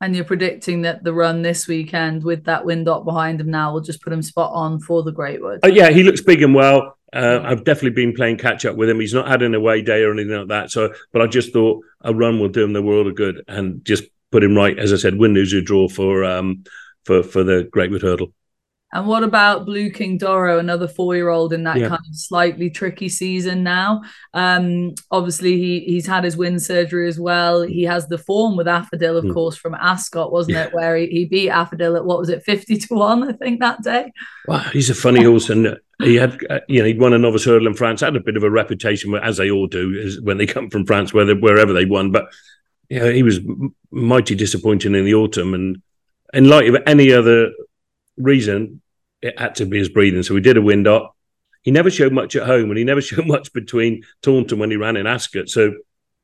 And 0.00 0.14
you're 0.14 0.24
predicting 0.24 0.82
that 0.82 1.02
the 1.02 1.12
run 1.12 1.42
this 1.42 1.66
weekend 1.66 2.22
with 2.22 2.44
that 2.44 2.64
wind 2.64 2.88
up 2.88 3.04
behind 3.04 3.40
him 3.40 3.50
now 3.50 3.72
will 3.72 3.80
just 3.80 4.00
put 4.00 4.12
him 4.12 4.22
spot 4.22 4.52
on 4.54 4.78
for 4.78 5.02
the 5.02 5.12
Greatwood. 5.12 5.64
Uh, 5.64 5.68
yeah, 5.68 5.90
he 5.90 6.04
looks 6.04 6.20
big 6.20 6.42
and 6.42 6.54
well. 6.54 6.96
Uh, 7.12 7.40
I've 7.42 7.64
definitely 7.64 8.02
been 8.02 8.14
playing 8.14 8.36
catch 8.36 8.64
up 8.64 8.76
with 8.76 8.88
him. 8.88 9.00
He's 9.00 9.14
not 9.14 9.26
had 9.26 9.42
an 9.42 9.54
away 9.54 9.82
day 9.82 10.02
or 10.02 10.12
anything 10.12 10.36
like 10.36 10.48
that. 10.48 10.70
So, 10.70 10.92
but 11.12 11.22
I 11.22 11.26
just 11.26 11.52
thought 11.52 11.82
a 12.02 12.14
run 12.14 12.38
will 12.38 12.48
do 12.48 12.62
him 12.62 12.74
the 12.74 12.82
world 12.82 13.08
of 13.08 13.16
good 13.16 13.42
and 13.48 13.84
just 13.84 14.04
put 14.30 14.44
him 14.44 14.54
right. 14.54 14.78
As 14.78 14.92
I 14.92 14.96
said, 14.96 15.16
win, 15.16 15.34
lose, 15.34 15.54
or 15.54 15.62
draw 15.62 15.88
for 15.88 16.24
um 16.24 16.64
for 17.04 17.22
for 17.22 17.42
the 17.42 17.68
Greatwood 17.74 18.02
Hurdle. 18.02 18.32
And 18.90 19.06
what 19.06 19.22
about 19.22 19.66
Blueking 19.66 20.18
D'Oroux, 20.18 20.58
another 20.58 20.88
four-year-old 20.88 21.52
in 21.52 21.64
that 21.64 21.76
yeah. 21.76 21.88
kind 21.88 22.00
of 22.00 22.16
slightly 22.16 22.70
tricky 22.70 23.10
season 23.10 23.62
now? 23.62 24.02
Um, 24.32 24.94
obviously, 25.10 25.58
he 25.58 25.80
he's 25.80 26.06
had 26.06 26.24
his 26.24 26.38
wind 26.38 26.62
surgery 26.62 27.06
as 27.06 27.20
well. 27.20 27.60
He 27.60 27.82
has 27.82 28.08
the 28.08 28.16
form 28.16 28.56
with 28.56 28.66
Afadil, 28.66 29.18
of 29.18 29.24
mm. 29.24 29.34
course, 29.34 29.56
from 29.56 29.74
Ascot, 29.74 30.32
wasn't 30.32 30.56
yeah. 30.56 30.64
it? 30.64 30.74
Where 30.74 30.96
he, 30.96 31.06
he 31.06 31.24
beat 31.26 31.50
Afadil 31.50 31.96
at 31.96 32.04
what 32.06 32.18
was 32.18 32.30
it, 32.30 32.42
fifty 32.44 32.78
to 32.78 32.94
one, 32.94 33.28
I 33.28 33.32
think 33.32 33.60
that 33.60 33.82
day. 33.82 34.10
Wow, 34.46 34.60
he's 34.72 34.88
a 34.88 34.94
funny 34.94 35.22
horse, 35.22 35.50
and 35.50 35.76
he 36.02 36.14
had 36.14 36.38
uh, 36.48 36.60
you 36.66 36.78
know 36.78 36.86
he'd 36.86 37.00
won 37.00 37.12
a 37.12 37.18
novice 37.18 37.44
hurdle 37.44 37.66
in 37.66 37.74
France. 37.74 38.00
Had 38.00 38.16
a 38.16 38.20
bit 38.20 38.38
of 38.38 38.42
a 38.42 38.50
reputation, 38.50 39.14
as 39.16 39.36
they 39.36 39.50
all 39.50 39.66
do, 39.66 40.18
when 40.22 40.38
they 40.38 40.46
come 40.46 40.70
from 40.70 40.86
France, 40.86 41.12
whether 41.12 41.36
wherever 41.36 41.74
they 41.74 41.84
won. 41.84 42.10
But 42.10 42.24
you 42.88 43.00
know, 43.00 43.10
he 43.10 43.22
was 43.22 43.40
mighty 43.90 44.34
disappointing 44.34 44.94
in 44.94 45.04
the 45.04 45.14
autumn, 45.14 45.52
and 45.52 45.82
in 46.32 46.48
light 46.48 46.68
of 46.68 46.82
any 46.86 47.12
other 47.12 47.50
reason, 48.18 48.80
it 49.22 49.38
had 49.38 49.56
to 49.56 49.66
be 49.66 49.78
his 49.78 49.88
breathing. 49.88 50.22
So 50.22 50.34
we 50.34 50.40
did 50.40 50.56
a 50.56 50.62
wind 50.62 50.86
up. 50.86 51.14
He 51.62 51.70
never 51.70 51.90
showed 51.90 52.12
much 52.12 52.36
at 52.36 52.46
home, 52.46 52.70
and 52.70 52.78
he 52.78 52.84
never 52.84 53.00
showed 53.02 53.26
much 53.26 53.52
between 53.52 54.02
Taunton 54.22 54.58
when 54.58 54.70
he 54.70 54.76
ran 54.76 54.96
in 54.96 55.06
Ascot. 55.06 55.48
So 55.48 55.74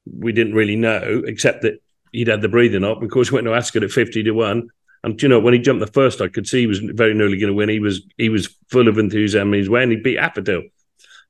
we 0.07 0.33
didn't 0.33 0.55
really 0.55 0.77
know, 0.77 1.23
except 1.27 1.63
that 1.63 1.81
he'd 2.13 2.29
had 2.29 2.43
the 2.43 2.49
breathing 2.49 2.85
up. 2.85 3.03
Of 3.03 3.11
course, 3.11 3.29
he 3.29 3.35
went 3.35 3.47
to 3.47 3.55
Ascot 3.55 3.83
at 3.83 3.91
fifty 3.91 4.23
to 4.23 4.33
one. 4.33 4.69
And 5.03 5.21
you 5.23 5.29
know, 5.29 5.39
when 5.39 5.53
he 5.53 5.61
jumped 5.61 5.85
the 5.85 5.93
first, 5.93 6.23
I 6.23 6.29
could 6.29 6.47
see 6.47 6.61
he 6.61 6.67
was 6.67 6.79
very 6.79 7.13
nearly 7.13 7.39
going 7.39 7.53
to 7.53 7.57
win. 7.57 7.69
He 7.69 7.81
was 7.81 8.03
he 8.17 8.31
was 8.31 8.55
full 8.71 8.89
of 8.89 8.99
enthusiasm 8.99 9.53
his 9.53 9.69
way, 9.69 9.83
and 9.83 9.93
he 9.93 9.99
beat 9.99 10.19
Afadil 10.19 10.63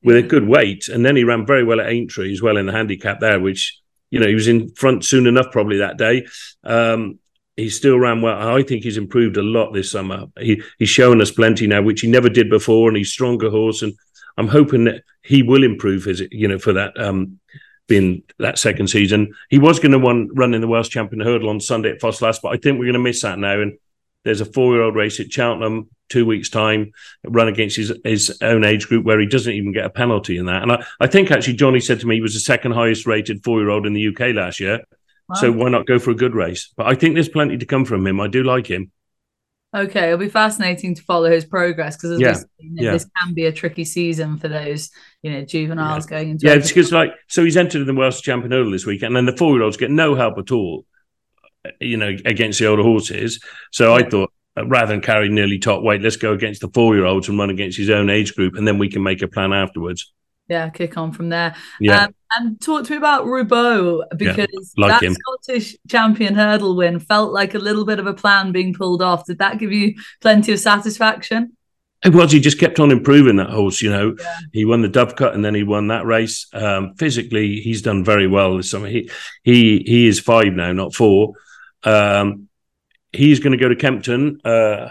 with 0.05 0.17
a 0.17 0.23
good 0.23 0.47
weight. 0.47 0.89
And 0.89 1.05
then 1.05 1.17
he 1.17 1.25
ran 1.25 1.45
very 1.45 1.65
well 1.65 1.81
at 1.81 1.89
Aintree 1.89 2.33
as 2.33 2.43
well 2.43 2.57
in 2.57 2.67
the 2.67 2.73
handicap 2.73 3.19
there, 3.19 3.41
which 3.41 3.81
you 4.11 4.21
know 4.21 4.29
he 4.29 4.35
was 4.35 4.47
in 4.47 4.71
front 4.75 5.05
soon 5.05 5.27
enough 5.27 5.51
probably 5.51 5.79
that 5.79 5.99
day. 5.99 6.27
Um, 6.63 7.19
he 7.57 7.71
still 7.71 7.99
ran 7.99 8.21
well. 8.21 8.57
I 8.57 8.63
think 8.63 8.83
he's 8.83 8.97
improved 8.97 9.37
a 9.37 9.43
lot 9.43 9.73
this 9.73 9.91
summer. 9.91 10.27
He 10.39 10.63
he's 10.79 10.89
shown 10.89 11.21
us 11.21 11.31
plenty 11.31 11.67
now, 11.67 11.83
which 11.83 12.01
he 12.01 12.09
never 12.09 12.29
did 12.29 12.51
before, 12.51 12.89
and 12.89 12.97
he's 12.97 13.09
a 13.09 13.13
stronger 13.13 13.51
horse. 13.51 13.83
And 13.83 13.95
I'm 14.37 14.49
hoping 14.49 14.85
that 14.85 15.03
he 15.23 15.43
will 15.43 15.63
improve 15.63 16.05
his, 16.05 16.23
you 16.31 16.49
know, 16.49 16.59
for 16.59 16.73
that 16.73 16.99
um 17.01 17.39
being 17.87 18.23
that 18.39 18.59
second 18.59 18.89
season. 18.89 19.35
He 19.51 19.59
was 19.59 19.79
going 19.79 19.93
to 19.93 20.33
run 20.35 20.55
in 20.55 20.61
the 20.61 20.67
Welsh 20.67 20.89
Champion 20.89 21.21
Hurdle 21.21 21.51
on 21.51 21.61
Sunday 21.61 21.91
at 21.91 22.01
Ffos 22.01 22.41
but 22.43 22.49
I 22.49 22.57
think 22.57 22.79
we're 22.79 22.87
going 22.87 22.95
to 22.95 22.99
miss 22.99 23.23
that 23.23 23.39
now. 23.39 23.61
And 23.61 23.79
there's 24.25 24.41
a 24.41 24.47
four 24.47 24.73
year 24.73 24.83
old 24.83 24.95
race 24.95 25.21
at 25.21 25.33
Cheltenham 25.33 25.91
two 26.09 26.27
weeks 26.27 26.49
time, 26.49 26.93
run 27.25 27.49
against 27.49 27.77
his 27.77 27.93
his 28.05 28.39
own 28.43 28.65
age 28.65 28.89
group 28.89 29.05
where 29.05 29.21
he 29.21 29.27
doesn't 29.27 29.53
even 29.53 29.73
get 29.73 29.85
a 29.85 29.91
penalty 29.91 30.39
in 30.39 30.47
that. 30.47 30.63
And 30.63 30.73
I, 30.73 30.85
I 31.01 31.07
think 31.07 31.31
actually 31.31 31.55
Johnny 31.55 31.81
said 31.81 32.01
to 32.01 32.07
me 32.07 32.17
he 32.17 32.21
was 32.21 32.35
the 32.35 32.41
second 32.41 32.73
highest 32.73 33.07
rated 33.07 33.45
four 33.45 33.61
year 33.61 33.71
old 33.71 33.87
in 33.87 33.93
the 33.93 34.09
UK 34.09 34.35
last 34.35 34.61
year. 34.61 34.81
Wow. 35.29 35.37
So 35.37 35.53
why 35.53 35.71
not 35.71 35.87
go 35.87 35.99
for 35.99 36.11
a 36.11 36.15
good 36.15 36.35
race? 36.35 36.73
But 36.77 36.87
I 36.87 36.95
think 36.95 37.15
there's 37.15 37.29
plenty 37.29 37.57
to 37.57 37.67
come 37.67 37.85
from 37.85 38.07
him. 38.07 38.21
I 38.21 38.29
do 38.29 38.43
like 38.43 38.67
him. 38.67 38.93
Okay, 39.75 40.07
it'll 40.07 40.19
be 40.19 40.29
fascinating 40.29 40.95
to 40.95 41.03
follow 41.03 41.29
his 41.29 41.45
progress 41.45 41.97
because 41.97 42.21
yeah, 42.21 42.37
yeah. 42.61 42.93
this 42.93 43.09
can 43.21 43.35
be 43.35 43.47
a 43.47 43.53
tricky 43.53 43.85
season 43.85 44.39
for 44.39 44.47
those, 44.47 44.91
you 45.23 45.33
know, 45.33 45.45
juveniles 45.45 46.07
yeah. 46.07 46.11
going 46.11 46.31
into. 46.31 46.47
Yeah, 46.47 46.59
because 46.59 46.93
like 46.93 47.13
so 47.27 47.43
he's 47.43 47.57
entered 47.57 47.81
in 47.81 47.89
the 47.89 47.95
Welsh 47.95 48.21
Champion 48.21 48.53
Hurdle 48.53 48.71
this 48.71 48.87
week, 48.87 49.03
and 49.03 49.17
then 49.17 49.27
the 49.27 49.37
four-year-olds 49.37 49.77
get 49.77 49.91
no 49.91 50.15
help 50.15 50.39
at 50.39 50.53
all, 50.53 50.87
you 51.81 51.97
know, 51.97 52.15
against 52.25 52.61
the 52.61 52.67
older 52.67 52.85
horses. 52.85 53.43
So 53.73 53.93
I 53.93 54.09
thought 54.09 54.33
uh, 54.57 54.65
rather 54.65 54.93
than 54.93 55.01
carry 55.01 55.29
nearly 55.29 55.59
top 55.59 55.83
weight, 55.83 56.03
let's 56.03 56.17
go 56.17 56.35
against 56.35 56.61
the 56.61 56.69
four-year-olds 56.69 57.29
and 57.29 57.37
run 57.37 57.51
against 57.51 57.77
his 57.77 57.91
own 57.91 58.11
age 58.11 58.37
group, 58.37 58.55
and 58.55 58.69
then 58.69 58.79
we 58.79 58.89
can 58.89 59.03
make 59.03 59.23
a 59.23 59.29
plan 59.29 59.53
afterwards 59.53 60.13
yeah, 60.49 60.69
kick 60.71 60.97
on 60.97 61.13
from 61.13 61.29
there. 61.29 61.55
Yeah. 61.81 62.05
Um, 62.05 62.15
and 62.37 62.61
talk 62.61 62.85
to 62.87 62.91
me 62.93 62.97
about 62.97 63.25
Rubaud 63.25 64.05
because 64.17 64.75
yeah, 64.77 64.85
like 64.85 65.01
that 65.01 65.03
him. 65.03 65.15
Scottish 65.15 65.77
champion 65.89 66.35
hurdle 66.35 66.77
win 66.77 66.99
felt 66.99 67.33
like 67.33 67.55
a 67.55 67.59
little 67.59 67.85
bit 67.85 67.99
of 67.99 68.07
a 68.07 68.15
plan 68.15 68.53
being 68.53 68.75
pulled 68.75 69.03
off. 69.03 69.27
Did 69.27 69.39
that 69.39 69.59
give 69.59 69.73
you 69.73 69.95
plenty 70.21 70.53
of 70.53 70.59
satisfaction? 70.59 71.57
It 72.05 72.13
was. 72.13 72.33
He 72.33 72.41
just 72.41 72.61
kept 72.61 72.81
on 72.81 72.91
improving 72.91 73.37
that 73.37 73.49
horse. 73.49 73.81
You 73.81 73.91
know, 73.91 74.17
yeah. 74.19 74.37
he 74.53 74.65
won 74.67 74.83
the 74.83 74.89
Dovecote 74.89 75.35
and 75.35 75.45
then 75.45 75.55
he 75.55 75.63
won 75.63 75.89
that 75.89 76.05
race. 76.05 76.47
Um, 76.53 76.95
physically, 76.97 77.61
he's 77.61 77.81
done 77.81 78.05
very 78.05 78.27
well 78.27 78.57
this 78.57 78.71
summer. 78.71 78.89
He 78.89 79.11
he 79.43 79.83
he 79.87 80.07
is 80.07 80.21
five 80.21 80.53
now, 80.53 80.73
not 80.73 80.95
four. 80.95 81.33
Um, 81.83 82.49
he's 83.13 83.41
going 83.41 83.53
to 83.53 83.63
go 83.63 83.69
to 83.69 83.77
Kempton. 83.77 84.41
Uh, 84.45 84.91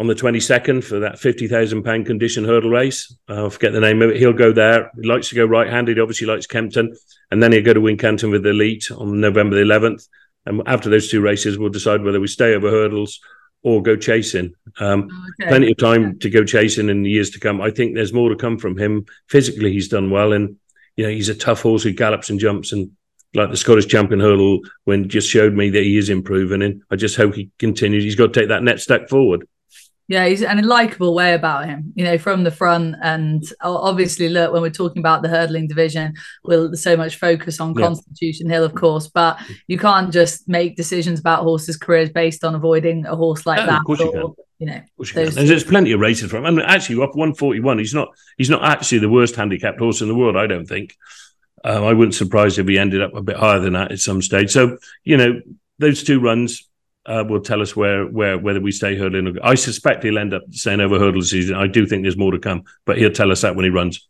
on 0.00 0.06
the 0.06 0.14
22nd 0.14 0.82
for 0.82 1.00
that 1.00 1.16
£50,000 1.16 2.06
condition 2.06 2.42
hurdle 2.42 2.70
race. 2.70 3.14
Uh, 3.28 3.44
I 3.44 3.48
forget 3.50 3.74
the 3.74 3.80
name 3.80 4.00
of 4.00 4.08
it. 4.08 4.16
He'll 4.16 4.32
go 4.32 4.50
there. 4.50 4.90
He 4.98 5.06
likes 5.06 5.28
to 5.28 5.34
go 5.34 5.44
right 5.44 5.68
handed. 5.68 5.98
He 5.98 6.00
obviously 6.00 6.26
likes 6.26 6.46
Kempton. 6.46 6.96
And 7.30 7.42
then 7.42 7.52
he'll 7.52 7.62
go 7.62 7.74
to 7.74 7.80
Wincanton 7.80 8.30
with 8.30 8.42
the 8.42 8.48
elite 8.48 8.90
on 8.90 9.20
November 9.20 9.56
the 9.56 9.70
11th. 9.70 10.08
And 10.46 10.62
after 10.64 10.88
those 10.88 11.10
two 11.10 11.20
races, 11.20 11.58
we'll 11.58 11.68
decide 11.68 12.02
whether 12.02 12.18
we 12.18 12.28
stay 12.28 12.54
over 12.54 12.70
hurdles 12.70 13.20
or 13.62 13.82
go 13.82 13.94
chasing. 13.94 14.54
Um, 14.78 15.10
okay. 15.42 15.50
Plenty 15.50 15.72
of 15.72 15.76
time 15.76 16.18
to 16.20 16.30
go 16.30 16.44
chasing 16.44 16.88
in 16.88 17.02
the 17.02 17.10
years 17.10 17.28
to 17.32 17.40
come. 17.40 17.60
I 17.60 17.70
think 17.70 17.94
there's 17.94 18.14
more 18.14 18.30
to 18.30 18.36
come 18.36 18.56
from 18.56 18.78
him. 18.78 19.04
Physically, 19.28 19.70
he's 19.70 19.88
done 19.88 20.10
well. 20.10 20.32
And, 20.32 20.56
you 20.96 21.04
know, 21.04 21.10
he's 21.10 21.28
a 21.28 21.34
tough 21.34 21.60
horse 21.60 21.82
who 21.82 21.92
gallops 21.92 22.30
and 22.30 22.40
jumps 22.40 22.72
and 22.72 22.90
like 23.34 23.50
the 23.50 23.56
Scottish 23.58 23.86
champion 23.86 24.20
hurdle 24.20 24.60
when 24.84 25.10
just 25.10 25.28
showed 25.28 25.52
me 25.52 25.68
that 25.68 25.84
he 25.84 25.98
is 25.98 26.08
improving. 26.08 26.62
And 26.62 26.82
I 26.90 26.96
just 26.96 27.18
hope 27.18 27.34
he 27.34 27.50
continues. 27.58 28.02
He's 28.02 28.16
got 28.16 28.32
to 28.32 28.40
take 28.40 28.48
that 28.48 28.62
next 28.62 28.84
step 28.84 29.10
forward. 29.10 29.46
Yeah, 30.10 30.26
he's 30.26 30.42
and 30.42 30.58
a 30.58 30.66
likable 30.66 31.14
way 31.14 31.34
about 31.34 31.66
him, 31.66 31.92
you 31.94 32.02
know, 32.02 32.18
from 32.18 32.42
the 32.42 32.50
front. 32.50 32.96
And 33.00 33.44
obviously, 33.60 34.28
look, 34.28 34.52
when 34.52 34.60
we're 34.60 34.70
talking 34.70 34.98
about 34.98 35.22
the 35.22 35.28
hurdling 35.28 35.68
division, 35.68 36.14
we'll 36.42 36.74
so 36.74 36.96
much 36.96 37.14
focus 37.14 37.60
on 37.60 37.74
yeah. 37.78 37.86
Constitution 37.86 38.50
Hill, 38.50 38.64
of 38.64 38.74
course, 38.74 39.06
but 39.06 39.38
you 39.68 39.78
can't 39.78 40.12
just 40.12 40.48
make 40.48 40.74
decisions 40.74 41.20
about 41.20 41.44
horses' 41.44 41.76
careers 41.76 42.10
based 42.10 42.42
on 42.42 42.56
avoiding 42.56 43.06
a 43.06 43.14
horse 43.14 43.46
like 43.46 43.60
no, 43.60 43.66
that. 43.66 43.78
Of 43.78 43.84
course 43.84 44.00
or, 44.00 44.06
you 44.06 44.10
can. 44.10 44.34
You 44.58 44.66
know, 44.66 44.82
you 44.98 45.30
there's 45.30 45.62
plenty 45.62 45.92
of 45.92 46.00
races 46.00 46.28
for 46.28 46.38
him. 46.38 46.44
I 46.44 46.48
and 46.48 46.56
mean, 46.56 46.66
actually, 46.66 47.00
up 47.04 47.14
141, 47.14 47.78
he's 47.78 47.94
not 47.94 48.08
he's 48.36 48.50
not 48.50 48.64
actually 48.64 48.98
the 48.98 49.08
worst 49.08 49.36
handicapped 49.36 49.78
horse 49.78 50.00
in 50.00 50.08
the 50.08 50.16
world. 50.16 50.36
I 50.36 50.48
don't 50.48 50.66
think. 50.66 50.96
Um, 51.62 51.84
I 51.84 51.92
wouldn't 51.92 52.16
surprise 52.16 52.58
if 52.58 52.66
he 52.66 52.80
ended 52.80 53.00
up 53.00 53.14
a 53.14 53.22
bit 53.22 53.36
higher 53.36 53.60
than 53.60 53.74
that 53.74 53.92
at 53.92 54.00
some 54.00 54.22
stage. 54.22 54.50
So 54.50 54.78
you 55.04 55.16
know, 55.16 55.40
those 55.78 56.02
two 56.02 56.18
runs 56.18 56.68
uh, 57.10 57.24
will 57.24 57.40
tell 57.40 57.60
us 57.60 57.74
where 57.74 58.06
where 58.06 58.38
whether 58.38 58.60
we 58.60 58.72
stay 58.72 58.96
hurdling. 58.96 59.26
Or, 59.28 59.34
I 59.42 59.54
suspect 59.56 60.04
he'll 60.04 60.18
end 60.18 60.32
up 60.32 60.42
staying 60.50 60.80
over 60.80 60.98
hurdle 60.98 61.22
season. 61.22 61.56
I 61.56 61.66
do 61.66 61.86
think 61.86 62.02
there's 62.02 62.16
more 62.16 62.32
to 62.32 62.38
come, 62.38 62.64
but 62.86 62.98
he'll 62.98 63.10
tell 63.10 63.32
us 63.32 63.40
that 63.42 63.56
when 63.56 63.64
he 63.64 63.70
runs. 63.70 64.08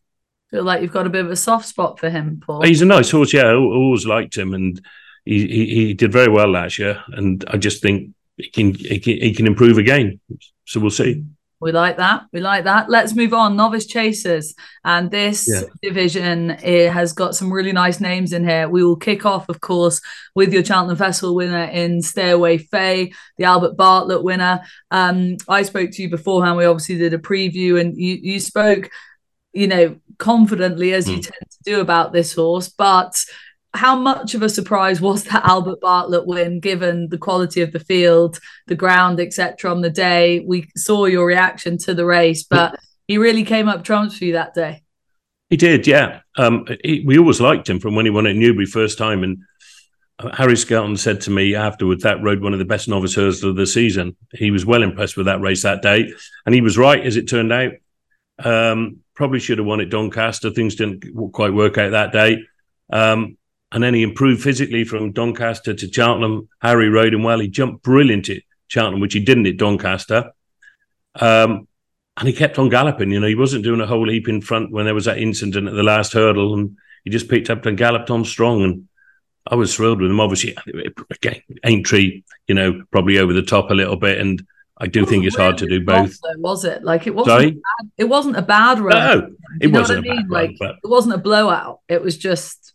Feel 0.50 0.64
like 0.64 0.82
you've 0.82 0.92
got 0.92 1.06
a 1.06 1.10
bit 1.10 1.24
of 1.24 1.30
a 1.30 1.36
soft 1.36 1.66
spot 1.66 1.98
for 1.98 2.10
him, 2.10 2.42
Paul. 2.44 2.62
He's 2.62 2.82
a 2.82 2.86
nice 2.86 3.10
horse. 3.10 3.32
Yeah, 3.32 3.44
I 3.44 3.54
always 3.54 4.04
liked 4.04 4.36
him, 4.36 4.52
and 4.52 4.80
he, 5.24 5.46
he, 5.46 5.66
he 5.66 5.94
did 5.94 6.12
very 6.12 6.28
well 6.28 6.48
last 6.48 6.78
year. 6.78 7.02
And 7.08 7.44
I 7.48 7.56
just 7.56 7.80
think 7.82 8.14
he 8.36 8.50
can 8.50 8.74
he 8.74 8.98
can, 8.98 9.16
he 9.20 9.34
can 9.34 9.46
improve 9.46 9.78
again. 9.78 10.20
So 10.66 10.80
we'll 10.80 10.90
see. 10.90 11.24
We 11.60 11.72
like 11.72 11.98
that. 11.98 12.22
We 12.32 12.40
like 12.40 12.64
that. 12.64 12.88
Let's 12.88 13.14
move 13.14 13.34
on. 13.34 13.54
Novice 13.54 13.86
chasers, 13.86 14.54
and 14.82 15.10
this 15.10 15.46
yeah. 15.46 15.68
division 15.82 16.52
it 16.62 16.90
has 16.90 17.12
got 17.12 17.34
some 17.34 17.52
really 17.52 17.72
nice 17.72 18.00
names 18.00 18.32
in 18.32 18.48
here. 18.48 18.68
We 18.68 18.82
will 18.82 18.96
kick 18.96 19.26
off, 19.26 19.48
of 19.50 19.60
course, 19.60 20.00
with 20.34 20.54
your 20.54 20.64
Cheltenham 20.64 20.96
Festival 20.96 21.34
winner 21.34 21.64
in 21.64 22.00
Stay 22.00 22.30
Away 22.30 22.56
Fay, 22.56 23.12
the 23.36 23.44
Albert 23.44 23.76
Bartlett 23.76 24.22
winner. 24.22 24.62
Um, 24.90 25.36
I 25.48 25.62
spoke 25.62 25.90
to 25.90 26.02
you 26.02 26.08
beforehand. 26.08 26.56
We 26.56 26.64
obviously 26.64 26.96
did 26.96 27.12
a 27.12 27.18
preview, 27.18 27.78
and 27.78 27.94
you 27.94 28.18
you 28.22 28.40
spoke, 28.40 28.90
you 29.52 29.66
know, 29.66 29.96
confidently 30.16 30.94
as 30.94 31.06
mm. 31.06 31.10
you 31.10 31.16
hmm. 31.16 31.22
tend 31.22 31.50
to 31.50 31.58
do 31.64 31.80
about 31.80 32.14
this 32.14 32.34
horse, 32.34 32.70
but 32.70 33.22
how 33.72 33.96
much 33.96 34.34
of 34.34 34.42
a 34.42 34.48
surprise 34.48 35.00
was 35.00 35.24
that 35.24 35.44
Albert 35.44 35.80
Bartlett 35.80 36.26
win, 36.26 36.60
given 36.60 37.08
the 37.08 37.18
quality 37.18 37.60
of 37.60 37.72
the 37.72 37.80
field, 37.80 38.38
the 38.66 38.74
ground, 38.74 39.20
etc. 39.20 39.70
on 39.70 39.80
the 39.80 39.90
day? 39.90 40.40
We 40.40 40.68
saw 40.76 41.06
your 41.06 41.26
reaction 41.26 41.78
to 41.78 41.94
the 41.94 42.04
race, 42.04 42.42
but 42.42 42.78
he 43.06 43.18
really 43.18 43.44
came 43.44 43.68
up 43.68 43.84
trumps 43.84 44.18
for 44.18 44.24
you 44.24 44.32
that 44.32 44.54
day. 44.54 44.82
He 45.50 45.56
did, 45.56 45.86
yeah. 45.86 46.20
Um, 46.36 46.66
he, 46.84 47.02
we 47.04 47.18
always 47.18 47.40
liked 47.40 47.68
him 47.68 47.80
from 47.80 47.94
when 47.94 48.06
he 48.06 48.10
won 48.10 48.26
at 48.26 48.36
Newbury 48.36 48.66
first 48.66 48.98
time, 48.98 49.22
and 49.22 49.38
uh, 50.18 50.34
Harry 50.34 50.56
Skelton 50.56 50.96
said 50.96 51.20
to 51.22 51.30
me 51.30 51.54
afterwards 51.54 52.02
that 52.02 52.22
rode 52.22 52.40
one 52.40 52.52
of 52.52 52.58
the 52.58 52.64
best 52.64 52.88
novice 52.88 53.14
hurdles 53.14 53.42
of 53.42 53.56
the 53.56 53.66
season. 53.66 54.16
He 54.32 54.50
was 54.50 54.66
well 54.66 54.82
impressed 54.82 55.16
with 55.16 55.26
that 55.26 55.40
race 55.40 55.62
that 55.62 55.82
day, 55.82 56.12
and 56.46 56.54
he 56.54 56.60
was 56.60 56.78
right 56.78 57.04
as 57.04 57.16
it 57.16 57.28
turned 57.28 57.52
out. 57.52 57.72
Um, 58.38 59.00
probably 59.14 59.40
should 59.40 59.58
have 59.58 59.66
won 59.66 59.80
at 59.80 59.90
Doncaster. 59.90 60.50
Things 60.50 60.76
didn't 60.76 61.04
quite 61.32 61.52
work 61.52 61.78
out 61.78 61.90
that 61.90 62.12
day. 62.12 62.44
Um, 62.92 63.36
and 63.72 63.82
then 63.82 63.94
he 63.94 64.02
improved 64.02 64.42
physically 64.42 64.84
from 64.84 65.12
Doncaster 65.12 65.74
to 65.74 65.92
Cheltenham. 65.92 66.48
Harry 66.60 66.88
rode 66.88 67.14
him 67.14 67.22
well. 67.22 67.38
He 67.38 67.48
jumped 67.48 67.82
brilliant 67.82 68.28
at 68.28 68.42
Cheltenham, 68.68 69.00
which 69.00 69.14
he 69.14 69.20
didn't 69.20 69.46
at 69.46 69.56
Doncaster. 69.56 70.32
Um, 71.14 71.68
and 72.16 72.28
he 72.28 72.34
kept 72.34 72.58
on 72.58 72.68
galloping. 72.68 73.10
You 73.10 73.20
know, 73.20 73.26
he 73.26 73.34
wasn't 73.34 73.64
doing 73.64 73.80
a 73.80 73.86
whole 73.86 74.08
heap 74.08 74.28
in 74.28 74.40
front 74.40 74.72
when 74.72 74.84
there 74.84 74.94
was 74.94 75.04
that 75.04 75.18
incident 75.18 75.68
at 75.68 75.74
the 75.74 75.82
last 75.82 76.12
hurdle, 76.12 76.54
and 76.54 76.76
he 77.04 77.10
just 77.10 77.28
picked 77.28 77.48
up 77.48 77.64
and 77.66 77.78
galloped 77.78 78.10
on 78.10 78.24
strong. 78.24 78.62
And 78.62 78.88
I 79.46 79.54
was 79.54 79.74
thrilled 79.74 80.00
with 80.00 80.10
him. 80.10 80.20
Obviously, 80.20 80.56
again, 81.10 81.40
Aintree, 81.64 82.22
you 82.48 82.54
know, 82.54 82.82
probably 82.90 83.18
over 83.18 83.32
the 83.32 83.42
top 83.42 83.70
a 83.70 83.74
little 83.74 83.96
bit, 83.96 84.18
and 84.18 84.44
I 84.76 84.86
do 84.86 85.06
think 85.06 85.24
it's 85.24 85.36
hard 85.36 85.58
to 85.58 85.66
do 85.66 85.84
both. 85.84 86.18
Though, 86.20 86.40
was 86.40 86.64
it? 86.64 86.82
Like 86.82 87.06
it 87.06 87.14
wasn't. 87.14 87.38
Sorry? 87.38 87.50
Bad, 87.52 87.90
it 87.96 88.04
wasn't 88.04 88.36
a 88.36 88.42
bad 88.42 88.80
run. 88.80 88.96
No, 88.96 89.30
it 89.60 89.68
wasn't. 89.68 90.06
I 90.06 90.14
mean? 90.14 90.28
like 90.28 90.56
run, 90.60 90.74
it 90.82 90.88
wasn't 90.88 91.14
a 91.14 91.18
blowout. 91.18 91.80
It 91.88 92.02
was 92.02 92.18
just 92.18 92.74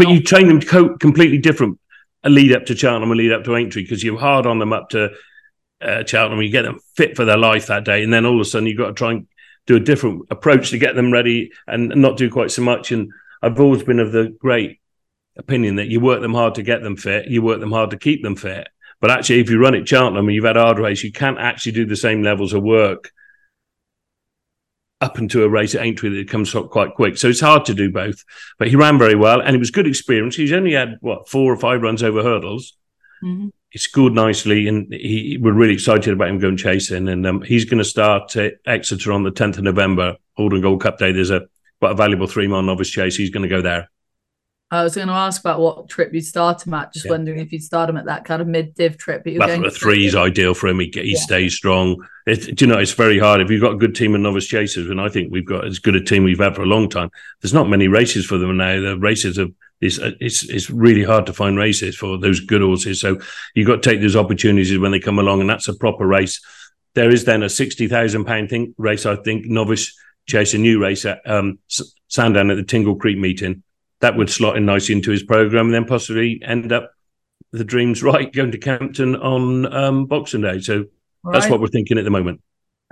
but 0.00 0.08
you 0.08 0.22
train 0.22 0.48
them 0.48 0.62
co- 0.62 0.96
completely 0.96 1.36
different. 1.36 1.78
A 2.24 2.30
lead 2.30 2.54
up 2.54 2.64
to 2.66 2.76
Cheltenham, 2.76 3.12
a 3.12 3.14
lead 3.14 3.32
up 3.32 3.44
to 3.44 3.54
Aintree, 3.54 3.82
because 3.82 4.02
you're 4.02 4.18
hard 4.18 4.46
on 4.46 4.58
them 4.58 4.72
up 4.72 4.88
to 4.90 5.10
uh, 5.82 6.04
Cheltenham. 6.06 6.40
You 6.40 6.50
get 6.50 6.62
them 6.62 6.80
fit 6.96 7.16
for 7.16 7.26
their 7.26 7.36
life 7.36 7.66
that 7.66 7.84
day, 7.84 8.02
and 8.02 8.10
then 8.10 8.24
all 8.24 8.36
of 8.36 8.40
a 8.40 8.44
sudden 8.46 8.66
you've 8.66 8.78
got 8.78 8.88
to 8.88 8.92
try 8.94 9.12
and 9.12 9.26
do 9.66 9.76
a 9.76 9.80
different 9.80 10.22
approach 10.30 10.70
to 10.70 10.78
get 10.78 10.94
them 10.94 11.12
ready 11.12 11.52
and 11.66 11.88
not 11.96 12.16
do 12.16 12.30
quite 12.30 12.50
so 12.50 12.62
much. 12.62 12.92
And 12.92 13.12
I've 13.42 13.60
always 13.60 13.82
been 13.82 14.00
of 14.00 14.10
the 14.10 14.34
great 14.40 14.80
opinion 15.36 15.76
that 15.76 15.88
you 15.88 16.00
work 16.00 16.22
them 16.22 16.34
hard 16.34 16.54
to 16.54 16.62
get 16.62 16.82
them 16.82 16.96
fit, 16.96 17.26
you 17.26 17.42
work 17.42 17.60
them 17.60 17.72
hard 17.72 17.90
to 17.90 17.98
keep 17.98 18.22
them 18.22 18.36
fit. 18.36 18.68
But 19.02 19.10
actually, 19.10 19.40
if 19.40 19.50
you 19.50 19.60
run 19.60 19.74
at 19.74 19.86
Cheltenham 19.86 20.26
and 20.26 20.34
you've 20.34 20.44
had 20.44 20.56
a 20.56 20.62
hard 20.62 20.78
race, 20.78 21.04
you 21.04 21.12
can't 21.12 21.38
actually 21.38 21.72
do 21.72 21.84
the 21.84 21.96
same 21.96 22.22
levels 22.22 22.54
of 22.54 22.62
work 22.62 23.12
up 25.00 25.18
into 25.18 25.44
a 25.44 25.48
race 25.48 25.74
at 25.74 25.82
Aintree 25.82 26.10
that 26.10 26.28
comes 26.28 26.54
up 26.54 26.70
quite 26.70 26.94
quick. 26.94 27.16
So 27.16 27.28
it's 27.28 27.40
hard 27.40 27.64
to 27.66 27.74
do 27.74 27.90
both. 27.90 28.24
But 28.58 28.68
he 28.68 28.76
ran 28.76 28.98
very 28.98 29.14
well 29.14 29.40
and 29.40 29.56
it 29.56 29.58
was 29.58 29.70
good 29.70 29.86
experience. 29.86 30.36
He's 30.36 30.52
only 30.52 30.72
had 30.72 30.98
what 31.00 31.28
four 31.28 31.52
or 31.52 31.56
five 31.56 31.82
runs 31.82 32.02
over 32.02 32.22
hurdles. 32.22 32.76
Mm-hmm. 33.22 33.48
He 33.70 33.78
scored 33.78 34.12
nicely 34.12 34.66
and 34.66 34.92
he 34.92 35.38
we're 35.40 35.52
really 35.52 35.74
excited 35.74 36.12
about 36.12 36.28
him 36.28 36.38
going 36.38 36.56
chasing. 36.56 37.08
And 37.08 37.26
um, 37.26 37.42
he's 37.42 37.64
going 37.64 37.78
to 37.78 37.84
start 37.84 38.36
at 38.36 38.54
Exeter 38.66 39.12
on 39.12 39.22
the 39.22 39.32
10th 39.32 39.58
of 39.58 39.64
November, 39.64 40.16
Haldon 40.36 40.60
Gold 40.60 40.82
Cup 40.82 40.98
Day. 40.98 41.12
There's 41.12 41.30
a 41.30 41.46
quite 41.78 41.92
a 41.92 41.96
valuable 41.96 42.26
three 42.26 42.46
mile 42.46 42.62
novice 42.62 42.90
chase. 42.90 43.16
He's 43.16 43.30
going 43.30 43.42
to 43.42 43.48
go 43.48 43.62
there. 43.62 43.90
I 44.72 44.84
was 44.84 44.94
going 44.94 45.08
to 45.08 45.14
ask 45.14 45.40
about 45.40 45.58
what 45.58 45.88
trip 45.88 46.14
you'd 46.14 46.24
start 46.24 46.64
him 46.64 46.74
at. 46.74 46.92
Just 46.92 47.06
yeah. 47.06 47.10
wondering 47.10 47.40
if 47.40 47.50
you'd 47.50 47.62
start 47.62 47.90
him 47.90 47.96
at 47.96 48.04
that 48.04 48.24
kind 48.24 48.40
of 48.40 48.46
mid 48.46 48.74
div 48.74 48.96
trip. 48.96 49.24
But 49.24 49.32
you're 49.32 49.44
going 49.44 49.64
a 49.64 49.70
three 49.70 50.06
is 50.06 50.14
ideal 50.14 50.54
for 50.54 50.68
him. 50.68 50.78
He, 50.78 50.90
he 50.94 51.12
yeah. 51.12 51.18
stays 51.18 51.56
strong. 51.56 51.96
It, 52.26 52.54
do 52.54 52.64
you 52.64 52.70
know, 52.70 52.78
it's 52.78 52.92
very 52.92 53.18
hard 53.18 53.40
if 53.40 53.50
you've 53.50 53.60
got 53.60 53.72
a 53.72 53.78
good 53.78 53.96
team 53.96 54.14
of 54.14 54.20
novice 54.20 54.46
chasers, 54.46 54.88
and 54.88 55.00
I 55.00 55.08
think 55.08 55.32
we've 55.32 55.44
got 55.44 55.66
as 55.66 55.80
good 55.80 55.96
a 55.96 56.04
team 56.04 56.22
we've 56.22 56.38
had 56.38 56.54
for 56.54 56.62
a 56.62 56.66
long 56.66 56.88
time. 56.88 57.10
There's 57.40 57.54
not 57.54 57.68
many 57.68 57.88
races 57.88 58.26
for 58.26 58.38
them 58.38 58.56
now. 58.56 58.80
The 58.80 58.96
races 58.96 59.38
have 59.38 59.50
it's, 59.80 59.98
it's 59.98 60.48
it's 60.48 60.70
really 60.70 61.02
hard 61.02 61.26
to 61.26 61.32
find 61.32 61.56
races 61.58 61.96
for 61.96 62.16
those 62.16 62.38
good 62.38 62.62
horses. 62.62 63.00
So 63.00 63.18
you've 63.54 63.66
got 63.66 63.82
to 63.82 63.90
take 63.90 64.00
those 64.00 64.16
opportunities 64.16 64.78
when 64.78 64.92
they 64.92 65.00
come 65.00 65.18
along, 65.18 65.40
and 65.40 65.50
that's 65.50 65.68
a 65.68 65.74
proper 65.74 66.06
race. 66.06 66.40
There 66.94 67.10
is 67.10 67.24
then 67.24 67.42
a 67.42 67.48
sixty 67.48 67.88
thousand 67.88 68.24
pound 68.24 68.50
thing 68.50 68.74
race. 68.78 69.04
I 69.04 69.16
think 69.16 69.46
novice 69.46 69.98
chase 70.28 70.54
a 70.54 70.58
new 70.58 70.80
race 70.80 71.04
at 71.06 71.18
um, 71.28 71.58
Sandown 72.06 72.50
at 72.50 72.56
the 72.56 72.62
Tingle 72.62 72.94
Creek 72.94 73.18
meeting 73.18 73.64
that 74.00 74.16
would 74.16 74.30
slot 74.30 74.56
in 74.56 74.66
nicely 74.66 74.94
into 74.94 75.10
his 75.10 75.22
program 75.22 75.66
and 75.66 75.74
then 75.74 75.84
possibly 75.84 76.40
end 76.42 76.72
up 76.72 76.92
the 77.52 77.64
dreams 77.64 78.02
right 78.02 78.32
going 78.32 78.52
to 78.52 78.58
Kempton 78.58 79.16
on 79.16 79.72
um, 79.72 80.06
Boxing 80.06 80.42
Day. 80.42 80.60
So 80.60 80.86
right. 81.22 81.32
that's 81.32 81.50
what 81.50 81.60
we're 81.60 81.68
thinking 81.68 81.98
at 81.98 82.04
the 82.04 82.10
moment. 82.10 82.40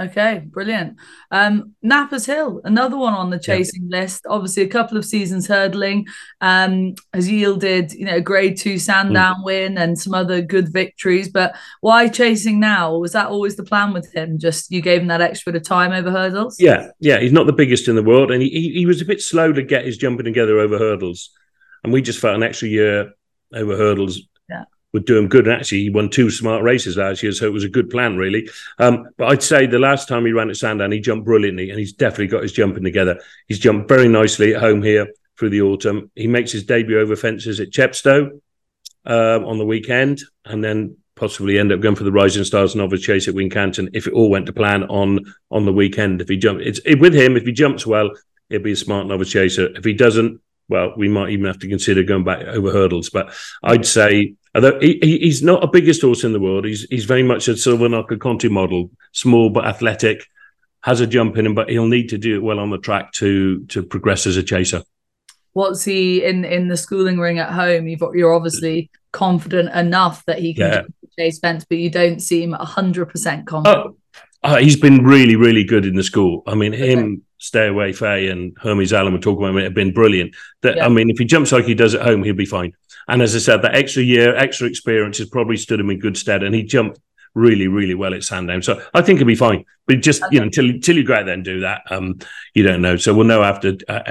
Okay, 0.01 0.45
brilliant. 0.47 0.97
Um, 1.33 1.75
Knappers 1.83 2.25
Hill, 2.25 2.61
another 2.63 2.97
one 2.97 3.15
on 3.15 3.31
the 3.31 3.39
chasing 3.39 3.89
yeah. 3.89 4.01
list. 4.03 4.27
Obviously, 4.29 4.63
a 4.63 4.69
couple 4.69 4.97
of 4.97 5.05
seasons 5.05 5.49
hurdling 5.49 6.07
um, 6.41 6.95
has 7.13 7.29
yielded, 7.29 7.93
you 7.93 8.05
know, 8.05 8.17
a 8.17 8.21
grade 8.21 8.57
two 8.57 8.79
Sandown 8.79 9.41
mm. 9.41 9.45
win 9.45 9.77
and 9.77 9.99
some 9.99 10.15
other 10.15 10.41
good 10.41 10.73
victories. 10.73 11.29
But 11.29 11.57
why 11.81 12.07
chasing 12.07 12.61
now? 12.61 12.97
Was 12.97 13.13
that 13.13 13.27
always 13.27 13.57
the 13.57 13.65
plan 13.65 13.93
with 13.93 14.13
him? 14.15 14.39
Just 14.39 14.71
you 14.71 14.81
gave 14.81 15.01
him 15.01 15.09
that 15.09 15.21
extra 15.21 15.53
bit 15.53 15.63
of 15.63 15.67
time 15.67 15.91
over 15.91 16.13
hurdles? 16.13 16.61
Yeah, 16.61 16.91
yeah. 17.01 17.19
He's 17.19 17.33
not 17.33 17.47
the 17.47 17.53
biggest 17.53 17.89
in 17.89 17.97
the 17.97 18.03
world, 18.03 18.31
and 18.31 18.41
he, 18.41 18.51
he, 18.51 18.71
he 18.71 18.87
was 18.87 19.01
a 19.01 19.07
bit 19.07 19.21
slow 19.21 19.53
to 19.53 19.63
get 19.63 19.85
his 19.85 19.99
jumping 19.99 20.27
together 20.27 20.61
over 20.61 20.79
hurdles. 20.79 21.31
And 21.83 21.93
we 21.93 22.03
just 22.03 22.21
felt 22.21 22.37
an 22.37 22.45
extra 22.45 22.69
year 22.69 23.15
over 23.53 23.77
hurdles 23.77 24.19
would 24.19 24.78
do 24.93 25.19
him 25.19 25.29
good. 25.29 25.47
And 25.47 25.57
actually, 25.57 25.83
he 25.83 25.91
won 25.91 26.09
two 26.09 26.31
smart 26.31 26.63
races 26.63 26.97
last 26.97 27.23
year, 27.23 27.33
so 27.33 27.47
it 27.47 27.53
was 27.53 27.65
a 27.65 27.69
good 27.69 27.91
plan, 27.91 28.17
really. 28.17 28.49
Um, 28.79 29.09
but 29.17 29.29
I'd 29.29 29.43
say 29.43 29.67
the 29.67 29.79
last 29.79 30.09
time 30.09 30.25
he 30.25 30.33
ran 30.33 30.51
at 30.51 30.57
Sandown, 30.57 30.93
he 30.93 31.01
jumped 31.01 31.27
brilliantly, 31.27 31.71
and 31.71 31.79
he's 31.79 31.93
definitely 31.93 32.29
got 32.29 32.43
his 32.43 32.53
jumping 32.53 32.85
together. 32.85 33.21
He's 33.47 33.59
jumped 33.59 33.89
very 33.89 34.09
nicely 34.09 34.55
at 34.55 34.61
home 34.61 34.83
here 34.83 35.09
through 35.39 35.51
the 35.51 35.63
autumn. 35.63 36.11
He 36.15 36.27
makes 36.27 36.53
his 36.53 36.65
debut 36.65 36.99
over 36.99 37.17
fences 37.17 37.61
at 37.61 37.71
Chepstow 37.71 38.41
um, 39.05 39.45
on 39.45 39.59
the 39.59 39.67
weekend, 39.67 40.23
and 40.45 40.63
then 40.65 40.97
possibly 41.15 41.59
end 41.59 41.73
up 41.73 41.81
going 41.81 41.97
for 41.97 42.05
the 42.05 42.13
Rising 42.13 42.45
Stars 42.45 42.77
Novice 42.77 43.03
Chase 43.03 43.29
at 43.29 43.35
Wincanton 43.35 43.91
if 43.93 44.07
it 44.07 44.13
all 44.13 44.31
went 44.31 44.47
to 44.47 44.53
plan 44.53 44.85
on 44.85 45.21
on 45.51 45.65
the 45.65 45.73
weekend. 45.73 46.21
If 46.21 46.29
he 46.29 46.37
jumps, 46.37 46.63
it's 46.65 46.81
it, 46.85 47.01
with 47.01 47.15
him. 47.15 47.37
If 47.37 47.45
he 47.45 47.53
jumps 47.53 47.87
well, 47.87 48.11
he'll 48.49 48.63
be 48.63 48.73
a 48.73 48.77
smart 48.77 49.07
novice 49.07 49.31
chaser. 49.31 49.69
If 49.77 49.85
he 49.85 49.93
doesn't, 49.93 50.41
well, 50.69 50.93
we 50.97 51.09
might 51.09 51.31
even 51.31 51.47
have 51.47 51.59
to 51.61 51.69
consider 51.69 52.03
going 52.03 52.25
back 52.25 52.47
over 52.47 52.71
hurdles. 52.71 53.11
But 53.11 53.33
I'd 53.63 53.87
say 53.87 54.35
Although 54.59 54.81
he, 54.81 54.99
he's 55.01 55.41
not 55.41 55.63
a 55.63 55.69
biggest 55.69 56.03
horse 56.03 56.25
in 56.25 56.33
the 56.33 56.41
world, 56.41 56.65
he's 56.65 56.83
he's 56.91 57.05
very 57.05 57.23
much 57.23 57.47
a 57.47 57.53
Silviniaco 57.53 58.19
Conti 58.19 58.49
model, 58.49 58.91
small 59.13 59.51
but 59.51 59.67
athletic, 59.67 60.27
has 60.81 61.01
a 61.01 61.07
jump 61.07 61.37
in 61.37 61.47
him, 61.47 61.55
but 61.55 61.71
he'll 61.71 61.87
need 61.87 62.09
to 62.09 62.19
do 62.19 62.35
it 62.35 62.43
well 62.43 62.59
on 62.59 62.71
the 62.71 62.79
track 62.79 63.13
to 63.13 63.65
to 63.67 63.85
progress 63.85 64.27
as 64.27 64.37
a 64.37 64.43
chaser. 64.43 64.83
What's 65.53 65.85
he 65.85 66.25
in 66.25 66.45
in 66.45 66.67
the 66.67 66.77
schooling 66.77 67.21
ring 67.21 67.39
at 67.39 67.53
home? 67.53 67.87
You've, 67.87 68.03
you're 68.15 68.35
obviously 68.35 68.91
confident 69.13 69.73
enough 69.77 70.25
that 70.25 70.41
he 70.41 70.55
can 70.55 70.73
yeah. 70.73 70.83
chase 71.17 71.39
fence, 71.39 71.65
but 71.69 71.79
you 71.79 71.91
don't 71.91 72.21
seem 72.21 72.53
hundred 72.53 73.07
percent 73.07 73.47
confident. 73.47 73.97
Oh, 74.13 74.19
uh, 74.43 74.57
he's 74.57 74.81
been 74.81 75.05
really, 75.05 75.37
really 75.37 75.63
good 75.63 75.85
in 75.85 75.95
the 75.95 76.03
school. 76.03 76.43
I 76.49 76.57
mean, 76.57 76.75
okay. 76.75 77.19
Stay 77.39 77.69
Away 77.69 77.93
Fay, 77.93 78.29
and 78.29 78.57
Hermes 78.61 78.93
Allen 78.93 79.13
were 79.13 79.19
talking 79.19 79.45
about 79.45 79.59
it 79.59 79.65
have 79.65 79.75
been 79.75 79.93
brilliant. 79.93 80.35
That 80.63 80.77
yeah. 80.77 80.87
I 80.87 80.89
mean, 80.89 81.09
if 81.09 81.19
he 81.19 81.25
jumps 81.25 81.53
like 81.53 81.65
he 81.65 81.75
does 81.75 81.95
at 81.95 82.03
home, 82.03 82.23
he'll 82.23 82.35
be 82.35 82.45
fine. 82.45 82.73
And 83.07 83.23
as 83.23 83.35
I 83.35 83.39
said, 83.39 83.63
that 83.63 83.75
extra 83.75 84.03
year, 84.03 84.37
extra 84.37 84.67
experience 84.67 85.19
has 85.19 85.29
probably 85.31 85.57
stood 85.57 85.81
him 85.81 85.91
in 85.91 85.99
good 85.99 86.17
stead. 86.17 86.43
And 86.43 86.55
he 86.55 86.63
jumped 86.63 87.01
really, 87.35 87.69
really 87.69 87.95
well 87.95 88.13
at 88.13 88.25
Sandown. 88.25 88.63
So 88.63 88.83
I 88.93 89.01
think 89.01 89.19
he'll 89.19 89.27
be 89.27 89.35
fine. 89.35 89.65
But 89.87 90.03
just, 90.03 90.23
okay. 90.23 90.35
you 90.35 90.41
know, 90.41 90.47
until, 90.47 90.69
until 90.69 90.97
you 90.97 91.05
go 91.05 91.15
out 91.15 91.25
there 91.25 91.35
and 91.35 91.45
do 91.45 91.61
that, 91.61 91.83
um, 91.91 92.19
you 92.55 92.65
don't 92.65 92.83
know. 92.83 92.97
So 92.97 93.15
we'll 93.15 93.27
know 93.27 93.43
after, 93.43 93.77
uh, 93.89 94.03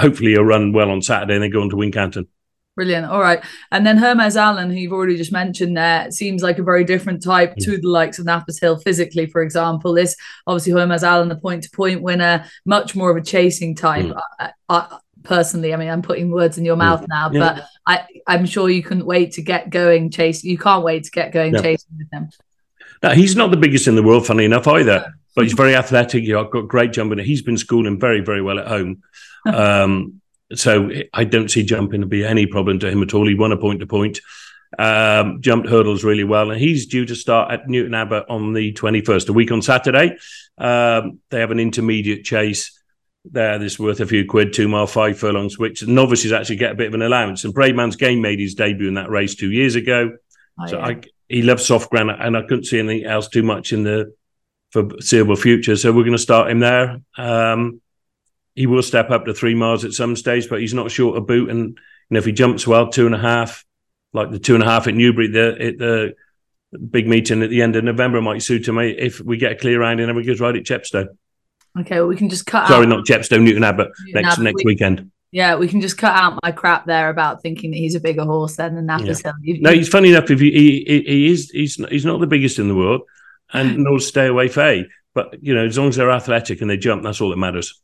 hopefully 0.00 0.30
he'll 0.30 0.44
run 0.44 0.72
well 0.72 0.90
on 0.90 1.02
Saturday 1.02 1.34
and 1.34 1.42
then 1.42 1.50
go 1.50 1.60
on 1.60 1.70
to 1.70 1.76
Wincanton. 1.76 2.28
Brilliant. 2.76 3.06
All 3.06 3.20
right. 3.20 3.44
And 3.72 3.84
then 3.84 3.98
Hermes 3.98 4.36
Allen, 4.36 4.70
who 4.70 4.76
you've 4.76 4.92
already 4.92 5.16
just 5.16 5.32
mentioned 5.32 5.76
there, 5.76 6.10
seems 6.10 6.42
like 6.42 6.58
a 6.58 6.62
very 6.62 6.84
different 6.84 7.22
type 7.22 7.54
to 7.56 7.76
the 7.76 7.88
likes 7.88 8.18
of 8.18 8.26
Knappers 8.26 8.60
Hill 8.60 8.78
physically, 8.78 9.26
for 9.26 9.42
example. 9.42 9.92
This 9.92 10.16
obviously 10.46 10.72
Hermes 10.72 11.02
Allen, 11.02 11.28
the 11.28 11.36
point 11.36 11.64
to 11.64 11.70
point 11.70 12.00
winner, 12.00 12.44
much 12.64 12.94
more 12.94 13.10
of 13.10 13.16
a 13.16 13.26
chasing 13.26 13.74
type. 13.74 14.06
Mm. 14.06 14.20
I, 14.38 14.50
I, 14.68 14.98
personally, 15.24 15.74
I 15.74 15.76
mean, 15.76 15.88
I'm 15.88 16.02
putting 16.02 16.30
words 16.30 16.58
in 16.58 16.64
your 16.64 16.76
mouth 16.76 17.04
now, 17.08 17.30
yeah. 17.30 17.38
but 17.40 17.64
I, 17.86 18.06
I'm 18.26 18.46
sure 18.46 18.70
you 18.70 18.82
couldn't 18.82 19.06
wait 19.06 19.32
to 19.32 19.42
get 19.42 19.70
going 19.70 20.10
chase. 20.10 20.44
You 20.44 20.56
can't 20.56 20.84
wait 20.84 21.04
to 21.04 21.10
get 21.10 21.32
going 21.32 21.52
no. 21.52 21.62
chasing 21.62 21.98
with 21.98 22.08
him. 22.12 22.30
Now, 23.02 23.10
he's 23.10 23.34
not 23.36 23.50
the 23.50 23.56
biggest 23.56 23.88
in 23.88 23.96
the 23.96 24.02
world, 24.02 24.26
funny 24.26 24.44
enough, 24.44 24.68
either. 24.68 25.12
But 25.34 25.44
he's 25.44 25.54
very 25.54 25.76
athletic. 25.76 26.22
He's 26.22 26.32
got 26.32 26.50
great 26.68 26.92
jumping. 26.92 27.18
He's 27.18 27.42
been 27.42 27.56
schooling 27.56 27.98
very, 27.98 28.20
very 28.20 28.42
well 28.42 28.58
at 28.58 28.68
home. 28.68 29.02
Um, 29.46 30.20
so 30.54 30.90
I 31.12 31.24
don't 31.24 31.50
see 31.50 31.62
jumping 31.62 32.00
to 32.00 32.06
be 32.06 32.24
any 32.24 32.46
problem 32.46 32.78
to 32.80 32.90
him 32.90 33.02
at 33.02 33.14
all. 33.14 33.26
He 33.26 33.34
won 33.34 33.52
a 33.52 33.56
point 33.56 33.80
to 33.80 33.86
point, 33.86 34.20
um, 34.78 35.40
jumped 35.40 35.68
hurdles 35.68 36.04
really 36.04 36.24
well, 36.24 36.50
and 36.50 36.60
he's 36.60 36.86
due 36.86 37.06
to 37.06 37.14
start 37.14 37.52
at 37.52 37.68
Newton 37.68 37.94
Abbot 37.94 38.26
on 38.28 38.52
the 38.52 38.72
21st, 38.72 39.28
a 39.28 39.32
week 39.32 39.52
on 39.52 39.62
Saturday. 39.62 40.16
Um, 40.58 41.20
they 41.30 41.40
have 41.40 41.50
an 41.50 41.60
intermediate 41.60 42.24
chase 42.24 42.76
there 43.24 43.58
that's 43.58 43.78
worth 43.78 44.00
a 44.00 44.06
few 44.06 44.26
quid, 44.26 44.52
two 44.52 44.68
mile, 44.68 44.86
five 44.86 45.18
furlongs, 45.18 45.58
which 45.58 45.86
novices 45.86 46.32
actually 46.32 46.56
get 46.56 46.72
a 46.72 46.76
bit 46.76 46.88
of 46.88 46.94
an 46.94 47.02
allowance. 47.02 47.44
And 47.44 47.54
Bravemansgame 47.54 47.98
Game 47.98 48.20
made 48.22 48.40
his 48.40 48.54
debut 48.54 48.88
in 48.88 48.94
that 48.94 49.10
race 49.10 49.34
two 49.34 49.50
years 49.50 49.74
ago. 49.74 50.16
Oh, 50.58 50.66
so 50.66 50.78
yeah. 50.78 50.86
I, 50.86 51.00
he 51.28 51.42
loves 51.42 51.66
soft 51.66 51.90
ground, 51.90 52.10
and 52.10 52.36
I 52.36 52.42
couldn't 52.42 52.64
see 52.64 52.78
anything 52.78 53.04
else 53.04 53.28
too 53.28 53.42
much 53.42 53.72
in 53.72 53.84
the 53.84 54.14
foreseeable 54.72 55.36
future. 55.36 55.76
So 55.76 55.92
we're 55.92 56.02
going 56.02 56.12
to 56.12 56.18
start 56.18 56.50
him 56.50 56.60
there. 56.60 57.00
Um, 57.16 57.80
he 58.54 58.66
will 58.66 58.82
step 58.82 59.10
up 59.10 59.24
to 59.24 59.34
three 59.34 59.54
miles 59.54 59.84
at 59.84 59.92
some 59.92 60.16
stage, 60.16 60.48
but 60.48 60.60
he's 60.60 60.74
not 60.74 60.90
short 60.90 61.16
of 61.16 61.26
boot. 61.26 61.50
And 61.50 61.68
you 61.68 61.76
know, 62.10 62.18
if 62.18 62.24
he 62.24 62.32
jumps 62.32 62.66
well, 62.66 62.88
two 62.88 63.06
and 63.06 63.14
a 63.14 63.18
half, 63.18 63.64
like 64.12 64.30
the 64.30 64.38
two 64.38 64.54
and 64.54 64.62
a 64.62 64.66
half 64.66 64.86
at 64.86 64.94
Newbury, 64.94 65.28
the 65.28 65.56
at 65.60 65.78
the 65.78 66.14
big 66.78 67.06
meeting 67.06 67.42
at 67.42 67.50
the 67.50 67.62
end 67.62 67.76
of 67.76 67.84
November 67.84 68.20
might 68.20 68.42
suit 68.42 68.68
him. 68.68 68.78
Eh, 68.78 68.94
if 68.96 69.20
we 69.20 69.36
get 69.36 69.52
a 69.52 69.56
clear 69.56 69.80
round 69.80 70.00
and 70.00 70.08
then 70.08 70.16
we 70.16 70.24
goes 70.24 70.40
right 70.40 70.54
at 70.54 70.64
Chepstow. 70.64 71.08
Okay, 71.78 71.96
well, 71.96 72.08
we 72.08 72.16
can 72.16 72.28
just 72.28 72.46
cut. 72.46 72.68
Sorry, 72.68 72.84
out. 72.84 72.88
not 72.88 73.04
Chepstow, 73.04 73.42
Newton 73.42 73.64
Abbot 73.64 73.90
next 74.08 74.32
Abbott. 74.32 74.44
next 74.44 74.64
weekend. 74.64 75.10
Yeah, 75.32 75.54
we 75.54 75.68
can 75.68 75.80
just 75.80 75.96
cut 75.96 76.12
out 76.12 76.40
my 76.42 76.50
crap 76.50 76.86
there 76.86 77.08
about 77.08 77.40
thinking 77.40 77.70
that 77.70 77.76
he's 77.76 77.94
a 77.94 78.00
bigger 78.00 78.24
horse 78.24 78.56
than 78.56 78.74
the 78.74 78.82
Knappers 78.82 79.22
yeah. 79.24 79.56
No, 79.60 79.70
he's 79.70 79.88
funny 79.88 80.10
enough. 80.10 80.28
If 80.28 80.40
he, 80.40 80.50
he, 80.50 81.02
he 81.06 81.30
is, 81.30 81.50
he's 81.50 81.76
he's 81.76 82.04
not 82.04 82.18
the 82.18 82.26
biggest 82.26 82.58
in 82.58 82.66
the 82.66 82.74
world, 82.74 83.02
and 83.52 83.78
nor 83.84 84.00
stay 84.00 84.26
away 84.26 84.48
Fay. 84.48 84.86
But 85.14 85.40
you 85.40 85.54
know, 85.54 85.64
as 85.64 85.78
long 85.78 85.88
as 85.88 85.96
they're 85.96 86.10
athletic 86.10 86.60
and 86.60 86.68
they 86.68 86.76
jump, 86.76 87.04
that's 87.04 87.20
all 87.20 87.30
that 87.30 87.36
matters. 87.36 87.80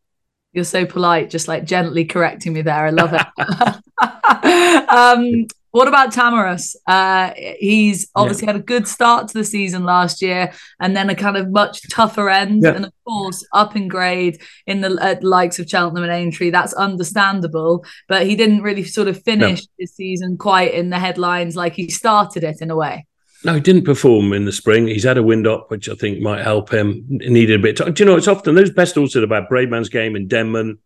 You're 0.57 0.65
so 0.65 0.87
polite, 0.87 1.29
just 1.29 1.49
like 1.49 1.65
gently 1.65 2.07
correcting 2.07 2.55
me 2.55 2.63
there. 2.63 2.87
I 2.87 2.91
love 2.91 3.13
it. 3.13 4.89
um, 4.89 5.47
what 5.77 5.87
about 5.87 6.15
Tahmuras? 6.15 6.75
Uh, 6.87 7.33
he's 7.59 8.09
obviously 8.15 8.47
yeah. 8.47 8.53
had 8.53 8.61
a 8.63 8.65
good 8.65 8.89
start 8.89 9.29
to 9.29 9.35
the 9.35 9.45
season 9.45 9.85
last 9.85 10.23
year, 10.23 10.55
and 10.81 10.97
then 10.97 11.11
a 11.11 11.15
kind 11.15 11.37
of 11.37 11.51
much 11.51 11.87
tougher 11.91 12.31
end, 12.31 12.63
yeah. 12.63 12.71
and 12.71 12.87
of 12.87 12.93
course 13.07 13.47
up 13.53 13.77
in 13.77 13.87
grade 13.87 14.41
in 14.67 14.81
the 14.81 14.89
likes 15.21 15.59
of 15.59 15.69
Cheltenham 15.69 16.05
and 16.05 16.13
Aintree. 16.13 16.49
That's 16.49 16.73
understandable, 16.73 17.85
but 18.09 18.27
he 18.27 18.35
didn't 18.35 18.63
really 18.63 18.85
sort 18.85 19.09
of 19.09 19.23
finish 19.23 19.61
no. 19.61 19.67
his 19.81 19.93
season 19.93 20.39
quite 20.39 20.73
in 20.73 20.89
the 20.89 20.99
headlines 20.99 21.55
like 21.55 21.75
he 21.75 21.91
started 21.91 22.43
it 22.43 22.63
in 22.63 22.71
a 22.71 22.77
way. 22.77 23.05
No, 23.47 23.55
he 23.55 23.61
didn't 23.61 23.85
perform 23.85 24.33
in 24.33 24.45
the 24.45 24.53
spring. 24.53 24.89
He's 24.89 25.05
had 25.05 25.17
a 25.17 25.23
wind 25.23 25.47
up, 25.47 25.71
which 25.71 25.89
I 25.89 25.95
think 25.95 26.21
might 26.21 26.43
help 26.43 26.71
him. 26.71 27.07
He 27.09 27.31
needed 27.31 27.61
a 27.61 27.63
bit. 27.63 27.81
Of, 27.81 27.95
do 27.95 28.03
you 28.03 28.11
know? 28.11 28.17
It's 28.17 28.29
often 28.29 28.55
those 28.55 28.71
best 28.71 28.97
horses 28.97 29.23
about 29.23 29.49
Bravemans's 29.49 29.89
game 29.89 30.17
in 30.17 30.27
Denman 30.27 30.79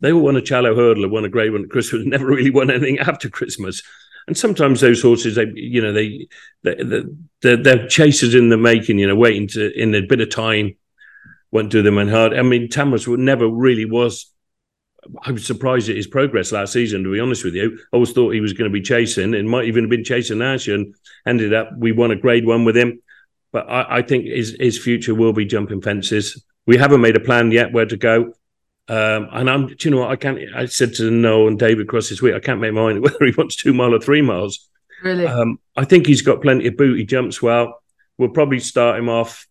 they 0.00 0.12
all 0.12 0.22
won 0.22 0.36
a 0.36 0.42
Challow 0.42 0.74
hurdle 0.74 1.04
and 1.04 1.12
won 1.12 1.24
a 1.24 1.28
grey 1.28 1.50
one 1.50 1.64
at 1.64 1.70
Christmas, 1.70 2.02
never 2.06 2.26
really 2.26 2.50
won 2.50 2.70
anything 2.70 2.98
after 2.98 3.28
Christmas. 3.28 3.82
And 4.26 4.36
sometimes 4.36 4.80
those 4.80 5.02
horses, 5.02 5.36
they, 5.36 5.46
you 5.54 5.80
know, 5.80 5.92
they, 5.92 6.26
they, 6.62 6.74
they, 7.42 7.56
they're 7.56 7.86
chasers 7.86 8.34
in 8.34 8.48
the 8.48 8.56
making, 8.56 8.98
you 8.98 9.06
know, 9.06 9.14
waiting 9.14 9.46
to, 9.48 9.72
in 9.80 9.94
a 9.94 10.00
bit 10.00 10.20
of 10.20 10.30
time, 10.30 10.76
won't 11.52 11.70
do 11.70 11.80
them 11.80 11.98
and 11.98 12.10
hard. 12.10 12.34
I 12.34 12.42
mean, 12.42 12.68
Tahmuras 12.68 13.06
never 13.16 13.48
really 13.48 13.84
was. 13.84 14.26
I 15.22 15.32
was 15.32 15.46
surprised 15.46 15.88
at 15.88 15.96
his 15.96 16.06
progress 16.06 16.52
last 16.52 16.72
season, 16.72 17.04
to 17.04 17.12
be 17.12 17.20
honest 17.20 17.44
with 17.44 17.54
you. 17.54 17.78
I 17.92 17.96
always 17.96 18.12
thought 18.12 18.34
he 18.34 18.40
was 18.40 18.52
going 18.52 18.70
to 18.70 18.72
be 18.72 18.82
chasing 18.82 19.34
and 19.34 19.48
might 19.48 19.66
even 19.66 19.84
have 19.84 19.90
been 19.90 20.04
chasing 20.04 20.38
year 20.38 20.74
and 20.74 20.94
ended 21.26 21.54
up, 21.54 21.70
we 21.76 21.92
won 21.92 22.10
a 22.10 22.16
grade 22.16 22.46
one 22.46 22.64
with 22.64 22.76
him. 22.76 23.00
But 23.52 23.70
I, 23.70 23.98
I 23.98 24.02
think 24.02 24.26
his, 24.26 24.56
his 24.58 24.78
future 24.78 25.14
will 25.14 25.32
be 25.32 25.44
jumping 25.44 25.80
fences. 25.80 26.44
We 26.66 26.76
haven't 26.76 27.00
made 27.00 27.16
a 27.16 27.20
plan 27.20 27.50
yet 27.50 27.72
where 27.72 27.86
to 27.86 27.96
go. 27.96 28.34
Um, 28.88 29.28
and 29.32 29.50
I'm, 29.50 29.66
do 29.66 29.76
you 29.80 29.90
know 29.90 30.02
what? 30.02 30.10
I 30.10 30.16
can't. 30.16 30.38
I 30.54 30.66
said 30.66 30.94
to 30.94 31.10
Noel 31.10 31.48
and 31.48 31.58
David 31.58 31.88
Cross 31.88 32.08
this 32.08 32.22
week, 32.22 32.34
I 32.34 32.40
can't 32.40 32.60
make 32.60 32.72
my 32.72 32.82
mind 32.82 33.02
whether 33.02 33.24
he 33.24 33.32
wants 33.36 33.56
two 33.56 33.74
mile 33.74 33.94
or 33.94 34.00
three 34.00 34.22
miles. 34.22 34.68
Really? 35.02 35.26
Um, 35.26 35.58
I 35.76 35.84
think 35.84 36.06
he's 36.06 36.22
got 36.22 36.42
plenty 36.42 36.68
of 36.68 36.76
boot. 36.76 36.98
He 36.98 37.04
jumps 37.04 37.42
well. 37.42 37.82
We'll 38.18 38.30
probably 38.30 38.60
start 38.60 38.98
him 38.98 39.08
off. 39.08 39.46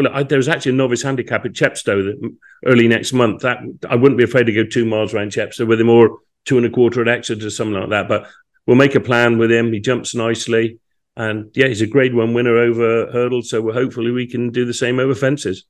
Well, 0.00 0.12
I, 0.14 0.22
there 0.22 0.38
was 0.38 0.48
actually 0.48 0.72
a 0.72 0.76
novice 0.76 1.02
handicap 1.02 1.44
at 1.44 1.52
Chepstow 1.52 2.02
that, 2.02 2.36
early 2.64 2.88
next 2.88 3.12
month. 3.12 3.42
That 3.42 3.58
I 3.88 3.96
wouldn't 3.96 4.18
be 4.18 4.24
afraid 4.24 4.44
to 4.44 4.52
go 4.52 4.64
two 4.64 4.84
miles 4.84 5.12
around 5.12 5.32
Chepstow 5.32 5.66
with 5.66 5.80
him, 5.80 5.90
or 5.90 6.18
two 6.44 6.56
and 6.56 6.66
a 6.66 6.70
quarter 6.70 7.02
at 7.02 7.08
Exeter, 7.08 7.46
or 7.46 7.50
something 7.50 7.78
like 7.78 7.90
that. 7.90 8.08
But 8.08 8.26
we'll 8.66 8.76
make 8.76 8.94
a 8.94 9.00
plan 9.00 9.38
with 9.38 9.50
him. 9.50 9.72
He 9.72 9.80
jumps 9.80 10.14
nicely, 10.14 10.78
and 11.16 11.50
yeah, 11.54 11.66
he's 11.66 11.82
a 11.82 11.86
Grade 11.86 12.14
One 12.14 12.32
winner 12.32 12.56
over 12.56 13.10
hurdles. 13.12 13.50
So 13.50 13.70
hopefully 13.72 14.10
we 14.10 14.26
can 14.26 14.50
do 14.50 14.64
the 14.64 14.74
same 14.74 14.98
over 14.98 15.14
fences. 15.14 15.64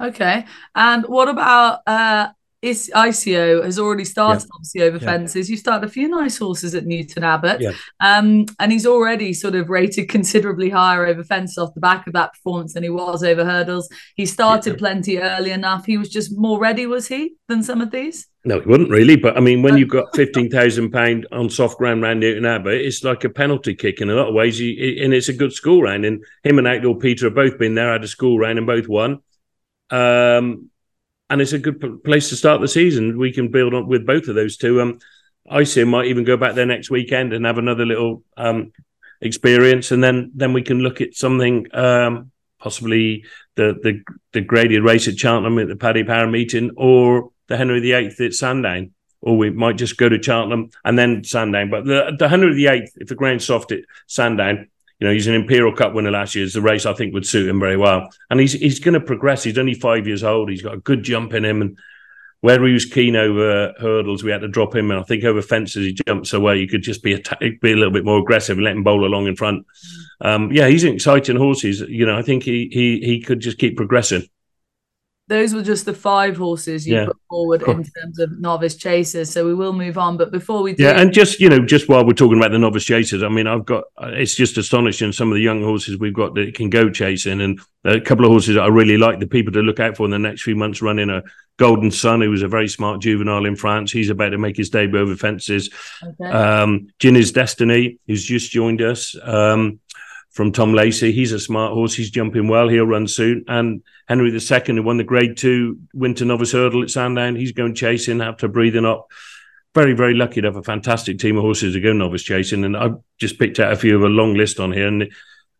Okay. 0.00 0.44
And 0.74 1.04
what 1.06 1.28
about 1.28 1.80
uh 1.86 2.28
is 2.66 2.90
Iceo 2.94 3.64
has 3.64 3.78
already 3.78 4.04
started 4.04 4.42
yeah. 4.44 4.50
obviously 4.54 4.82
over 4.82 4.96
yeah. 4.98 5.04
fences. 5.04 5.48
You 5.48 5.56
started 5.56 5.86
a 5.86 5.90
few 5.90 6.08
nice 6.08 6.36
horses 6.36 6.74
at 6.74 6.84
Newton 6.84 7.22
Abbot. 7.22 7.60
Yeah. 7.60 7.72
Um, 8.00 8.46
and 8.58 8.72
he's 8.72 8.86
already 8.86 9.32
sort 9.32 9.54
of 9.54 9.70
rated 9.70 10.08
considerably 10.08 10.70
higher 10.70 11.06
over 11.06 11.22
fences 11.22 11.58
off 11.58 11.74
the 11.74 11.80
back 11.80 12.06
of 12.06 12.12
that 12.14 12.32
performance 12.32 12.74
than 12.74 12.82
he 12.82 12.90
was 12.90 13.22
over 13.22 13.44
hurdles. 13.44 13.88
He 14.16 14.26
started 14.26 14.78
plenty 14.78 15.18
early 15.18 15.50
enough. 15.50 15.86
He 15.86 15.96
was 15.96 16.08
just 16.08 16.36
more 16.36 16.58
ready, 16.58 16.86
was 16.86 17.06
he, 17.06 17.36
than 17.48 17.62
some 17.62 17.80
of 17.80 17.90
these? 17.90 18.26
No, 18.44 18.60
he 18.60 18.66
wouldn't 18.66 18.90
really. 18.90 19.16
But 19.16 19.36
I 19.36 19.40
mean, 19.40 19.62
when 19.62 19.76
you've 19.76 19.88
got 19.88 20.14
fifteen 20.14 20.48
thousand 20.48 20.90
pound 20.92 21.26
on 21.32 21.50
soft 21.50 21.78
ground 21.78 22.02
round 22.02 22.20
Newton 22.20 22.46
Abbot, 22.46 22.80
it's 22.80 23.02
like 23.02 23.24
a 23.24 23.28
penalty 23.28 23.74
kick 23.74 24.00
in 24.00 24.10
a 24.10 24.14
lot 24.14 24.28
of 24.28 24.34
ways. 24.34 24.60
and 24.60 25.14
it's 25.14 25.28
a 25.28 25.32
good 25.32 25.52
school 25.52 25.82
round. 25.82 26.04
And 26.04 26.24
him 26.44 26.58
and 26.58 26.66
Outlaw 26.66 26.94
Peter 26.94 27.26
have 27.26 27.34
both 27.34 27.58
been 27.58 27.74
there, 27.74 27.92
had 27.92 28.04
a 28.04 28.08
school 28.08 28.38
round, 28.38 28.58
and 28.58 28.66
both 28.66 28.88
won. 28.88 29.20
Um, 29.90 30.70
and 31.28 31.40
it's 31.40 31.52
a 31.52 31.58
good 31.58 32.04
place 32.04 32.28
to 32.28 32.36
start 32.36 32.60
the 32.60 32.68
season. 32.68 33.18
We 33.18 33.32
can 33.32 33.50
build 33.50 33.74
on 33.74 33.88
with 33.88 34.06
both 34.06 34.28
of 34.28 34.34
those 34.34 34.56
two. 34.56 34.80
Um, 34.80 34.98
Iceo 35.50 35.86
might 35.86 36.06
even 36.06 36.24
go 36.24 36.36
back 36.36 36.54
there 36.54 36.66
next 36.66 36.90
weekend 36.90 37.32
and 37.32 37.46
have 37.46 37.58
another 37.58 37.86
little 37.86 38.22
um, 38.36 38.72
experience, 39.20 39.90
and 39.92 40.02
then 40.02 40.32
then 40.34 40.52
we 40.52 40.62
can 40.62 40.80
look 40.80 41.00
at 41.00 41.14
something 41.14 41.66
um, 41.72 42.30
possibly 42.58 43.24
the 43.54 43.76
the 43.82 44.02
the 44.32 44.40
graded 44.40 44.82
race 44.82 45.08
at 45.08 45.18
Cheltenham 45.18 45.58
at 45.58 45.68
the 45.68 45.76
Paddy 45.76 46.04
Power 46.04 46.26
meeting, 46.26 46.70
or 46.76 47.30
the 47.48 47.56
Henry 47.56 47.80
VIII 47.80 48.26
at 48.26 48.34
Sandown, 48.34 48.92
or 49.20 49.36
we 49.36 49.50
might 49.50 49.76
just 49.76 49.96
go 49.96 50.08
to 50.08 50.22
Cheltenham 50.22 50.70
and 50.84 50.98
then 50.98 51.24
Sandown. 51.24 51.70
But 51.70 51.84
the 51.84 52.16
the 52.18 52.28
Henry 52.28 52.54
VIII, 52.54 52.90
if 52.96 53.08
the 53.08 53.14
ground's 53.14 53.44
soft 53.44 53.72
at 53.72 53.80
Sandown, 54.06 54.68
you 54.98 55.06
know, 55.06 55.12
he's 55.12 55.26
an 55.26 55.34
Imperial 55.34 55.74
Cup 55.74 55.92
winner 55.92 56.10
last 56.10 56.34
year. 56.34 56.44
It's 56.44 56.54
the 56.54 56.62
race 56.62 56.86
I 56.86 56.94
think 56.94 57.12
would 57.12 57.26
suit 57.26 57.48
him 57.48 57.60
very 57.60 57.76
well. 57.76 58.08
And 58.30 58.40
he's 58.40 58.52
he's 58.52 58.80
going 58.80 58.94
to 58.94 59.00
progress. 59.00 59.44
He's 59.44 59.58
only 59.58 59.74
five 59.74 60.06
years 60.06 60.24
old. 60.24 60.50
He's 60.50 60.62
got 60.62 60.74
a 60.74 60.78
good 60.78 61.02
jump 61.02 61.34
in 61.34 61.44
him. 61.44 61.60
And 61.60 61.78
where 62.40 62.64
he 62.64 62.72
was 62.72 62.86
keen 62.86 63.14
over 63.14 63.74
hurdles, 63.78 64.24
we 64.24 64.30
had 64.30 64.40
to 64.40 64.48
drop 64.48 64.74
him. 64.74 64.90
And 64.90 64.98
I 64.98 65.02
think 65.02 65.24
over 65.24 65.42
fences, 65.42 65.84
he 65.84 65.92
jumps 65.92 66.32
away. 66.32 66.58
You 66.58 66.68
could 66.68 66.82
just 66.82 67.02
be 67.02 67.14
a, 67.14 67.50
be 67.60 67.72
a 67.72 67.76
little 67.76 67.92
bit 67.92 68.04
more 68.04 68.20
aggressive 68.20 68.56
and 68.56 68.64
let 68.64 68.76
him 68.76 68.84
bowl 68.84 69.04
along 69.04 69.26
in 69.26 69.36
front. 69.36 69.66
Um, 70.22 70.50
yeah, 70.50 70.66
he's 70.68 70.84
an 70.84 70.94
exciting 70.94 71.36
horse. 71.36 71.60
He's, 71.60 71.80
you 71.80 72.06
know, 72.06 72.16
I 72.16 72.22
think 72.22 72.42
he 72.42 72.70
he 72.72 73.00
he 73.00 73.20
could 73.20 73.40
just 73.40 73.58
keep 73.58 73.76
progressing 73.76 74.26
those 75.28 75.52
were 75.52 75.62
just 75.62 75.84
the 75.84 75.94
five 75.94 76.36
horses 76.36 76.86
you 76.86 76.94
yeah. 76.94 77.06
put 77.06 77.16
forward 77.28 77.62
in 77.62 77.82
terms 77.82 78.18
of 78.20 78.38
novice 78.38 78.76
chasers. 78.76 79.30
So 79.30 79.44
we 79.44 79.54
will 79.54 79.72
move 79.72 79.98
on. 79.98 80.16
But 80.16 80.30
before 80.30 80.62
we 80.62 80.74
do, 80.74 80.84
yeah, 80.84 81.00
and 81.00 81.12
just 81.12 81.40
you 81.40 81.48
know, 81.48 81.64
just 81.64 81.88
while 81.88 82.06
we're 82.06 82.12
talking 82.12 82.38
about 82.38 82.52
the 82.52 82.58
novice 82.58 82.84
chasers, 82.84 83.22
I 83.22 83.28
mean, 83.28 83.46
I've 83.46 83.64
got 83.64 83.84
it's 83.98 84.36
just 84.36 84.56
astonishing 84.56 85.12
some 85.12 85.28
of 85.28 85.34
the 85.34 85.42
young 85.42 85.62
horses 85.62 85.98
we've 85.98 86.14
got 86.14 86.34
that 86.36 86.54
can 86.54 86.70
go 86.70 86.90
chasing, 86.90 87.40
and 87.40 87.60
a 87.84 88.00
couple 88.00 88.24
of 88.24 88.30
horses 88.30 88.54
that 88.54 88.62
I 88.62 88.68
really 88.68 88.98
like 88.98 89.18
the 89.18 89.26
people 89.26 89.52
to 89.54 89.62
look 89.62 89.80
out 89.80 89.96
for 89.96 90.04
in 90.04 90.12
the 90.12 90.18
next 90.18 90.42
few 90.42 90.54
months. 90.54 90.80
Running 90.80 91.10
a 91.10 91.22
Golden 91.56 91.90
Sun, 91.90 92.20
who 92.20 92.30
was 92.30 92.42
a 92.42 92.48
very 92.48 92.68
smart 92.68 93.00
juvenile 93.00 93.46
in 93.46 93.56
France. 93.56 93.90
He's 93.90 94.10
about 94.10 94.30
to 94.30 94.38
make 94.38 94.56
his 94.56 94.70
debut 94.70 95.00
over 95.00 95.16
fences. 95.16 95.70
Okay. 96.04 96.30
Um, 96.30 96.88
Ginny's 97.00 97.32
Destiny, 97.32 97.98
who's 98.06 98.24
just 98.24 98.52
joined 98.52 98.80
us. 98.80 99.16
Um, 99.22 99.80
from 100.36 100.52
Tom 100.52 100.74
Lacey. 100.74 101.12
He's 101.12 101.32
a 101.32 101.40
smart 101.40 101.72
horse. 101.72 101.94
He's 101.94 102.10
jumping 102.10 102.46
well. 102.46 102.68
He'll 102.68 102.86
run 102.86 103.08
soon. 103.08 103.42
And 103.48 103.82
Henry 104.06 104.30
II, 104.30 104.60
who 104.66 104.82
won 104.82 104.98
the 104.98 105.02
Grade 105.04 105.38
Two 105.38 105.78
Winter 105.94 106.26
Novice 106.26 106.52
Hurdle 106.52 106.82
at 106.82 106.90
Sandown, 106.90 107.36
he's 107.36 107.52
going 107.52 107.74
chasing 107.74 108.20
after 108.20 108.46
breathing 108.46 108.84
up. 108.84 109.10
Very, 109.74 109.94
very 109.94 110.12
lucky 110.12 110.42
to 110.42 110.48
have 110.48 110.56
a 110.56 110.62
fantastic 110.62 111.18
team 111.18 111.38
of 111.38 111.42
horses 111.42 111.72
to 111.72 111.80
go 111.80 111.94
novice 111.94 112.22
chasing. 112.22 112.64
And 112.64 112.76
I've 112.76 112.96
just 113.18 113.38
picked 113.38 113.58
out 113.58 113.72
a 113.72 113.76
few 113.76 113.96
of 113.96 114.02
a 114.02 114.08
long 114.08 114.34
list 114.34 114.60
on 114.60 114.72
here. 114.72 114.86
And 114.86 115.10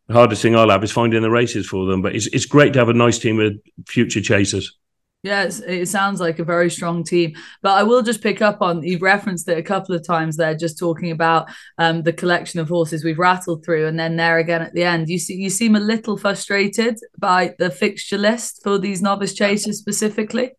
the 0.05 0.13
hardest 0.13 0.43
thing 0.43 0.55
I'll 0.55 0.69
have 0.69 0.83
is 0.83 0.91
finding 0.91 1.23
the 1.23 1.31
races 1.31 1.67
for 1.67 1.87
them. 1.87 2.03
But 2.03 2.15
it's 2.15 2.27
it's 2.27 2.45
great 2.45 2.73
to 2.73 2.79
have 2.79 2.89
a 2.89 2.93
nice 2.93 3.17
team 3.17 3.39
of 3.39 3.55
future 3.87 4.21
chasers. 4.21 4.77
Yes, 5.23 5.59
it 5.59 5.87
sounds 5.87 6.19
like 6.21 6.39
a 6.39 6.43
very 6.43 6.69
strong 6.69 7.03
team. 7.03 7.35
But 7.61 7.71
I 7.71 7.83
will 7.83 8.01
just 8.01 8.21
pick 8.21 8.41
up 8.41 8.61
on 8.61 8.83
you've 8.83 9.01
referenced 9.01 9.49
it 9.49 9.57
a 9.57 9.63
couple 9.63 9.95
of 9.95 10.05
times 10.05 10.37
there, 10.37 10.55
just 10.55 10.77
talking 10.77 11.11
about 11.11 11.49
um, 11.77 12.03
the 12.03 12.13
collection 12.13 12.59
of 12.59 12.69
horses 12.69 13.03
we've 13.03 13.17
rattled 13.17 13.65
through, 13.65 13.87
and 13.87 13.99
then 13.99 14.15
there 14.15 14.37
again 14.37 14.61
at 14.61 14.73
the 14.73 14.83
end. 14.83 15.09
You 15.09 15.17
see, 15.17 15.35
you 15.35 15.49
seem 15.49 15.75
a 15.75 15.79
little 15.79 16.17
frustrated 16.17 16.99
by 17.17 17.55
the 17.57 17.71
fixture 17.71 18.17
list 18.17 18.61
for 18.63 18.77
these 18.77 19.01
novice 19.01 19.33
chasers 19.33 19.79
specifically. 19.79 20.51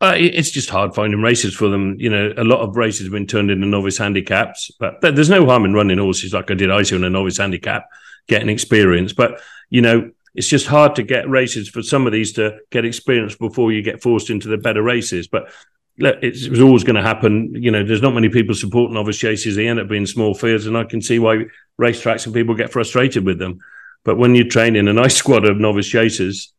Uh, 0.00 0.14
it's 0.16 0.50
just 0.50 0.68
hard 0.68 0.94
finding 0.94 1.22
races 1.22 1.54
for 1.54 1.68
them. 1.68 1.96
You 1.98 2.10
know, 2.10 2.34
a 2.36 2.44
lot 2.44 2.60
of 2.60 2.76
races 2.76 3.06
have 3.06 3.12
been 3.12 3.26
turned 3.26 3.50
into 3.50 3.66
novice 3.66 3.96
handicaps, 3.96 4.70
but 4.78 5.00
there's 5.00 5.30
no 5.30 5.46
harm 5.46 5.64
in 5.64 5.72
running 5.72 5.98
horses 5.98 6.34
like 6.34 6.50
I 6.50 6.54
did 6.54 6.68
Iceo 6.68 6.96
in 6.96 7.04
a 7.04 7.10
novice 7.10 7.38
handicap, 7.38 7.86
getting 8.28 8.50
experience. 8.50 9.14
But 9.14 9.40
you 9.70 9.80
know, 9.80 10.10
it's 10.34 10.48
just 10.48 10.66
hard 10.66 10.96
to 10.96 11.02
get 11.02 11.28
races 11.28 11.68
for 11.68 11.82
some 11.82 12.06
of 12.06 12.12
these 12.12 12.32
to 12.32 12.58
get 12.70 12.84
experience 12.84 13.36
before 13.36 13.72
you 13.72 13.82
get 13.82 14.02
forced 14.02 14.30
into 14.30 14.48
the 14.48 14.56
better 14.56 14.82
races. 14.82 15.28
But 15.28 15.52
look, 15.98 16.16
it 16.22 16.50
was 16.50 16.60
always 16.60 16.84
going 16.84 16.96
to 16.96 17.02
happen. 17.02 17.54
You 17.54 17.70
know, 17.70 17.84
there's 17.84 18.02
not 18.02 18.14
many 18.14 18.28
people 18.28 18.54
supporting 18.54 18.94
novice 18.94 19.18
chases. 19.18 19.54
They 19.54 19.68
end 19.68 19.78
up 19.78 19.88
being 19.88 20.06
small 20.06 20.34
fields, 20.34 20.66
and 20.66 20.76
I 20.76 20.84
can 20.84 21.00
see 21.00 21.18
why 21.18 21.44
racetracks 21.80 22.26
and 22.26 22.34
people 22.34 22.54
get 22.54 22.72
frustrated 22.72 23.24
with 23.24 23.38
them. 23.38 23.60
But 24.04 24.16
when 24.16 24.34
you're 24.34 24.48
training 24.48 24.88
a 24.88 24.92
nice 24.92 25.16
squad 25.22 25.44
of 25.44 25.58
novice 25.58 25.88
chasers, 25.88 26.52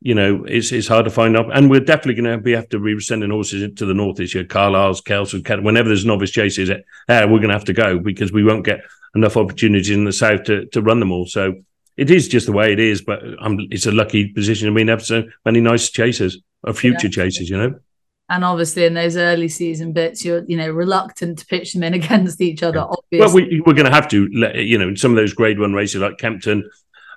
you 0.00 0.14
know, 0.14 0.44
it's 0.44 0.72
it's 0.72 0.88
hard 0.88 1.04
to 1.06 1.10
find 1.10 1.36
up. 1.36 1.46
And 1.52 1.70
we're 1.70 1.80
definitely 1.80 2.22
going 2.22 2.36
to 2.36 2.42
be 2.42 2.52
have 2.52 2.68
to 2.70 2.80
be 2.80 3.00
sending 3.00 3.30
horses 3.30 3.72
to 3.76 3.86
the 3.86 3.94
north 3.94 4.16
this 4.16 4.34
year. 4.34 4.44
Carlisle's, 4.44 5.00
Kelso, 5.00 5.38
whenever 5.38 5.88
there's 5.88 6.04
novice 6.04 6.32
chases, 6.32 6.70
uh, 6.70 6.82
we're 7.08 7.38
going 7.38 7.48
to 7.48 7.54
have 7.54 7.64
to 7.64 7.72
go 7.72 7.98
because 7.98 8.32
we 8.32 8.44
won't 8.44 8.64
get 8.64 8.80
enough 9.14 9.36
opportunities 9.36 9.90
in 9.90 10.04
the 10.04 10.12
south 10.12 10.44
to, 10.44 10.66
to 10.66 10.82
run 10.82 10.98
them 10.98 11.12
all. 11.12 11.26
So 11.26 11.62
it 11.96 12.10
is 12.10 12.28
just 12.28 12.46
the 12.46 12.52
way 12.52 12.72
it 12.72 12.80
is, 12.80 13.02
but 13.02 13.20
I'm, 13.40 13.58
it's 13.70 13.86
a 13.86 13.92
lucky 13.92 14.28
position 14.28 14.68
to 14.68 14.74
be 14.74 14.88
in 14.88 15.00
so 15.00 15.24
many 15.44 15.60
nice 15.60 15.90
chasers 15.90 16.38
or 16.62 16.72
future 16.72 17.08
yeah. 17.08 17.10
chasers, 17.10 17.50
you 17.50 17.56
know. 17.58 17.78
And 18.28 18.44
obviously, 18.44 18.84
in 18.84 18.94
those 18.94 19.16
early 19.16 19.48
season 19.48 19.92
bits, 19.92 20.24
you're 20.24 20.44
you 20.46 20.56
know 20.56 20.70
reluctant 20.70 21.38
to 21.40 21.46
pitch 21.46 21.74
them 21.74 21.82
in 21.82 21.94
against 22.02 22.40
each 22.40 22.62
other. 22.62 22.80
Obviously, 22.80 23.18
well, 23.18 23.34
we, 23.34 23.62
we're 23.66 23.74
going 23.74 23.86
to 23.86 23.92
have 23.92 24.08
to, 24.08 24.28
you 24.54 24.78
know, 24.78 24.94
some 24.94 25.10
of 25.10 25.16
those 25.16 25.34
Grade 25.34 25.58
One 25.58 25.74
races 25.74 26.00
like 26.00 26.18
Kempton, 26.18 26.68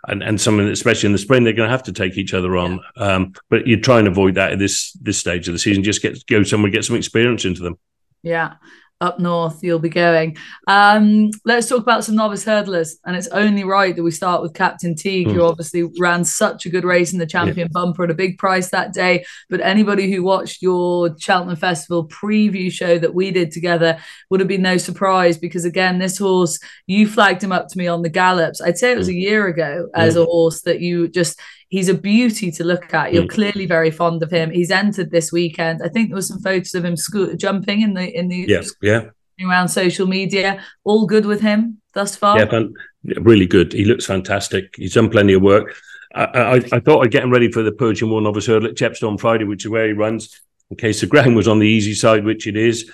and 0.08 0.22
and 0.22 0.40
some 0.42 0.60
especially 0.60 1.08
in 1.08 1.14
the 1.14 1.20
spring, 1.20 1.44
they're 1.44 1.54
going 1.54 1.70
to 1.70 1.72
have 1.72 1.84
to 1.84 1.94
take 1.94 2.18
each 2.18 2.34
other 2.34 2.58
on. 2.58 2.82
Yeah. 2.98 3.04
Um, 3.04 3.34
but 3.50 3.66
you 3.66 3.80
try 3.80 4.00
and 4.00 4.08
avoid 4.08 4.36
that 4.36 4.54
at 4.54 4.60
this 4.60 4.92
this 4.94 5.18
stage 5.18 5.48
of 5.48 5.54
the 5.54 5.60
season. 5.60 5.84
Just 5.84 6.02
get 6.02 6.26
go 6.28 6.44
somewhere, 6.44 6.72
get 6.72 6.84
some 6.84 6.98
experience 6.98 7.46
into 7.46 7.64
them. 7.64 7.78
Yeah 8.24 8.56
up 9.02 9.20
north 9.20 9.62
you'll 9.62 9.80
be 9.80 9.89
going. 9.89 10.38
Um, 10.68 11.30
let's 11.43 11.68
talk 11.68 11.82
about 11.82 12.04
some 12.04 12.16
novice 12.16 12.46
hurdlers, 12.46 12.93
and 13.06 13.16
it's 13.16 13.28
only 13.28 13.64
right 13.64 13.96
that 13.96 14.04
we 14.04 14.12
start 14.12 14.41
with 14.41 14.54
Captain 14.54 14.96
Teague, 14.96 15.28
mm. 15.28 15.34
who 15.34 15.43
obviously 15.43 15.84
ran 16.00 16.24
such 16.24 16.66
a 16.66 16.70
good 16.70 16.86
race 16.86 17.12
in 17.12 17.20
the 17.20 17.26
champion 17.26 17.68
yeah. 17.68 17.74
bumper 17.74 18.04
at 18.04 18.12
a 18.12 18.16
big 18.16 18.38
price 18.38 18.70
that 18.70 18.93
day. 18.93 19.26
But 19.50 19.62
anybody 19.62 20.12
who 20.12 20.24
watched 20.24 20.62
your 20.62 21.16
Cheltenham 21.18 21.58
Festival 21.58 22.08
preview 22.08 22.72
show 22.72 22.98
that 22.98 23.14
we 23.14 23.32
did 23.32 23.52
together 23.52 24.00
would 24.30 24.39
have 24.39 24.50
been 24.50 24.62
no 24.62 24.78
surprise 24.78 25.38
because 25.38 25.66
again, 25.66 26.00
this 26.00 26.18
horse 26.18 26.60
you 26.88 27.08
flagged 27.08 27.43
him 27.43 27.52
up 27.52 27.68
to 27.70 27.78
me 27.78 27.88
on 27.88 28.02
the 28.02 28.10
gallops. 28.10 28.62
I'd 28.62 28.78
say 28.78 28.91
it 28.91 28.98
was 28.98 29.10
a 29.10 29.14
year 29.14 29.48
ago 29.48 29.89
as 29.93 30.16
mm. 30.16 30.24
a 30.24 30.26
horse 30.26 30.62
that 30.62 30.80
you 30.80 31.08
just 31.08 31.39
he's 31.70 31.89
a 31.89 31.93
beauty 31.93 32.51
to 32.51 32.63
look 32.63 32.93
at. 32.93 33.13
You're 33.13 33.24
mm. 33.24 33.30
clearly 33.30 33.66
very 33.66 33.91
fond 33.91 34.24
of 34.24 34.32
him. 34.32 34.51
He's 34.51 34.72
entered 34.72 35.11
this 35.11 35.32
weekend. 35.32 35.82
I 35.84 35.89
think 35.89 36.09
there 36.09 36.16
was 36.16 36.28
some 36.28 36.39
photos 36.39 36.74
of 36.76 36.86
him 36.86 36.97
sco- 36.97 37.36
jumping 37.36 37.82
in 37.82 37.93
the 37.93 38.18
in 38.18 38.28
the 38.28 38.45
yes, 38.47 38.74
yeah 38.82 39.05
around 39.43 39.70
social 39.70 40.07
media. 40.07 40.63
All 40.84 41.05
good 41.05 41.26
with 41.26 41.41
him 41.41 41.82
thus 41.93 42.16
far. 42.16 42.39
Yeah, 42.39 42.49
fan- 42.49 42.74
really 43.03 43.45
good. 43.45 43.74
He 43.74 43.86
looks 43.86 44.05
fantastic. 44.05 44.76
He's 44.78 44.93
done 44.93 45.09
plenty 45.09 45.34
of 45.34 45.41
work. 45.41 45.76
I, 46.13 46.24
I, 46.24 46.55
I 46.72 46.80
thought 46.80 47.03
I'd 47.03 47.11
get 47.11 47.24
him 47.24 47.32
ready 47.32 47.51
for 47.51 47.61
the 47.61 47.72
Persian 47.72 48.09
War 48.09 48.22
Novice 48.22 48.47
Hurdle 48.47 48.70
at 48.70 48.76
Chepstow 48.76 49.09
on 49.09 49.18
Friday, 49.18 49.43
which 49.43 49.66
is 49.66 49.72
where 49.72 49.88
he 49.88 49.93
runs. 49.93 50.41
In 50.72 50.78
case 50.78 51.01
the 51.01 51.07
ground 51.07 51.36
was 51.36 51.47
on 51.47 51.59
the 51.59 51.68
easy 51.68 51.93
side, 51.93 52.26
which 52.26 52.47
it 52.47 52.57
is, 52.57 52.89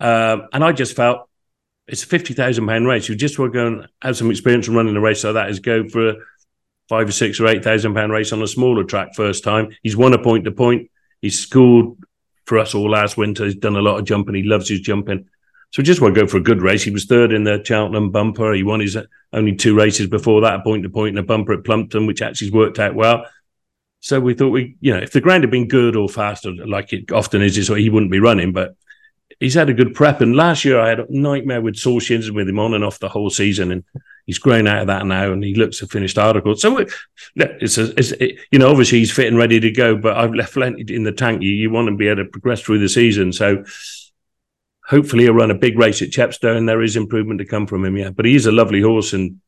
um, 0.00 0.48
and 0.52 0.64
I 0.64 0.72
just 0.72 0.96
felt 0.96 1.28
it's 1.86 2.02
a 2.02 2.06
fifty 2.06 2.34
thousand 2.34 2.66
pound 2.66 2.86
race. 2.88 3.08
You 3.08 3.14
just 3.14 3.38
want 3.38 3.52
to 3.52 3.58
go 3.58 3.66
and 3.66 3.88
have 4.02 4.16
some 4.16 4.30
experience 4.30 4.66
in 4.66 4.74
running 4.74 4.96
a 4.96 5.00
race 5.00 5.22
like 5.22 5.34
that. 5.34 5.48
Is 5.48 5.60
go 5.60 5.88
for 5.88 6.08
a 6.08 6.14
five 6.88 7.08
or 7.08 7.12
six 7.12 7.40
or 7.40 7.46
eight 7.46 7.64
thousand 7.64 7.94
pound 7.94 8.12
race 8.12 8.32
on 8.32 8.42
a 8.42 8.48
smaller 8.48 8.84
track 8.84 9.14
first 9.14 9.44
time. 9.44 9.74
He's 9.82 9.96
won 9.96 10.12
a 10.12 10.22
point 10.22 10.44
to 10.44 10.52
point. 10.52 10.90
He's 11.20 11.38
scored 11.38 11.96
for 12.44 12.58
us 12.58 12.74
all 12.74 12.90
last 12.90 13.16
winter. 13.16 13.44
He's 13.44 13.56
done 13.56 13.76
a 13.76 13.82
lot 13.82 13.98
of 13.98 14.04
jumping. 14.04 14.34
He 14.34 14.42
loves 14.42 14.68
his 14.68 14.80
jumping. 14.80 15.28
So 15.72 15.82
just 15.82 16.00
want 16.00 16.14
to 16.14 16.20
go 16.20 16.26
for 16.26 16.36
a 16.36 16.42
good 16.42 16.62
race. 16.62 16.84
He 16.84 16.90
was 16.90 17.06
third 17.06 17.32
in 17.32 17.44
the 17.44 17.62
Cheltenham 17.64 18.10
bumper. 18.10 18.52
He 18.54 18.62
won 18.62 18.80
his 18.80 18.96
uh, 18.96 19.04
only 19.32 19.54
two 19.54 19.74
races 19.74 20.06
before 20.06 20.40
that, 20.42 20.60
a 20.60 20.62
point 20.62 20.84
to 20.84 20.88
point 20.88 21.10
and 21.10 21.18
a 21.18 21.22
bumper 21.22 21.52
at 21.52 21.64
Plumpton, 21.64 22.06
which 22.06 22.22
actually 22.22 22.50
worked 22.50 22.78
out 22.78 22.94
well. 22.94 23.26
So 24.00 24.20
we 24.20 24.34
thought 24.34 24.50
we, 24.50 24.76
you 24.80 24.92
know, 24.92 25.00
if 25.00 25.12
the 25.12 25.20
ground 25.20 25.42
had 25.42 25.50
been 25.50 25.68
good 25.68 25.96
or 25.96 26.08
faster, 26.08 26.52
like 26.52 26.92
it 26.92 27.10
often 27.10 27.42
is, 27.42 27.56
he 27.56 27.90
wouldn't 27.90 28.12
be 28.12 28.20
running. 28.20 28.52
But 28.52 28.76
he's 29.40 29.54
had 29.54 29.68
a 29.68 29.74
good 29.74 29.94
prep. 29.94 30.20
And 30.20 30.36
last 30.36 30.64
year 30.64 30.78
I 30.78 30.88
had 30.88 31.00
a 31.00 31.06
nightmare 31.08 31.60
with 31.60 31.76
sore 31.76 32.00
shins 32.00 32.30
with 32.30 32.48
him 32.48 32.58
on 32.58 32.74
and 32.74 32.84
off 32.84 33.00
the 33.00 33.08
whole 33.08 33.30
season. 33.30 33.72
And 33.72 33.84
he's 34.26 34.38
grown 34.38 34.66
out 34.66 34.82
of 34.82 34.86
that 34.88 35.06
now 35.06 35.32
and 35.32 35.42
he 35.42 35.54
looks 35.54 35.80
a 35.80 35.86
finished 35.86 36.18
article. 36.18 36.56
So 36.56 36.84
it's, 37.36 37.78
a, 37.78 37.98
it's 37.98 38.12
it, 38.12 38.38
you 38.50 38.58
know, 38.58 38.68
obviously 38.68 38.98
he's 38.98 39.12
fit 39.12 39.28
and 39.28 39.38
ready 39.38 39.60
to 39.60 39.70
go, 39.70 39.96
but 39.96 40.16
I've 40.16 40.34
left 40.34 40.52
plenty 40.52 40.94
in 40.94 41.04
the 41.04 41.12
tank. 41.12 41.42
You, 41.42 41.50
you 41.50 41.70
want 41.70 41.88
to 41.88 41.96
be 41.96 42.08
able 42.08 42.24
to 42.24 42.30
progress 42.30 42.60
through 42.60 42.80
the 42.80 42.88
season. 42.88 43.32
So 43.32 43.64
hopefully 44.84 45.24
he'll 45.24 45.34
run 45.34 45.50
a 45.50 45.54
big 45.54 45.78
race 45.78 46.02
at 46.02 46.10
Chepstow 46.10 46.56
and 46.56 46.68
there 46.68 46.82
is 46.82 46.96
improvement 46.96 47.38
to 47.38 47.46
come 47.46 47.66
from 47.66 47.84
him. 47.84 47.96
Yeah. 47.96 48.10
But 48.10 48.26
he's 48.26 48.46
a 48.46 48.52
lovely 48.52 48.82
horse 48.82 49.12
and, 49.12 49.40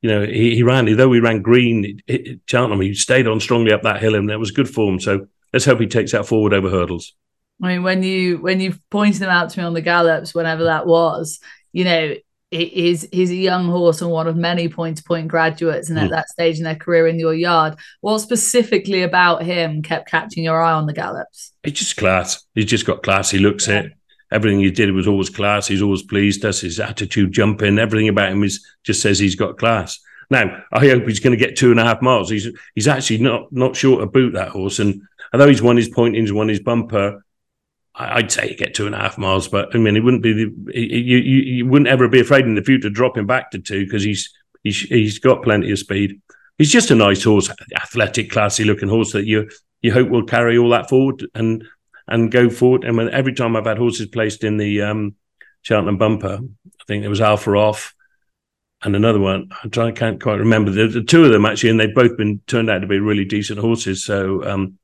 you 0.00 0.08
know, 0.08 0.24
he, 0.24 0.54
he 0.54 0.62
ran, 0.62 0.96
though 0.96 1.12
he 1.12 1.20
ran 1.20 1.42
green, 1.42 1.84
it, 1.84 2.02
it, 2.06 2.40
Cheltenham, 2.46 2.80
he 2.80 2.94
stayed 2.94 3.26
on 3.26 3.40
strongly 3.40 3.72
up 3.72 3.82
that 3.82 4.00
hill 4.00 4.14
and 4.14 4.30
that 4.30 4.38
was 4.38 4.52
good 4.52 4.68
form. 4.68 5.00
So 5.00 5.26
let's 5.52 5.64
hope 5.64 5.80
he 5.80 5.86
takes 5.86 6.12
that 6.12 6.26
forward 6.26 6.54
over 6.54 6.70
hurdles. 6.70 7.14
I 7.62 7.68
mean, 7.68 7.82
when 7.82 8.02
you 8.02 8.38
when 8.38 8.58
you 8.58 8.74
pointed 8.90 9.20
him 9.20 9.28
out 9.28 9.50
to 9.50 9.58
me 9.58 9.66
on 9.66 9.74
the 9.74 9.82
gallops, 9.82 10.34
whenever 10.34 10.64
that 10.64 10.86
was, 10.86 11.40
you 11.72 11.84
know, 11.84 12.14
he's 12.50 13.08
he's 13.12 13.30
a 13.30 13.36
young 13.36 13.66
horse 13.66 14.02
and 14.02 14.10
one 14.10 14.26
of 14.26 14.36
many 14.36 14.68
point 14.68 14.96
to 14.98 15.04
point 15.04 15.28
graduates, 15.28 15.88
and 15.88 15.98
at 15.98 16.08
mm. 16.08 16.10
that 16.10 16.28
stage 16.28 16.58
in 16.58 16.64
their 16.64 16.74
career 16.74 17.06
in 17.06 17.18
your 17.18 17.34
yard, 17.34 17.76
what 18.00 18.18
specifically 18.18 19.02
about 19.02 19.42
him 19.42 19.82
kept 19.82 20.10
catching 20.10 20.44
your 20.44 20.60
eye 20.60 20.72
on 20.72 20.86
the 20.86 20.92
gallops? 20.92 21.52
He's 21.62 21.74
just 21.74 21.96
class. 21.96 22.44
He's 22.54 22.66
just 22.66 22.86
got 22.86 23.02
class. 23.02 23.30
He 23.30 23.38
looks 23.38 23.68
yeah. 23.68 23.80
it. 23.80 23.92
Everything 24.32 24.60
he 24.60 24.70
did 24.70 24.92
was 24.92 25.08
always 25.08 25.30
class. 25.30 25.66
He's 25.66 25.82
always 25.82 26.02
pleased 26.02 26.44
us. 26.44 26.60
His 26.60 26.78
attitude, 26.78 27.32
jumping, 27.32 27.78
everything 27.78 28.08
about 28.08 28.32
him 28.32 28.44
is 28.44 28.64
just 28.84 29.02
says 29.02 29.18
he's 29.18 29.34
got 29.34 29.58
class. 29.58 29.98
Now, 30.30 30.62
I 30.72 30.88
hope 30.88 31.08
he's 31.08 31.18
going 31.18 31.36
to 31.36 31.44
get 31.44 31.56
two 31.56 31.72
and 31.72 31.80
a 31.80 31.84
half 31.84 32.02
miles. 32.02 32.30
He's 32.30 32.48
he's 32.74 32.88
actually 32.88 33.18
not 33.18 33.52
not 33.52 33.76
short 33.76 34.02
of 34.02 34.12
boot 34.12 34.34
that 34.34 34.50
horse, 34.50 34.78
and 34.78 35.02
although 35.32 35.48
he's 35.48 35.62
won 35.62 35.76
his 35.76 35.88
pointings, 35.88 36.32
won 36.32 36.48
his 36.48 36.60
bumper, 36.60 37.24
I'd 38.00 38.32
say 38.32 38.50
you 38.50 38.56
get 38.56 38.74
two 38.74 38.86
and 38.86 38.94
a 38.94 38.98
half 38.98 39.18
miles, 39.18 39.48
but 39.48 39.74
I 39.74 39.78
mean, 39.78 39.96
it 39.96 40.04
wouldn't 40.04 40.22
be 40.22 40.32
the, 40.32 40.52
you, 40.74 41.18
you, 41.18 41.38
you 41.38 41.66
wouldn't 41.66 41.88
ever 41.88 42.08
be 42.08 42.20
afraid 42.20 42.44
in 42.44 42.54
the 42.54 42.62
future 42.62 42.88
to 42.88 42.90
drop 42.90 43.16
him 43.16 43.26
back 43.26 43.50
to 43.50 43.58
two 43.58 43.84
because 43.84 44.02
he's, 44.02 44.32
he's, 44.62 44.80
he's 44.80 45.18
got 45.18 45.42
plenty 45.42 45.70
of 45.70 45.78
speed. 45.78 46.20
He's 46.58 46.72
just 46.72 46.90
a 46.90 46.94
nice 46.94 47.24
horse, 47.24 47.50
athletic, 47.76 48.30
classy 48.30 48.64
looking 48.64 48.88
horse 48.88 49.12
that 49.12 49.26
you, 49.26 49.50
you 49.82 49.92
hope 49.92 50.08
will 50.08 50.24
carry 50.24 50.58
all 50.58 50.70
that 50.70 50.88
forward 50.88 51.26
and, 51.34 51.64
and 52.06 52.30
go 52.30 52.50
forward. 52.50 52.84
And 52.84 52.96
when, 52.96 53.10
every 53.10 53.34
time 53.34 53.56
I've 53.56 53.66
had 53.66 53.78
horses 53.78 54.08
placed 54.08 54.44
in 54.44 54.56
the, 54.56 54.82
um, 54.82 55.14
Cheltenham 55.62 55.98
bumper, 55.98 56.38
I 56.40 56.84
think 56.86 57.02
there 57.02 57.10
was 57.10 57.20
Alpha 57.20 57.50
Off 57.52 57.94
and 58.82 58.96
another 58.96 59.20
one. 59.20 59.50
I 59.62 59.68
try, 59.68 59.88
I 59.88 59.92
can't 59.92 60.22
quite 60.22 60.38
remember 60.38 60.70
the, 60.70 60.86
the, 60.86 61.02
two 61.02 61.24
of 61.24 61.32
them 61.32 61.44
actually, 61.44 61.70
and 61.70 61.80
they've 61.80 61.94
both 61.94 62.16
been 62.16 62.40
turned 62.46 62.70
out 62.70 62.78
to 62.78 62.86
be 62.86 62.98
really 62.98 63.24
decent 63.24 63.58
horses. 63.58 64.04
So, 64.04 64.44
um, 64.48 64.78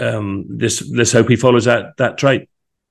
um, 0.00 0.46
let's 0.48 0.88
let's 0.90 1.12
hope 1.12 1.28
he 1.28 1.36
follows 1.36 1.64
that 1.64 1.96
that 1.98 2.18
trait. 2.18 2.48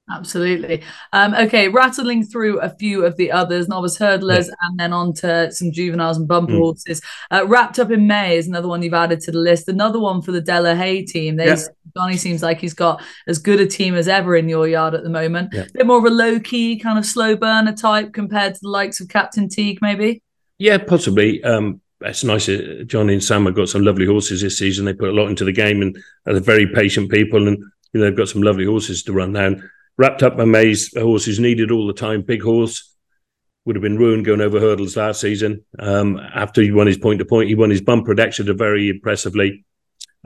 Absolutely. 0.07 0.83
Um, 1.13 1.33
okay, 1.33 1.67
rattling 1.67 2.23
through 2.23 2.59
a 2.59 2.69
few 2.69 3.03
of 3.03 3.17
the 3.17 3.31
others, 3.31 3.67
novice 3.67 3.97
hurdlers, 3.97 4.47
yeah. 4.47 4.53
and 4.61 4.79
then 4.79 4.93
on 4.93 5.13
to 5.13 5.51
some 5.51 5.71
juveniles 5.71 6.17
and 6.17 6.27
bumper 6.27 6.53
mm. 6.53 6.59
horses. 6.59 7.01
Uh, 7.31 7.45
wrapped 7.47 7.79
up 7.79 7.89
in 7.89 8.05
May 8.05 8.37
is 8.37 8.47
another 8.47 8.67
one 8.67 8.83
you've 8.83 8.93
added 8.93 9.19
to 9.21 9.31
the 9.31 9.39
list. 9.39 9.67
Another 9.67 9.99
one 9.99 10.21
for 10.21 10.31
the 10.31 10.41
de 10.41 10.61
la 10.61 10.75
Hey 10.75 11.03
team. 11.03 11.37
They, 11.37 11.47
yeah. 11.47 11.57
Johnny 11.97 12.17
seems 12.17 12.43
like 12.43 12.59
he's 12.59 12.75
got 12.75 13.01
as 13.27 13.39
good 13.39 13.59
a 13.59 13.65
team 13.65 13.95
as 13.95 14.07
ever 14.07 14.35
in 14.35 14.47
your 14.47 14.67
yard 14.67 14.93
at 14.93 15.03
the 15.03 15.09
moment. 15.09 15.49
Yeah. 15.53 15.63
A 15.63 15.71
bit 15.73 15.87
more 15.87 15.97
of 15.97 16.05
a 16.05 16.11
low 16.11 16.39
key, 16.39 16.77
kind 16.77 16.99
of 16.99 17.05
slow 17.05 17.35
burner 17.35 17.73
type 17.73 18.13
compared 18.13 18.53
to 18.53 18.59
the 18.61 18.69
likes 18.69 18.99
of 18.99 19.07
Captain 19.07 19.49
Teague, 19.49 19.79
maybe. 19.81 20.21
Yeah, 20.59 20.77
possibly. 20.77 21.43
Um, 21.43 21.81
it's 22.01 22.23
nice. 22.23 22.49
Uh, 22.49 22.83
Johnny 22.85 23.13
and 23.13 23.23
Sam 23.23 23.45
have 23.45 23.55
got 23.55 23.69
some 23.69 23.83
lovely 23.83 24.05
horses 24.05 24.41
this 24.41 24.57
season. 24.57 24.85
They 24.85 24.93
put 24.93 25.09
a 25.09 25.13
lot 25.13 25.29
into 25.29 25.45
the 25.45 25.51
game 25.51 25.81
and 25.81 25.97
they're 26.25 26.39
very 26.39 26.67
patient 26.67 27.11
people, 27.11 27.47
and 27.47 27.57
you 27.93 27.99
know 27.99 28.05
they've 28.05 28.17
got 28.17 28.29
some 28.29 28.41
lovely 28.41 28.65
horses 28.65 29.03
to 29.03 29.13
run 29.13 29.33
down. 29.33 29.69
Wrapped 29.97 30.23
up 30.23 30.35
by 30.35 30.45
Mays, 30.45 30.95
horse 30.97 31.25
who's 31.25 31.39
needed 31.39 31.71
all 31.71 31.87
the 31.87 31.93
time. 31.93 32.21
Big 32.21 32.41
horse 32.41 32.93
would 33.63 33.75
have 33.75 33.83
been 33.83 33.97
ruined 33.97 34.25
going 34.25 34.41
over 34.41 34.59
hurdles 34.59 34.95
last 34.95 35.21
season. 35.21 35.63
Um, 35.79 36.19
after 36.19 36.61
he 36.61 36.71
won 36.71 36.87
his 36.87 36.97
point 36.97 37.19
to 37.19 37.25
point, 37.25 37.49
he 37.49 37.55
won 37.55 37.71
his 37.71 37.81
bumper 37.81 38.11
at 38.11 38.19
Exeter 38.19 38.53
very 38.53 38.89
impressively. 38.89 39.65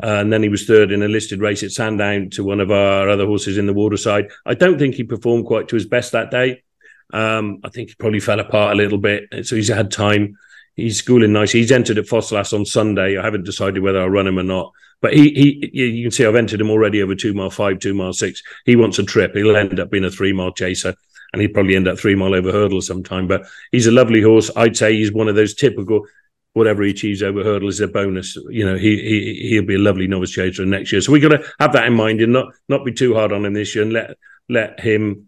Uh, 0.02 0.18
and 0.20 0.32
then 0.32 0.44
he 0.44 0.50
was 0.50 0.66
third 0.66 0.92
in 0.92 1.04
a 1.04 1.08
listed 1.08 1.42
race 1.42 1.62
at 1.62 1.72
Sandown 1.72 2.30
to 2.32 2.44
one 2.44 2.60
of 2.60 2.72
our 2.72 3.10
other 3.10 3.26
horses 3.26 3.58
in 3.58 3.66
the 3.66 3.74
waterside. 3.74 4.30
I 4.46 4.54
don't 4.54 4.80
think 4.80 4.96
he 4.96 5.04
performed 5.04 5.46
quite 5.46 5.68
to 5.70 5.76
his 5.76 5.86
best 5.86 6.14
that 6.14 6.32
day. 6.32 6.64
Um, 7.12 7.60
I 7.64 7.70
think 7.70 7.90
he 7.90 7.96
probably 7.96 8.20
fell 8.20 8.40
apart 8.40 8.74
a 8.74 8.78
little 8.78 8.98
bit. 8.98 9.46
So 9.46 9.56
he's 9.56 9.68
had 9.68 9.92
time 9.92 10.38
he's 10.80 10.98
schooling 10.98 11.34
nice. 11.34 11.52
He's 11.52 11.72
entered 11.72 11.98
at 11.98 12.06
Ffos 12.06 12.32
Las 12.32 12.54
on 12.54 12.66
Sunday. 12.66 13.18
I 13.18 13.24
haven't 13.24 13.46
decided 13.46 13.82
whether 13.82 14.02
I'll 14.02 14.10
run 14.10 14.28
him 14.28 14.40
or 14.40 14.44
not. 14.44 14.72
But 15.02 15.14
he, 15.14 15.30
he, 15.72 15.80
you 15.80 16.04
can 16.04 16.12
see 16.12 16.26
I've 16.26 16.36
entered 16.36 16.60
him 16.60 16.70
already 16.70 17.02
over 17.02 17.16
two 17.16 17.34
mile 17.34 17.50
five, 17.50 17.80
two 17.80 17.94
mile 17.94 18.14
six. 18.14 18.44
He 18.66 18.76
wants 18.76 19.00
a 19.00 19.04
trip. 19.04 19.34
He'll 19.34 19.56
end 19.56 19.80
up 19.80 19.90
being 19.90 20.04
a 20.04 20.12
three 20.12 20.34
mile 20.34 20.52
chaser, 20.52 20.94
and 21.32 21.42
he'd 21.42 21.54
probably 21.54 21.76
end 21.76 21.88
up 21.88 21.98
three 21.98 22.16
mile 22.16 22.36
over 22.36 22.52
hurdle 22.52 22.82
sometime. 22.82 23.28
But 23.28 23.46
he's 23.72 23.88
a 23.88 23.92
lovely 23.92 24.22
horse. 24.22 24.52
I'd 24.56 24.76
say 24.76 24.94
he's 24.96 25.14
one 25.14 25.30
of 25.30 25.36
those 25.36 25.56
typical. 25.56 26.06
Whatever 26.54 26.84
he 26.84 26.92
achieves 26.92 27.22
over 27.22 27.44
hurdle 27.44 27.70
is 27.70 27.80
a 27.80 27.88
bonus. 27.88 28.36
You 28.50 28.66
know, 28.66 28.76
he, 28.76 28.98
he 28.98 29.50
he'll 29.50 29.66
be 29.66 29.76
a 29.76 29.80
lovely 29.80 30.08
novice 30.08 30.32
chaser 30.32 30.66
next 30.66 30.92
year. 30.92 31.00
So 31.00 31.12
we've 31.12 31.22
got 31.22 31.30
to 31.30 31.48
have 31.60 31.74
that 31.74 31.86
in 31.86 31.94
mind 31.94 32.22
and 32.22 32.34
not 32.34 32.48
not 32.68 32.84
be 32.84 32.92
too 32.92 33.14
hard 33.14 33.32
on 33.32 33.46
him 33.46 33.54
this 33.54 33.76
year 33.76 33.84
and 33.84 33.94
let 33.94 34.18
let 34.50 34.80
him 34.80 35.28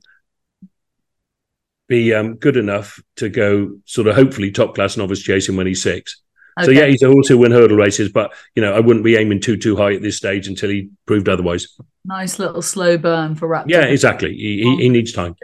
be 1.92 2.14
um, 2.14 2.36
good 2.36 2.56
enough 2.56 3.00
to 3.18 3.28
go 3.28 3.78
sort 3.86 4.08
of 4.08 4.16
hopefully 4.16 4.50
top 4.50 4.74
class 4.74 4.96
novice 4.96 5.22
chasing 5.22 5.58
when 5.58 5.68
he's 5.68 5.84
six. 5.84 6.22
Okay. 6.58 6.66
So 6.66 6.72
yeah, 6.72 6.86
he's 6.88 7.04
a 7.04 7.12
horse 7.12 7.28
who 7.28 7.38
win 7.38 7.52
hurdle 7.52 7.78
races, 7.78 8.10
but 8.12 8.34
you 8.56 8.62
know 8.62 8.74
I 8.74 8.80
wouldn't 8.80 9.04
be 9.04 9.18
aiming 9.18 9.42
too 9.42 9.58
too 9.58 9.76
high 9.76 9.94
at 9.94 10.02
this 10.02 10.18
stage 10.18 10.48
until 10.48 10.70
he 10.70 10.90
proved 11.06 11.28
otherwise. 11.28 11.68
Nice 12.06 12.40
little 12.40 12.62
slow 12.62 12.98
burn 12.98 13.36
for 13.36 13.48
Raptor. 13.48 13.70
Yeah, 13.70 13.84
exactly. 13.84 14.34
He, 14.34 14.64
he, 14.64 14.84
he 14.84 14.90
needs 14.90 15.12
time. 15.12 15.36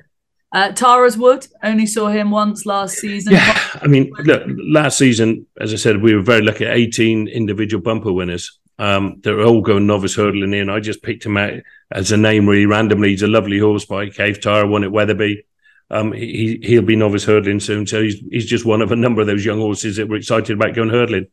Uh, 0.53 0.71
Tara's 0.71 1.17
Wood 1.17 1.45
only 1.61 1.85
saw 1.85 2.07
him 2.07 2.31
once 2.31 2.65
last 2.65 2.97
season. 2.97 3.33
Yeah, 3.33 3.59
I 3.81 3.87
mean, 3.87 4.09
look, 4.19 4.43
last 4.47 4.97
season, 4.97 5.45
as 5.59 5.73
I 5.73 5.75
said, 5.75 6.01
we 6.01 6.15
were 6.15 6.21
very 6.21 6.41
lucky. 6.41 6.65
Eighteen 6.65 7.27
individual 7.27 7.83
bumper 7.83 8.13
winners. 8.13 8.57
Um, 8.79 9.19
they're 9.23 9.41
all 9.41 9.61
going 9.61 9.87
novice 9.87 10.15
hurdling 10.15 10.53
in. 10.53 10.69
I 10.69 10.79
just 10.79 11.03
picked 11.03 11.25
him 11.25 11.35
out 11.35 11.53
as 11.91 12.11
a 12.11 12.17
name 12.17 12.47
really 12.47 12.65
randomly. 12.65 13.09
He's 13.09 13.23
a 13.23 13.27
lovely 13.27 13.59
horse 13.59 13.85
by 13.85 14.07
Kayf 14.07 14.39
Tara, 14.39 14.67
won 14.67 14.83
at 14.83 14.91
Wetherby. 14.91 15.43
Um, 15.89 16.11
he 16.11 16.59
he'll 16.63 16.81
be 16.81 16.95
novice 16.95 17.23
hurdling 17.23 17.61
soon, 17.61 17.87
so 17.87 18.01
he's 18.01 18.19
he's 18.29 18.45
just 18.45 18.65
one 18.65 18.81
of 18.81 18.91
a 18.91 18.95
number 18.95 19.21
of 19.21 19.27
those 19.27 19.45
young 19.45 19.59
horses 19.59 19.95
that 19.95 20.09
we're 20.09 20.17
excited 20.17 20.51
about 20.51 20.75
going 20.75 20.89
hurdling. 20.89 21.27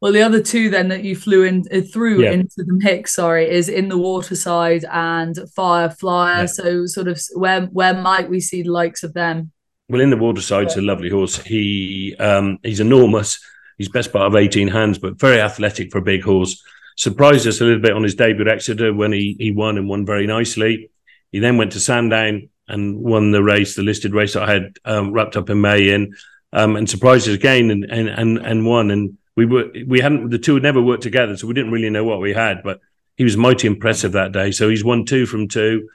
Well, 0.00 0.12
the 0.12 0.22
other 0.22 0.40
two 0.40 0.70
then 0.70 0.88
that 0.88 1.02
you 1.02 1.16
flew 1.16 1.42
in 1.42 1.64
uh, 1.72 1.80
through 1.80 2.22
yeah. 2.22 2.30
into 2.30 2.62
the 2.64 2.72
mix, 2.72 3.16
sorry, 3.16 3.50
is 3.50 3.68
in 3.68 3.88
the 3.88 3.98
waterside 3.98 4.84
and 4.90 5.36
Fireflyer. 5.56 6.38
Yeah. 6.38 6.46
So, 6.46 6.86
sort 6.86 7.08
of, 7.08 7.20
where 7.34 7.62
where 7.66 7.94
might 7.94 8.30
we 8.30 8.40
see 8.40 8.62
the 8.62 8.70
likes 8.70 9.02
of 9.02 9.12
them? 9.12 9.50
Well, 9.88 10.00
in 10.00 10.10
the 10.10 10.16
waterside's 10.16 10.76
yeah. 10.76 10.82
a 10.82 10.84
lovely 10.84 11.10
horse. 11.10 11.36
He 11.38 12.14
um, 12.20 12.58
he's 12.62 12.80
enormous. 12.80 13.40
He's 13.76 13.88
best 13.88 14.12
part 14.12 14.26
of 14.26 14.36
eighteen 14.36 14.68
hands, 14.68 14.98
but 14.98 15.18
very 15.18 15.40
athletic 15.40 15.90
for 15.90 15.98
a 15.98 16.02
big 16.02 16.22
horse. 16.22 16.62
Surprised 16.96 17.46
us 17.46 17.60
a 17.60 17.64
little 17.64 17.82
bit 17.82 17.92
on 17.92 18.04
his 18.04 18.14
debut 18.14 18.46
at 18.46 18.52
Exeter 18.52 18.94
when 18.94 19.12
he 19.12 19.36
he 19.38 19.50
won 19.50 19.78
and 19.78 19.88
won 19.88 20.06
very 20.06 20.26
nicely. 20.26 20.90
He 21.32 21.40
then 21.40 21.56
went 21.56 21.72
to 21.72 21.80
Sandown 21.80 22.48
and 22.68 22.98
won 22.98 23.30
the 23.30 23.42
race, 23.42 23.74
the 23.74 23.82
listed 23.82 24.14
race 24.14 24.34
that 24.34 24.48
I 24.48 24.52
had 24.52 24.76
um, 24.84 25.12
wrapped 25.12 25.36
up 25.36 25.50
in 25.50 25.60
May 25.60 25.90
in, 25.90 26.14
um, 26.52 26.76
and 26.76 26.88
surprised 26.88 27.28
us 27.28 27.34
again 27.34 27.70
and 27.70 27.84
and 27.84 28.08
and, 28.08 28.38
and 28.38 28.66
won. 28.66 28.90
And 28.90 29.18
we 29.36 29.46
were 29.46 29.70
we 29.86 30.00
hadn't 30.00 30.30
the 30.30 30.38
two 30.38 30.54
had 30.54 30.62
never 30.62 30.82
worked 30.82 31.02
together, 31.02 31.36
so 31.36 31.46
we 31.46 31.54
didn't 31.54 31.72
really 31.72 31.90
know 31.90 32.04
what 32.04 32.20
we 32.20 32.32
had. 32.32 32.62
But 32.62 32.80
he 33.16 33.24
was 33.24 33.36
mighty 33.36 33.66
impressive 33.66 34.12
that 34.12 34.32
day. 34.32 34.50
So 34.52 34.68
he's 34.68 34.84
won 34.84 35.04
two 35.04 35.26
from 35.26 35.48
two. 35.48 35.88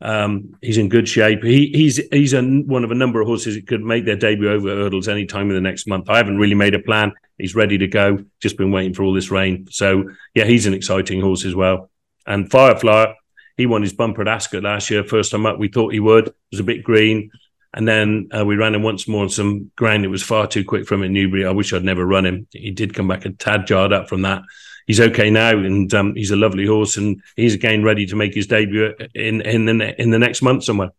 Um, 0.00 0.56
he's 0.62 0.78
in 0.78 0.88
good 0.88 1.08
shape. 1.08 1.42
He, 1.42 1.70
he's 1.72 2.00
he's 2.12 2.32
a, 2.32 2.42
one 2.42 2.84
of 2.84 2.90
a 2.90 2.94
number 2.94 3.20
of 3.20 3.26
horses 3.26 3.56
that 3.56 3.66
could 3.66 3.82
make 3.82 4.04
their 4.04 4.16
debut 4.16 4.50
over 4.50 4.68
hurdles 4.68 5.08
any 5.08 5.26
time 5.26 5.48
in 5.48 5.54
the 5.54 5.60
next 5.60 5.86
month. 5.88 6.08
I 6.08 6.18
haven't 6.18 6.38
really 6.38 6.54
made 6.54 6.74
a 6.74 6.78
plan. 6.78 7.12
He's 7.36 7.54
ready 7.54 7.78
to 7.78 7.86
go. 7.86 8.24
Just 8.40 8.56
been 8.56 8.70
waiting 8.70 8.94
for 8.94 9.02
all 9.02 9.12
this 9.12 9.30
rain. 9.30 9.66
So 9.70 10.10
yeah, 10.34 10.44
he's 10.44 10.66
an 10.66 10.74
exciting 10.74 11.20
horse 11.20 11.44
as 11.44 11.54
well. 11.54 11.90
And 12.26 12.50
Fireflyer, 12.50 13.14
he 13.58 13.66
won 13.66 13.82
his 13.82 13.92
bumper 13.92 14.22
at 14.22 14.28
Ascot 14.28 14.62
last 14.62 14.88
year. 14.88 15.04
First 15.04 15.32
time 15.32 15.44
up, 15.44 15.58
we 15.58 15.68
thought 15.68 15.92
he 15.92 16.00
would. 16.00 16.28
It 16.28 16.34
was 16.52 16.60
a 16.60 16.64
bit 16.64 16.82
green. 16.82 17.30
And 17.74 17.86
then 17.86 18.30
uh, 18.36 18.46
we 18.46 18.56
ran 18.56 18.74
him 18.74 18.82
once 18.82 19.06
more 19.06 19.22
on 19.24 19.28
some 19.28 19.70
ground. 19.76 20.04
It 20.04 20.08
was 20.08 20.22
far 20.22 20.46
too 20.46 20.64
quick 20.64 20.86
from 20.86 21.02
at 21.02 21.10
Newbury. 21.10 21.44
I 21.44 21.50
wish 21.50 21.74
I'd 21.74 21.84
never 21.84 22.06
run 22.06 22.24
him. 22.24 22.46
He 22.50 22.70
did 22.70 22.94
come 22.94 23.08
back 23.08 23.26
a 23.26 23.30
tad 23.30 23.66
jarred 23.66 23.92
up 23.92 24.08
from 24.08 24.22
that. 24.22 24.42
He's 24.86 25.00
okay 25.00 25.28
now, 25.28 25.50
and 25.50 25.92
um, 25.92 26.14
he's 26.14 26.30
a 26.30 26.36
lovely 26.36 26.64
horse, 26.64 26.96
and 26.96 27.20
he's 27.36 27.52
again 27.52 27.84
ready 27.84 28.06
to 28.06 28.16
make 28.16 28.34
his 28.34 28.46
debut 28.46 28.94
in 29.14 29.42
in 29.42 29.66
the 29.66 30.00
in 30.00 30.08
the 30.08 30.18
next 30.18 30.40
month 30.40 30.64
somewhere. 30.64 30.92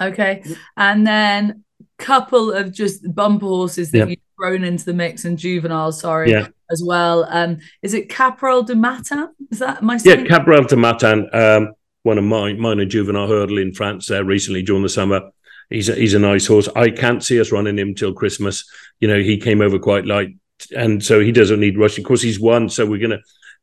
Okay, 0.00 0.42
and 0.74 1.06
then 1.06 1.64
couple 2.00 2.50
of 2.50 2.72
just 2.72 3.14
bumper 3.14 3.46
horses 3.46 3.90
that 3.92 3.98
yeah. 3.98 4.04
you've 4.06 4.18
thrown 4.36 4.64
into 4.64 4.84
the 4.84 4.94
mix 4.94 5.24
and 5.24 5.38
juveniles, 5.38 6.00
sorry, 6.00 6.30
yeah. 6.30 6.48
as 6.70 6.82
well. 6.84 7.26
Um, 7.28 7.58
is 7.82 7.94
it 7.94 8.08
Caporal 8.08 8.62
de 8.62 8.74
Matin? 8.74 9.28
Is 9.50 9.60
that 9.60 9.82
my 9.82 9.98
Yeah, 10.02 10.24
Caporal 10.24 10.64
de 10.64 10.76
Matin, 10.76 11.28
um, 11.32 11.74
one 12.02 12.18
of 12.18 12.24
my 12.24 12.52
minor 12.54 12.84
juvenile 12.84 13.28
hurdle 13.28 13.58
in 13.58 13.72
France 13.72 14.10
uh, 14.10 14.24
recently 14.24 14.62
during 14.62 14.82
the 14.82 14.88
summer. 14.88 15.30
He's 15.68 15.88
a, 15.88 15.94
he's 15.94 16.14
a 16.14 16.18
nice 16.18 16.46
horse. 16.46 16.68
I 16.74 16.90
can't 16.90 17.22
see 17.22 17.40
us 17.40 17.52
running 17.52 17.78
him 17.78 17.94
till 17.94 18.12
Christmas. 18.12 18.68
You 18.98 19.08
know, 19.08 19.20
he 19.20 19.38
came 19.38 19.60
over 19.60 19.78
quite 19.78 20.04
light, 20.04 20.36
and 20.76 21.04
so 21.04 21.20
he 21.20 21.32
doesn't 21.32 21.60
need 21.60 21.78
rushing. 21.78 22.04
Of 22.04 22.08
course, 22.08 22.22
he's 22.22 22.40
won, 22.40 22.68
so 22.68 22.86
we're 22.86 23.08
going 23.08 23.20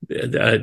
to 0.10 0.42
uh, 0.42 0.60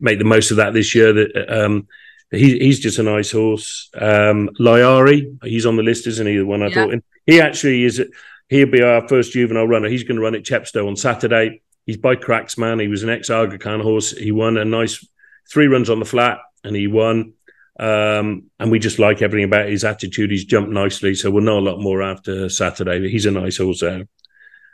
make 0.00 0.18
the 0.18 0.24
most 0.24 0.50
of 0.50 0.56
that 0.58 0.72
this 0.72 0.94
year. 0.94 1.12
That 1.12 1.64
um, 1.64 1.88
he, 2.30 2.58
he's 2.58 2.80
just 2.80 2.98
a 2.98 3.02
nice 3.02 3.30
horse. 3.30 3.90
Um, 3.94 4.48
Lyari, 4.58 5.38
he's 5.44 5.66
on 5.66 5.76
the 5.76 5.82
list, 5.82 6.06
isn't 6.06 6.26
he? 6.26 6.38
The 6.38 6.46
one 6.46 6.62
I 6.62 6.68
yeah. 6.68 6.74
thought. 6.74 6.94
he 7.26 7.40
actually 7.40 7.84
is. 7.84 8.02
He'll 8.48 8.70
be 8.70 8.82
our 8.82 9.06
first 9.08 9.32
juvenile 9.32 9.68
runner. 9.68 9.88
He's 9.88 10.04
going 10.04 10.16
to 10.16 10.22
run 10.22 10.34
at 10.34 10.42
Chepstow 10.42 10.86
on 10.86 10.96
Saturday. 10.96 11.62
He's 11.86 11.96
by 11.96 12.16
Cracksman. 12.16 12.80
He 12.80 12.88
was 12.88 13.02
an 13.02 13.10
ex 13.10 13.28
Aga 13.30 13.58
Khan 13.58 13.80
horse. 13.80 14.12
He 14.12 14.30
won 14.30 14.56
a 14.56 14.64
nice 14.64 15.06
three 15.50 15.66
runs 15.66 15.90
on 15.90 15.98
the 15.98 16.04
flat, 16.04 16.38
and 16.64 16.76
he 16.76 16.86
won. 16.86 17.34
Um, 17.78 18.50
and 18.60 18.70
we 18.70 18.78
just 18.78 18.98
like 18.98 19.22
everything 19.22 19.44
about 19.44 19.68
his 19.68 19.84
attitude. 19.84 20.30
He's 20.30 20.44
jumped 20.44 20.70
nicely, 20.70 21.14
so 21.14 21.30
we'll 21.30 21.42
know 21.42 21.58
a 21.58 21.60
lot 21.60 21.80
more 21.80 22.02
after 22.02 22.48
Saturday. 22.48 23.00
But 23.00 23.10
he's 23.10 23.26
a 23.26 23.30
nice 23.30 23.56
horse. 23.56 23.82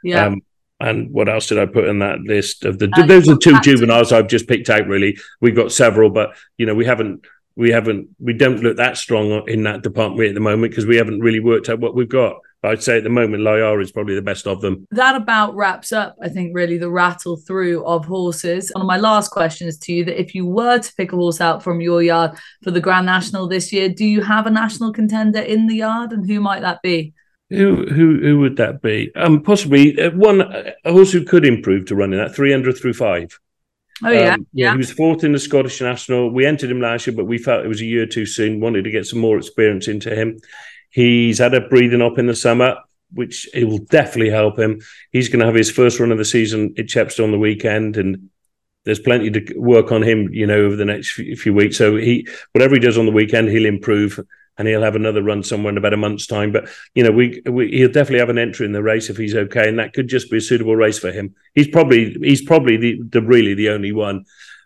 Yeah. 0.03 0.27
Um, 0.27 0.43
and 0.81 1.11
what 1.11 1.29
else 1.29 1.49
did 1.49 1.59
I 1.59 1.67
put 1.67 1.89
in 1.89 1.99
that 2.01 2.21
list 2.21 2.65
of 2.65 2.79
the? 2.79 2.91
Uh, 2.93 3.07
those 3.07 3.29
are 3.29 3.37
two 3.37 3.59
juveniles 3.61 4.13
I've 4.13 4.29
just 4.29 4.47
picked 4.47 4.71
out. 4.71 4.87
Really, 4.87 5.19
we've 5.41 5.57
got 5.57 5.73
several, 5.73 6.11
but 6.11 6.37
you 6.57 6.67
know 6.67 6.75
we 6.75 6.85
haven't 6.85 7.25
we 7.57 7.71
haven't 7.71 8.09
we 8.21 8.33
don't 8.33 8.63
look 8.63 8.77
that 8.77 8.97
strong 8.97 9.49
in 9.49 9.65
that 9.65 9.83
department 9.83 10.29
at 10.29 10.35
the 10.35 10.41
moment 10.41 10.71
because 10.71 10.87
we 10.87 10.97
haven't 10.97 11.21
really 11.21 11.41
worked 11.41 11.69
out 11.69 11.81
what 11.81 11.97
we've 11.97 12.09
got. 12.09 12.37
I'd 12.65 12.83
say 12.83 12.99
at 12.99 13.05
the 13.05 13.11
moment, 13.11 13.45
Lyar 13.45 13.81
is 13.81 13.93
probably 13.93 14.17
the 14.17 14.23
best 14.23 14.47
of 14.47 14.61
them. 14.61 14.87
That 14.91 15.15
about 15.15 15.55
wraps 15.55 15.93
up, 15.93 16.17
I 16.21 16.29
think, 16.29 16.57
really 16.57 16.77
the 16.77 16.91
rattle 16.91 17.37
through 17.37 17.85
of 17.85 18.05
horses. 18.05 18.73
And 18.75 18.85
my 18.87 18.97
last 18.97 19.31
question 19.31 19.69
is 19.69 19.79
to 19.79 19.93
you 19.93 20.05
that 20.07 20.21
if 20.21 20.35
you 20.35 20.45
were 20.45 20.79
to 20.79 20.95
pick 20.97 21.13
a 21.13 21.17
horse 21.17 21.41
out 21.41 21.63
from 21.63 21.81
your 21.81 22.03
yard 22.03 22.33
for 22.65 22.73
the 22.73 22.81
Grand 22.81 23.07
National 23.07 23.47
this 23.47 23.73
year, 23.73 23.89
do 23.89 24.05
you 24.05 24.23
have 24.23 24.47
a 24.47 24.51
national 24.51 24.93
contender 24.93 25.41
in 25.41 25.69
the 25.69 25.77
yard 25.77 26.13
and 26.13 26.29
who 26.29 26.41
might 26.41 26.63
that 26.63 26.83
be? 26.83 27.15
Who 27.51 27.87
who 27.87 28.21
who 28.21 28.41
would 28.41 28.57
that 28.57 28.83
be? 28.83 29.11
Um, 29.15 29.43
possibly 29.43 29.99
uh, 29.99 30.11
one 30.11 30.43
a 30.43 30.93
horse 30.93 31.13
who 31.13 31.25
could 31.25 31.47
improve 31.47 31.87
to 31.87 31.95
running 31.95 32.19
that 32.19 32.33
Threeunderthrufive. 32.33 33.33
Oh 34.05 34.11
yeah. 34.11 34.35
Um, 34.35 34.47
yeah, 34.53 34.67
yeah. 34.67 34.73
He 34.73 34.79
was 34.79 34.93
fourth 34.93 35.25
in 35.25 35.33
the 35.33 35.39
Scottish 35.39 35.81
National. 35.81 36.31
We 36.31 36.45
entered 36.45 36.71
him 36.71 36.81
last 36.81 37.07
year, 37.07 37.17
but 37.17 37.25
we 37.25 37.39
felt 37.39 37.65
it 37.65 37.69
was 37.69 37.81
a 37.81 37.87
year 37.87 38.07
too 38.07 38.27
soon. 38.27 38.61
Wanted 38.61 38.85
to 38.85 38.91
get 38.91 39.07
some 39.07 39.19
more 39.19 39.39
experience 39.39 39.89
into 39.89 40.15
him. 40.15 40.39
He's 40.91 41.39
had 41.39 41.55
a 41.55 41.61
breathing 41.61 42.03
up 42.03 42.19
in 42.19 42.27
the 42.27 42.35
summer, 42.35 42.77
which 43.13 43.49
it 43.55 43.65
will 43.65 43.79
definitely 43.79 44.31
help 44.31 44.59
him. 44.59 44.81
He's 45.13 45.29
going 45.29 45.41
to 45.41 45.47
have 45.47 45.55
his 45.55 45.71
first 45.71 46.01
run 46.01 46.13
of 46.13 46.19
the 46.19 46.25
season 46.25 46.75
at 46.79 46.87
Chepstow 46.87 47.25
on 47.25 47.31
the 47.31 47.39
weekend, 47.39 47.97
and 47.97 48.31
there's 48.85 49.01
plenty 49.01 49.31
to 49.31 49.59
work 49.59 49.93
on 49.93 50.03
him, 50.03 50.33
you 50.33 50.47
know, 50.47 50.59
over 50.59 50.77
the 50.77 50.85
next 50.85 51.13
few 51.13 51.53
weeks. 51.53 51.77
So 51.77 51.97
he, 51.97 52.27
whatever 52.53 52.75
he 52.75 52.81
does 52.81 52.99
on 52.99 53.07
the 53.07 53.13
weekend, 53.13 53.49
he'll 53.49 53.67
improve, 53.67 54.19
and 54.57 54.67
he'll 54.67 54.83
have 54.83 54.97
another 54.97 55.23
run 55.23 55.43
somewhere 55.43 55.71
in 55.71 55.79
about 55.79 55.95
a 55.95 55.99
month's 55.99 56.27
time. 56.27 56.53
But 56.53 56.69
you 56.95 57.05
know, 57.05 57.11
we, 57.11 57.43
we 57.47 57.69
he'll 57.69 57.93
definitely 57.93 58.21
have 58.21 58.31
an 58.31 58.39
entry 58.39 58.67
in 58.67 58.73
the 58.73 58.83
race 58.83 59.11
if 59.11 59.17
he's 59.17 59.35
okay, 59.35 59.69
and 59.69 59.79
that 59.79 59.93
could 59.93 60.09
just 60.09 60.31
be 60.31 60.39
a 60.39 60.41
suitable 60.41 60.77
race 60.77 60.99
for 60.99 61.13
him. 61.13 61.35
He's 61.55 61.69
probably 61.69 62.17
he's 62.21 62.43
probably 62.43 62.77
the, 62.77 63.01
the 63.09 63.23
really 63.23 63.55
the 63.55 63.71
only 63.71 63.93
one. 63.93 64.25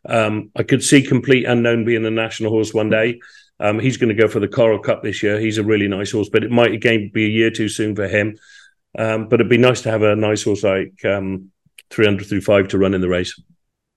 Um, 0.09 0.51
I 0.57 0.63
could 0.65 0.83
see 0.83 1.03
complete 1.03 1.45
unknown 1.45 1.85
being 1.85 2.05
a 2.05 2.11
national 2.11 2.51
horse 2.51 2.75
one 2.75 2.91
day. 2.91 3.21
Um, 3.63 3.79
he's 3.79 3.97
going 3.97 4.09
to 4.09 4.21
go 4.21 4.27
for 4.27 4.41
the 4.41 4.49
Coral 4.49 4.81
Cup 4.81 5.03
this 5.03 5.23
year. 5.23 5.39
He's 5.39 5.57
a 5.57 5.63
really 5.63 5.87
nice 5.87 6.11
horse, 6.11 6.29
but 6.29 6.43
it 6.43 6.51
might 6.51 6.73
again 6.73 7.13
be 7.15 7.27
a 7.27 7.29
year 7.29 7.51
too 7.51 7.69
soon 7.69 7.95
for 7.95 8.09
him. 8.09 8.37
Um, 8.99 9.29
but 9.29 9.41
it'd 9.41 9.49
be 9.49 9.57
nice 9.57 9.83
to 9.83 9.91
have 9.91 10.03
a 10.03 10.17
nice 10.17 10.43
horse 10.43 10.65
like 10.65 11.03
um, 11.05 11.53
Threeunderthrufive 11.91 12.71
to 12.71 12.79
run 12.79 12.93
in 12.93 13.01
the 13.01 13.09
race. 13.09 13.41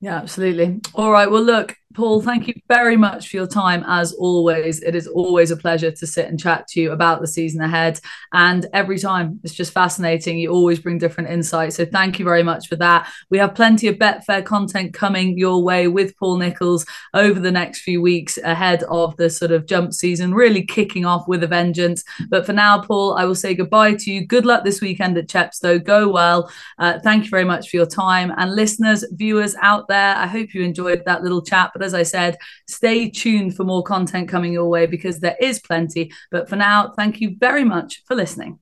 Yeah, 0.02 0.18
absolutely. 0.18 0.82
All 0.94 1.12
right. 1.12 1.30
Well, 1.30 1.42
look, 1.42 1.76
Paul, 1.96 2.22
thank 2.22 2.48
you 2.48 2.54
very 2.68 2.98
much 2.98 3.30
for 3.30 3.38
your 3.38 3.48
time. 3.48 3.84
As 3.88 4.12
always, 4.14 4.82
it 4.82 4.96
is 4.96 5.08
always 5.08 5.50
a 5.50 5.56
pleasure 5.56 5.92
to 5.92 6.06
sit 6.06 6.28
and 6.28 6.38
chat 6.38 6.68
to 6.70 6.82
you 6.82 6.92
about 6.92 7.22
the 7.22 7.28
season 7.28 7.62
ahead. 7.62 8.02
And 8.34 8.66
every 8.74 9.00
time 9.00 9.40
it's 9.44 9.54
just 9.54 9.72
fascinating. 9.72 10.38
You 10.38 10.52
always 10.52 10.80
bring 10.80 10.98
different 10.98 11.30
insights. 11.30 11.78
So 11.78 11.86
thank 11.86 12.20
you 12.20 12.26
very 12.26 12.44
much 12.44 12.68
for 12.68 12.76
that. 12.76 13.10
We 13.30 13.38
have 13.38 13.56
plenty 13.56 13.88
of 13.88 13.96
Betfair 13.96 14.44
content 14.44 14.94
coming 14.94 15.38
your 15.38 15.64
way 15.64 15.88
with 15.88 16.18
Paul 16.18 16.38
Nicholls 16.38 16.86
over 17.14 17.40
the 17.40 17.52
next 17.52 17.82
few 17.82 18.02
weeks 18.02 18.38
ahead 18.40 18.84
of 18.84 19.16
the 19.16 19.30
sort 19.30 19.52
of 19.52 19.66
jump 19.66 19.94
season, 19.94 20.34
really 20.34 20.66
kicking 20.66 21.06
off 21.06 21.30
with 21.30 21.44
a 21.44 21.48
vengeance. 21.48 22.04
But 22.28 22.46
for 22.46 22.54
now, 22.54 22.82
Paul, 22.82 23.16
I 23.18 23.24
will 23.24 23.36
say 23.36 23.54
goodbye 23.54 23.94
to 24.00 24.12
you. 24.12 24.26
Good 24.26 24.46
luck 24.46 24.66
this 24.66 24.82
weekend 24.82 25.18
at 25.18 25.30
Chepstow. 25.30 25.82
Go 25.82 26.10
well. 26.10 26.52
Uh, 26.78 27.00
thank 27.00 27.24
you 27.24 27.30
very 27.30 27.46
much 27.46 27.70
for 27.70 27.78
your 27.78 27.86
time. 27.86 28.34
And 28.36 28.54
listeners, 28.54 29.06
viewers 29.14 29.56
out 29.62 29.88
there, 29.88 30.18
I 30.18 30.28
hope 30.28 30.54
you 30.54 30.62
enjoyed 30.62 31.04
that 31.06 31.24
little 31.24 31.42
chat. 31.42 31.72
But 31.74 31.85
as 31.86 31.94
I 31.94 32.04
said, 32.04 32.38
stay 32.68 33.10
tuned 33.10 33.56
for 33.56 33.64
more 33.64 33.84
content 33.84 34.28
coming 34.28 34.52
your 34.52 34.70
way 34.70 34.86
because 34.86 35.20
there 35.20 35.38
is 35.40 35.60
plenty. 35.60 36.12
But 36.32 36.50
for 36.50 36.58
now, 36.58 36.92
thank 36.98 37.22
you 37.22 37.38
very 37.40 37.64
much 37.64 38.04
for 38.06 38.16
listening. 38.16 38.60